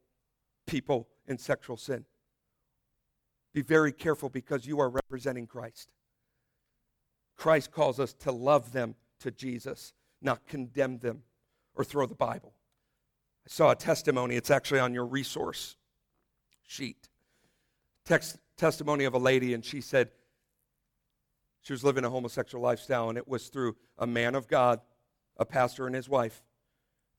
people 0.67 1.07
in 1.25 1.37
sexual 1.37 1.77
sin. 1.77 2.03
Be 3.53 3.61
very 3.61 3.93
careful 3.93 4.27
because 4.27 4.65
you 4.65 4.81
are 4.81 4.89
representing 4.89 5.47
Christ. 5.47 5.89
Christ 7.37 7.71
calls 7.71 7.97
us 7.97 8.13
to 8.15 8.33
love 8.33 8.73
them 8.73 8.95
to 9.21 9.31
Jesus, 9.31 9.93
not 10.21 10.45
condemn 10.45 10.97
them 10.97 11.23
or 11.75 11.85
throw 11.85 12.05
the 12.05 12.13
Bible. 12.13 12.51
I 13.45 13.49
saw 13.49 13.71
a 13.71 13.75
testimony, 13.75 14.35
it's 14.35 14.49
actually 14.49 14.79
on 14.79 14.93
your 14.93 15.05
resource 15.05 15.75
sheet. 16.63 17.09
Text, 18.03 18.37
testimony 18.57 19.05
of 19.05 19.13
a 19.13 19.19
lady, 19.19 19.53
and 19.53 19.63
she 19.63 19.81
said 19.81 20.09
she 21.61 21.73
was 21.73 21.83
living 21.83 22.05
a 22.05 22.09
homosexual 22.09 22.63
lifestyle, 22.63 23.09
and 23.09 23.17
it 23.17 23.27
was 23.27 23.47
through 23.47 23.75
a 23.97 24.07
man 24.07 24.35
of 24.35 24.47
God, 24.47 24.81
a 25.37 25.45
pastor 25.45 25.87
and 25.87 25.95
his 25.95 26.07
wife, 26.07 26.43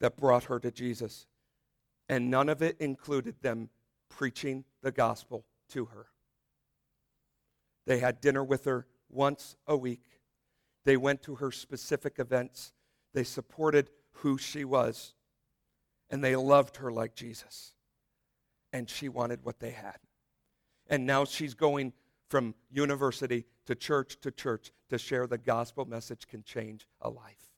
that 0.00 0.16
brought 0.16 0.44
her 0.44 0.60
to 0.60 0.70
Jesus. 0.70 1.26
And 2.08 2.30
none 2.30 2.48
of 2.48 2.62
it 2.62 2.76
included 2.80 3.42
them 3.42 3.70
preaching 4.08 4.64
the 4.82 4.92
gospel 4.92 5.44
to 5.70 5.86
her. 5.86 6.06
They 7.86 7.98
had 7.98 8.20
dinner 8.20 8.44
with 8.44 8.64
her 8.64 8.86
once 9.08 9.56
a 9.66 9.76
week. 9.76 10.20
They 10.84 10.96
went 10.96 11.22
to 11.24 11.36
her 11.36 11.50
specific 11.50 12.18
events. 12.18 12.72
They 13.12 13.24
supported 13.24 13.90
who 14.12 14.38
she 14.38 14.64
was 14.64 15.15
and 16.10 16.22
they 16.22 16.36
loved 16.36 16.76
her 16.76 16.90
like 16.90 17.14
Jesus. 17.14 17.72
And 18.72 18.88
she 18.88 19.08
wanted 19.08 19.44
what 19.44 19.60
they 19.60 19.70
had. 19.70 19.96
And 20.88 21.06
now 21.06 21.24
she's 21.24 21.54
going 21.54 21.92
from 22.28 22.54
university 22.70 23.46
to 23.66 23.74
church 23.74 24.20
to 24.20 24.30
church 24.30 24.72
to 24.90 24.98
share 24.98 25.26
the 25.26 25.38
gospel 25.38 25.84
message 25.84 26.26
can 26.26 26.42
change 26.42 26.86
a 27.00 27.08
life. 27.08 27.50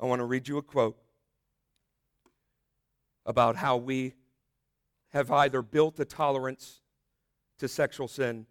I 0.00 0.06
want 0.06 0.20
to 0.20 0.24
read 0.24 0.48
you 0.48 0.58
a 0.58 0.62
quote 0.62 0.98
about 3.24 3.56
how 3.56 3.76
we 3.76 4.14
have 5.10 5.30
either 5.30 5.62
built 5.62 5.98
a 6.00 6.04
tolerance 6.04 6.80
to 7.58 7.68
sexual 7.68 8.08
sin 8.08 8.46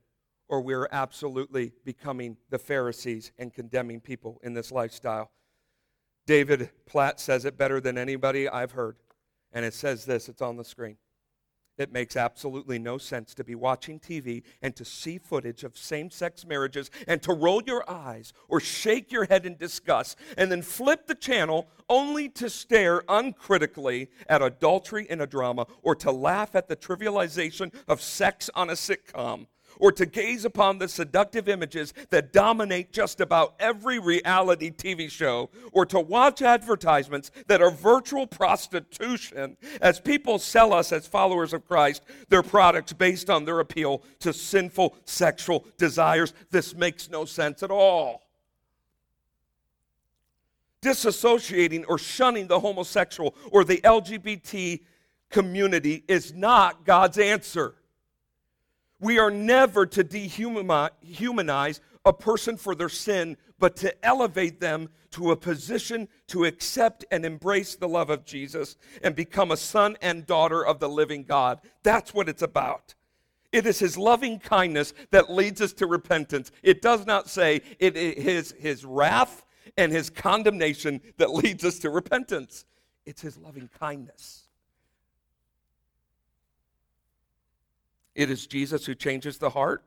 or 0.47 0.61
we're 0.61 0.87
absolutely 0.91 1.73
becoming 1.83 2.37
the 2.49 2.57
Pharisees 2.57 3.31
and 3.37 3.53
condemning 3.53 3.99
people 3.99 4.39
in 4.43 4.53
this 4.53 4.71
lifestyle. 4.71 5.31
David 6.25 6.69
Platt 6.85 7.19
says 7.19 7.45
it 7.45 7.57
better 7.57 7.81
than 7.81 7.97
anybody 7.97 8.47
I've 8.47 8.71
heard. 8.71 8.97
And 9.51 9.65
it 9.65 9.73
says 9.73 10.05
this 10.05 10.29
it's 10.29 10.41
on 10.41 10.57
the 10.57 10.65
screen. 10.65 10.97
It 11.75 11.91
makes 11.91 12.15
absolutely 12.15 12.77
no 12.77 12.99
sense 12.99 13.33
to 13.33 13.43
be 13.43 13.55
watching 13.55 13.99
TV 13.99 14.43
and 14.61 14.75
to 14.75 14.85
see 14.85 15.17
footage 15.17 15.63
of 15.63 15.75
same 15.75 16.11
sex 16.11 16.45
marriages 16.45 16.91
and 17.07 17.19
to 17.23 17.33
roll 17.33 17.63
your 17.63 17.83
eyes 17.89 18.31
or 18.47 18.59
shake 18.59 19.11
your 19.11 19.25
head 19.25 19.47
in 19.47 19.57
disgust 19.57 20.19
and 20.37 20.51
then 20.51 20.61
flip 20.61 21.07
the 21.07 21.15
channel 21.15 21.67
only 21.89 22.29
to 22.29 22.47
stare 22.47 23.03
uncritically 23.09 24.09
at 24.29 24.43
adultery 24.43 25.07
in 25.09 25.21
a 25.21 25.27
drama 25.27 25.65
or 25.81 25.95
to 25.95 26.11
laugh 26.11 26.55
at 26.55 26.67
the 26.67 26.75
trivialization 26.75 27.73
of 27.87 28.01
sex 28.01 28.51
on 28.53 28.69
a 28.69 28.73
sitcom 28.73 29.47
or 29.79 29.91
to 29.91 30.05
gaze 30.05 30.45
upon 30.45 30.77
the 30.77 30.87
seductive 30.87 31.47
images 31.49 31.93
that 32.09 32.33
dominate 32.33 32.91
just 32.91 33.21
about 33.21 33.55
every 33.59 33.99
reality 33.99 34.71
TV 34.71 35.09
show, 35.09 35.49
or 35.71 35.85
to 35.85 35.99
watch 35.99 36.41
advertisements 36.41 37.31
that 37.47 37.61
are 37.61 37.71
virtual 37.71 38.27
prostitution 38.27 39.57
as 39.81 39.99
people 39.99 40.39
sell 40.39 40.73
us 40.73 40.91
as 40.91 41.07
followers 41.07 41.53
of 41.53 41.67
Christ 41.67 42.03
their 42.29 42.43
products 42.43 42.93
based 42.93 43.29
on 43.29 43.45
their 43.45 43.59
appeal 43.59 44.03
to 44.19 44.33
sinful 44.33 44.95
sexual 45.05 45.65
desires. 45.77 46.33
This 46.51 46.75
makes 46.75 47.09
no 47.09 47.25
sense 47.25 47.63
at 47.63 47.71
all. 47.71 48.21
Disassociating 50.81 51.85
or 51.87 51.97
shunning 51.97 52.47
the 52.47 52.59
homosexual 52.59 53.35
or 53.51 53.63
the 53.63 53.77
LGBT 53.77 54.81
community 55.29 56.03
is 56.07 56.33
not 56.33 56.85
God's 56.85 57.17
answer. 57.17 57.75
We 59.03 59.19
are 59.19 59.29
never 59.29 59.85
to 59.85 60.01
dehumanize 60.01 61.81
a 62.05 62.13
person 62.13 62.55
for 62.55 62.73
their 62.73 62.87
sin, 62.87 63.35
but 63.59 63.75
to 63.77 64.05
elevate 64.05 64.61
them 64.61 64.87
to 65.11 65.31
a 65.31 65.35
position 65.35 66.07
to 66.27 66.45
accept 66.45 67.03
and 67.11 67.25
embrace 67.25 67.75
the 67.75 67.87
love 67.87 68.09
of 68.09 68.23
Jesus 68.23 68.77
and 69.03 69.13
become 69.13 69.51
a 69.51 69.57
son 69.57 69.97
and 70.01 70.25
daughter 70.25 70.65
of 70.65 70.79
the 70.79 70.87
living 70.87 71.25
God. 71.25 71.59
That's 71.83 72.13
what 72.13 72.29
it's 72.29 72.41
about. 72.41 72.95
It 73.51 73.65
is 73.65 73.77
his 73.77 73.97
loving 73.97 74.39
kindness 74.39 74.93
that 75.11 75.29
leads 75.29 75.59
us 75.59 75.73
to 75.73 75.85
repentance. 75.85 76.49
It 76.63 76.81
does 76.81 77.05
not 77.05 77.29
say 77.29 77.61
it 77.79 77.97
is 77.97 78.53
his 78.57 78.85
wrath 78.85 79.45
and 79.75 79.91
his 79.91 80.09
condemnation 80.09 81.01
that 81.17 81.29
leads 81.33 81.65
us 81.65 81.77
to 81.79 81.89
repentance. 81.89 82.63
It's 83.05 83.21
his 83.21 83.37
loving 83.37 83.69
kindness. 83.77 84.42
It 88.15 88.29
is 88.29 88.47
Jesus 88.47 88.85
who 88.85 88.95
changes 88.95 89.37
the 89.37 89.49
heart. 89.49 89.83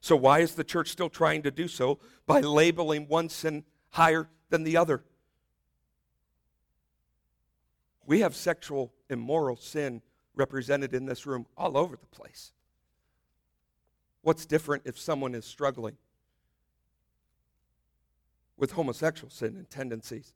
So, 0.00 0.16
why 0.16 0.38
is 0.40 0.54
the 0.54 0.64
church 0.64 0.88
still 0.88 1.10
trying 1.10 1.42
to 1.42 1.50
do 1.50 1.68
so? 1.68 1.98
By 2.26 2.40
labeling 2.40 3.06
one 3.08 3.28
sin 3.28 3.64
higher 3.90 4.28
than 4.48 4.64
the 4.64 4.76
other. 4.76 5.02
We 8.06 8.20
have 8.20 8.34
sexual 8.34 8.92
immoral 9.08 9.56
sin 9.56 10.02
represented 10.34 10.94
in 10.94 11.06
this 11.06 11.26
room 11.26 11.46
all 11.56 11.76
over 11.76 11.96
the 11.96 12.06
place. 12.06 12.52
What's 14.22 14.46
different 14.46 14.84
if 14.86 14.98
someone 14.98 15.34
is 15.34 15.44
struggling 15.44 15.96
with 18.56 18.72
homosexual 18.72 19.30
sin 19.30 19.56
and 19.56 19.68
tendencies 19.70 20.34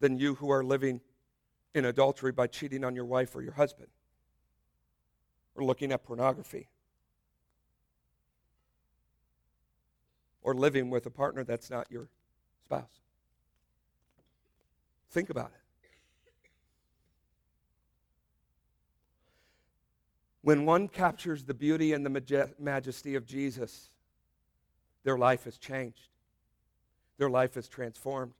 than 0.00 0.18
you 0.18 0.34
who 0.34 0.50
are 0.50 0.62
living 0.62 1.00
in 1.74 1.84
adultery 1.84 2.32
by 2.32 2.46
cheating 2.46 2.84
on 2.84 2.94
your 2.94 3.06
wife 3.06 3.34
or 3.34 3.42
your 3.42 3.54
husband? 3.54 3.88
Or 5.54 5.64
looking 5.64 5.92
at 5.92 6.04
pornography 6.04 6.68
or 10.42 10.54
living 10.54 10.90
with 10.90 11.06
a 11.06 11.10
partner 11.10 11.44
that's 11.44 11.70
not 11.70 11.86
your 11.90 12.08
spouse. 12.64 13.00
Think 15.10 15.30
about 15.30 15.52
it. 15.54 15.60
When 20.42 20.66
one 20.66 20.88
captures 20.88 21.44
the 21.44 21.54
beauty 21.54 21.94
and 21.94 22.04
the 22.04 22.50
majesty 22.58 23.14
of 23.14 23.24
Jesus, 23.24 23.90
their 25.02 25.16
life 25.16 25.44
has 25.44 25.56
changed. 25.56 26.08
Their 27.16 27.30
life 27.30 27.56
is 27.56 27.66
transformed. 27.66 28.34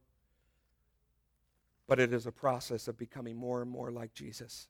But 1.87 2.01
it 2.01 2.13
is 2.13 2.27
a 2.27 2.33
process 2.33 2.89
of 2.89 2.99
becoming 2.99 3.37
more 3.37 3.63
and 3.63 3.71
more 3.71 3.91
like 3.91 4.13
Jesus 4.13 4.69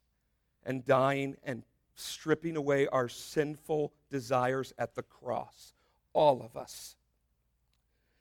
and 0.65 0.85
dying 0.85 1.37
and 1.43 1.65
stripping 1.95 2.57
away 2.57 2.87
our 2.89 3.09
sinful 3.09 3.93
desires 4.11 4.73
at 4.79 4.95
the 4.95 5.03
cross. 5.03 5.75
All 6.13 6.43
of 6.43 6.57
us. 6.57 6.97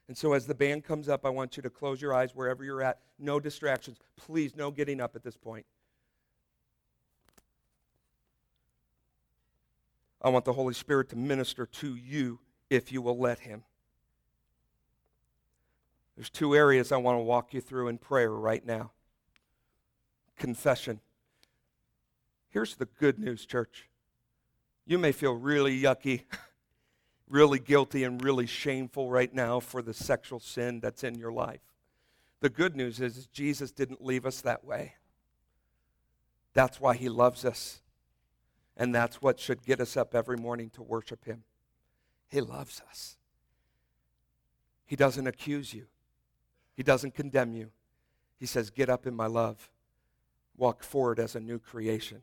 And 0.08 0.16
so, 0.16 0.34
as 0.34 0.46
the 0.46 0.54
band 0.54 0.84
comes 0.84 1.08
up, 1.08 1.24
I 1.24 1.30
want 1.30 1.56
you 1.56 1.62
to 1.62 1.70
close 1.70 2.02
your 2.02 2.12
eyes 2.12 2.34
wherever 2.34 2.62
you're 2.64 2.82
at. 2.82 2.98
No 3.18 3.40
distractions. 3.40 3.98
Please, 4.16 4.54
no 4.54 4.70
getting 4.70 5.00
up 5.00 5.16
at 5.16 5.22
this 5.22 5.36
point. 5.36 5.64
I 10.20 10.28
want 10.28 10.44
the 10.44 10.52
Holy 10.52 10.74
Spirit 10.74 11.08
to 11.10 11.16
minister 11.16 11.66
to 11.66 11.94
you 11.94 12.40
if 12.68 12.92
you 12.92 13.00
will 13.00 13.18
let 13.18 13.40
Him. 13.40 13.62
There's 16.16 16.30
two 16.30 16.54
areas 16.54 16.92
I 16.92 16.96
want 16.98 17.16
to 17.18 17.22
walk 17.22 17.54
you 17.54 17.60
through 17.60 17.88
in 17.88 17.98
prayer 17.98 18.30
right 18.30 18.64
now 18.64 18.92
confession. 20.36 21.00
Here's 22.54 22.76
the 22.76 22.86
good 23.00 23.18
news, 23.18 23.44
church. 23.44 23.88
You 24.86 24.96
may 24.96 25.10
feel 25.10 25.34
really 25.34 25.82
yucky, 25.82 26.22
really 27.28 27.58
guilty, 27.58 28.04
and 28.04 28.22
really 28.22 28.46
shameful 28.46 29.10
right 29.10 29.34
now 29.34 29.58
for 29.58 29.82
the 29.82 29.92
sexual 29.92 30.38
sin 30.38 30.78
that's 30.78 31.02
in 31.02 31.16
your 31.16 31.32
life. 31.32 31.62
The 32.38 32.48
good 32.48 32.76
news 32.76 33.00
is 33.00 33.26
Jesus 33.26 33.72
didn't 33.72 34.04
leave 34.04 34.24
us 34.24 34.40
that 34.42 34.64
way. 34.64 34.94
That's 36.52 36.80
why 36.80 36.94
he 36.94 37.08
loves 37.08 37.44
us. 37.44 37.80
And 38.76 38.94
that's 38.94 39.20
what 39.20 39.40
should 39.40 39.64
get 39.64 39.80
us 39.80 39.96
up 39.96 40.14
every 40.14 40.36
morning 40.36 40.70
to 40.74 40.82
worship 40.82 41.24
him. 41.24 41.42
He 42.28 42.40
loves 42.40 42.80
us. 42.88 43.16
He 44.86 44.94
doesn't 44.94 45.26
accuse 45.26 45.74
you. 45.74 45.86
He 46.76 46.84
doesn't 46.84 47.16
condemn 47.16 47.52
you. 47.52 47.70
He 48.38 48.46
says, 48.46 48.70
Get 48.70 48.88
up 48.88 49.08
in 49.08 49.14
my 49.16 49.26
love. 49.26 49.70
Walk 50.56 50.84
forward 50.84 51.18
as 51.18 51.34
a 51.34 51.40
new 51.40 51.58
creation. 51.58 52.22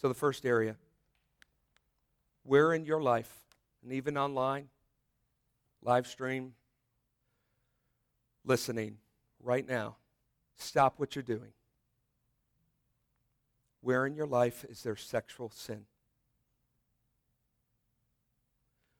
So, 0.00 0.08
the 0.08 0.14
first 0.14 0.46
area 0.46 0.76
where 2.44 2.72
in 2.72 2.86
your 2.86 3.02
life, 3.02 3.30
and 3.82 3.92
even 3.92 4.16
online, 4.16 4.68
live 5.82 6.06
stream, 6.06 6.54
listening 8.44 8.96
right 9.42 9.68
now, 9.68 9.96
stop 10.56 10.98
what 10.98 11.14
you're 11.14 11.22
doing. 11.22 11.52
Where 13.82 14.06
in 14.06 14.14
your 14.14 14.26
life 14.26 14.64
is 14.68 14.82
there 14.82 14.96
sexual 14.96 15.50
sin? 15.50 15.84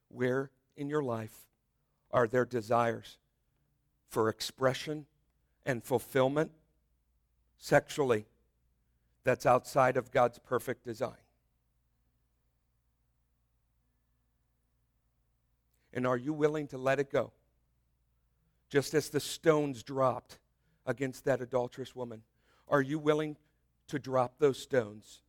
Where 0.09 0.51
in 0.77 0.91
your 0.91 1.03
life 1.03 1.47
are 2.11 2.27
there 2.27 2.45
desires 2.45 3.19
for 4.09 4.29
expression 4.29 5.07
and 5.65 5.83
fulfillment 5.83 6.51
sexually 7.57 8.27
that's 9.25 9.47
outside 9.47 9.97
of 9.97 10.11
God's 10.11 10.39
perfect 10.39 10.85
design? 10.85 11.13
And 15.93 16.07
are 16.07 16.17
you 16.17 16.33
willing 16.33 16.69
to 16.69 16.79
let 16.79 17.01
it 17.01 17.11
go? 17.11 17.33
Just 18.71 18.95
as 18.95 19.09
the 19.09 19.21
stones 19.21 19.83
dropped 19.83 20.39
against 20.87 21.25
that 21.25 21.41
adulterous 21.41 21.97
woman, 21.97 22.23
are 22.69 22.83
you 22.83 22.99
willing 22.99 23.37
to 23.89 23.99
drop 23.99 24.35
those 24.39 24.59
stones 24.59 25.23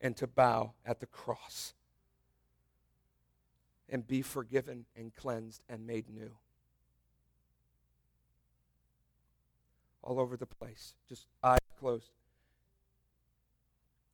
and 0.00 0.16
to 0.16 0.26
bow 0.26 0.72
at 0.84 1.00
the 1.00 1.06
cross? 1.06 1.74
and 3.92 4.06
be 4.06 4.22
forgiven 4.22 4.86
and 4.96 5.14
cleansed 5.14 5.62
and 5.68 5.86
made 5.86 6.08
new. 6.08 6.32
All 10.02 10.18
over 10.18 10.36
the 10.36 10.46
place, 10.46 10.94
just 11.08 11.26
eyes 11.44 11.58
closed. 11.78 12.10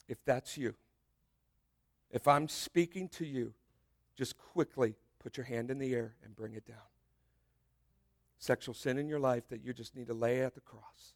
If 0.08 0.24
that's 0.24 0.56
you, 0.56 0.74
if 2.10 2.26
I'm 2.26 2.48
speaking 2.48 3.08
to 3.10 3.26
you, 3.26 3.52
just 4.16 4.36
quickly 4.38 4.96
put 5.18 5.36
your 5.36 5.46
hand 5.46 5.70
in 5.70 5.78
the 5.78 5.94
air 5.94 6.14
and 6.24 6.34
bring 6.34 6.54
it 6.54 6.66
down. 6.66 6.76
Sexual 8.38 8.74
sin 8.74 8.98
in 8.98 9.08
your 9.08 9.20
life 9.20 9.48
that 9.48 9.62
you 9.62 9.72
just 9.72 9.94
need 9.94 10.06
to 10.06 10.14
lay 10.14 10.42
at 10.42 10.54
the 10.54 10.60
cross. 10.60 11.14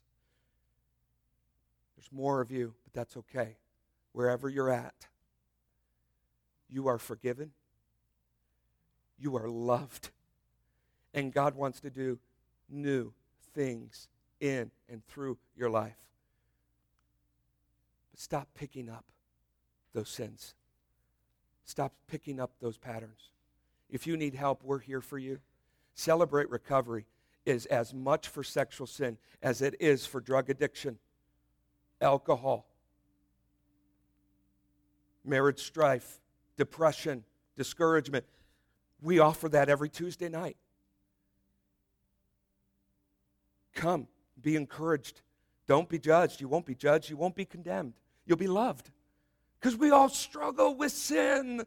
There's 1.95 2.11
more 2.11 2.41
of 2.41 2.51
you, 2.51 2.75
but 2.83 2.93
that's 2.93 3.17
okay. 3.17 3.57
Wherever 4.11 4.47
you're 4.49 4.69
at, 4.69 5.07
you 6.69 6.87
are 6.87 6.99
forgiven 6.99 7.51
you 9.23 9.37
are 9.37 9.49
loved. 9.49 10.11
And 11.13 11.33
God 11.33 11.55
wants 11.55 11.79
to 11.81 11.89
do 11.89 12.19
new 12.69 13.13
things 13.53 14.07
in 14.39 14.71
and 14.89 15.05
through 15.05 15.37
your 15.55 15.69
life. 15.69 15.97
But 18.13 18.19
stop 18.19 18.47
picking 18.53 18.89
up 18.89 19.05
those 19.93 20.09
sins. 20.09 20.53
Stop 21.65 21.93
picking 22.07 22.39
up 22.39 22.51
those 22.61 22.77
patterns. 22.77 23.31
If 23.89 24.05
you 24.05 24.15
need 24.17 24.35
help, 24.35 24.63
we're 24.63 24.79
here 24.79 25.01
for 25.01 25.17
you. 25.17 25.39
Celebrate 25.95 26.49
Recovery 26.49 27.05
is 27.45 27.65
as 27.65 27.93
much 27.93 28.27
for 28.27 28.43
sexual 28.43 28.87
sin 28.87 29.17
as 29.41 29.61
it 29.61 29.75
is 29.79 30.05
for 30.05 30.21
drug 30.21 30.49
addiction, 30.49 30.99
alcohol, 32.01 32.67
marriage 35.25 35.59
strife, 35.59 36.19
depression, 36.55 37.23
discouragement. 37.55 38.25
We 39.01 39.19
offer 39.19 39.49
that 39.49 39.69
every 39.69 39.89
Tuesday 39.89 40.29
night. 40.29 40.57
Come, 43.73 44.07
be 44.39 44.55
encouraged. 44.55 45.21
Don't 45.67 45.89
be 45.89 45.97
judged. 45.97 46.41
You 46.41 46.47
won't 46.47 46.65
be 46.65 46.75
judged. 46.75 47.09
You 47.09 47.17
won't 47.17 47.35
be 47.35 47.45
condemned. 47.45 47.93
You'll 48.25 48.37
be 48.37 48.47
loved. 48.47 48.89
Because 49.59 49.77
we 49.77 49.91
all 49.91 50.09
struggle 50.09 50.75
with 50.75 50.91
sin. 50.91 51.65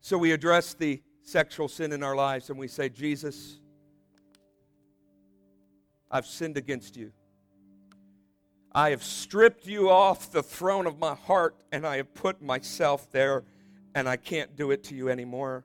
So 0.00 0.16
we 0.16 0.32
address 0.32 0.74
the 0.74 1.02
sexual 1.22 1.68
sin 1.68 1.92
in 1.92 2.02
our 2.02 2.16
lives 2.16 2.48
and 2.48 2.58
we 2.58 2.68
say, 2.68 2.88
Jesus, 2.88 3.58
I've 6.10 6.24
sinned 6.24 6.56
against 6.56 6.96
you. 6.96 7.12
I 8.72 8.90
have 8.90 9.02
stripped 9.02 9.66
you 9.66 9.90
off 9.90 10.30
the 10.30 10.42
throne 10.42 10.86
of 10.86 10.98
my 10.98 11.14
heart 11.14 11.56
and 11.72 11.86
I 11.86 11.98
have 11.98 12.14
put 12.14 12.40
myself 12.40 13.10
there, 13.12 13.44
and 13.94 14.08
I 14.08 14.16
can't 14.16 14.56
do 14.56 14.70
it 14.70 14.84
to 14.84 14.94
you 14.94 15.08
anymore. 15.08 15.64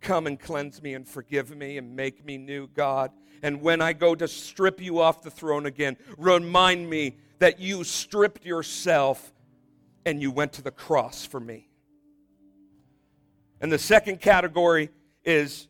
Come 0.00 0.26
and 0.26 0.38
cleanse 0.38 0.82
me 0.82 0.94
and 0.94 1.06
forgive 1.06 1.54
me 1.54 1.78
and 1.78 1.94
make 1.94 2.24
me 2.24 2.38
new, 2.38 2.68
God. 2.68 3.10
And 3.42 3.62
when 3.62 3.80
I 3.80 3.92
go 3.92 4.14
to 4.14 4.28
strip 4.28 4.80
you 4.80 5.00
off 5.00 5.22
the 5.22 5.30
throne 5.30 5.66
again, 5.66 5.96
remind 6.16 6.88
me 6.88 7.16
that 7.38 7.60
you 7.60 7.84
stripped 7.84 8.44
yourself 8.44 9.32
and 10.04 10.20
you 10.20 10.30
went 10.30 10.54
to 10.54 10.62
the 10.62 10.70
cross 10.70 11.24
for 11.24 11.40
me. 11.40 11.68
And 13.60 13.70
the 13.70 13.78
second 13.78 14.20
category 14.20 14.90
is 15.24 15.68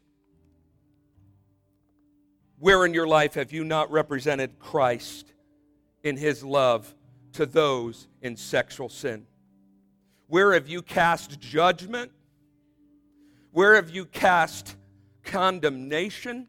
where 2.58 2.84
in 2.84 2.94
your 2.94 3.06
life 3.06 3.34
have 3.34 3.52
you 3.52 3.64
not 3.64 3.90
represented 3.90 4.58
Christ? 4.58 5.30
in 6.02 6.16
his 6.16 6.42
love 6.42 6.94
to 7.32 7.46
those 7.46 8.08
in 8.22 8.36
sexual 8.36 8.88
sin? 8.88 9.26
Where 10.28 10.52
have 10.52 10.68
you 10.68 10.82
cast 10.82 11.40
judgment? 11.40 12.12
Where 13.52 13.74
have 13.74 13.90
you 13.90 14.04
cast 14.04 14.76
condemnation? 15.24 16.48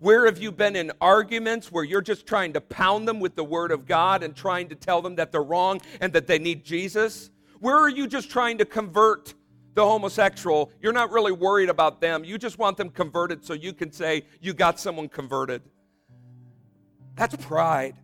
Where 0.00 0.26
have 0.26 0.38
you 0.38 0.52
been 0.52 0.76
in 0.76 0.92
arguments 1.00 1.72
where 1.72 1.84
you're 1.84 2.02
just 2.02 2.26
trying 2.26 2.52
to 2.54 2.60
pound 2.60 3.08
them 3.08 3.20
with 3.20 3.36
the 3.36 3.44
Word 3.44 3.70
of 3.70 3.86
God 3.86 4.22
and 4.22 4.34
trying 4.34 4.68
to 4.68 4.74
tell 4.74 5.00
them 5.00 5.14
that 5.16 5.32
they're 5.32 5.42
wrong 5.42 5.80
and 6.00 6.12
that 6.12 6.26
they 6.26 6.38
need 6.38 6.64
Jesus? 6.64 7.30
Where 7.60 7.76
are 7.76 7.88
you 7.88 8.06
just 8.06 8.30
trying 8.30 8.58
to 8.58 8.64
convert 8.64 9.32
the 9.74 9.84
homosexual? 9.84 10.70
You're 10.82 10.92
not 10.92 11.10
really 11.10 11.32
worried 11.32 11.70
about 11.70 12.00
them. 12.00 12.24
You 12.24 12.36
just 12.36 12.58
want 12.58 12.76
them 12.76 12.90
converted 12.90 13.44
so 13.44 13.54
you 13.54 13.72
can 13.72 13.92
say 13.92 14.26
you 14.40 14.52
got 14.52 14.78
someone 14.78 15.08
converted. 15.08 15.62
That's 17.14 17.36
pride. 17.36 17.94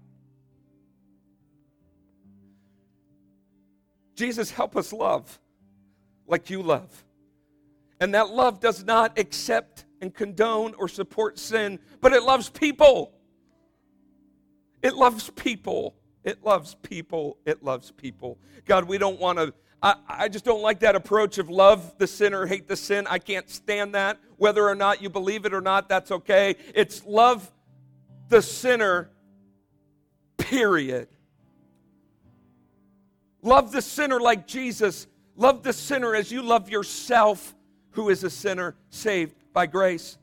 Jesus, 4.14 4.51
help 4.51 4.76
us 4.76 4.93
love 4.93 5.38
like 6.26 6.51
you 6.51 6.62
love. 6.62 7.05
And 8.01 8.14
that 8.14 8.30
love 8.30 8.61
does 8.61 8.84
not 8.84 9.18
accept 9.18 9.84
and 10.01 10.14
condone 10.14 10.74
or 10.78 10.88
support 10.88 11.38
sin, 11.38 11.78
but 12.01 12.12
it 12.12 12.22
loves 12.22 12.48
people. 12.48 13.12
It 14.82 14.94
loves 14.94 15.28
people. 15.30 15.94
It 16.24 16.42
loves 16.42 16.74
people. 16.76 17.36
It 17.44 17.62
loves 17.62 17.90
people. 17.90 18.38
God, 18.64 18.84
we 18.84 18.98
don't 18.98 19.20
want 19.20 19.38
to. 19.38 19.55
I, 19.82 19.94
I 20.09 20.28
just 20.28 20.44
don't 20.44 20.62
like 20.62 20.80
that 20.80 20.94
approach 20.94 21.38
of 21.38 21.48
love 21.48 21.96
the 21.98 22.07
sinner, 22.07 22.46
hate 22.46 22.68
the 22.68 22.76
sin. 22.76 23.07
I 23.09 23.18
can't 23.18 23.48
stand 23.48 23.94
that. 23.94 24.18
Whether 24.36 24.66
or 24.66 24.74
not 24.74 25.03
you 25.03 25.11
believe 25.11 25.44
it 25.44 25.55
or 25.55 25.61
not, 25.61 25.88
that's 25.88 26.11
okay. 26.11 26.57
It's 26.74 27.05
love 27.05 27.51
the 28.28 28.42
sinner, 28.42 29.11
period. 30.36 31.09
Love 33.42 33.72
the 33.72 33.82
sinner 33.82 34.20
like 34.20 34.46
Jesus. 34.46 35.07
Love 35.36 35.62
the 35.62 35.72
sinner 35.72 36.14
as 36.14 36.30
you 36.30 36.42
love 36.42 36.68
yourself, 36.68 37.55
who 38.01 38.09
is 38.09 38.24
a 38.24 38.30
sinner 38.30 38.74
saved 38.88 39.34
by 39.53 39.66
grace. 39.66 40.16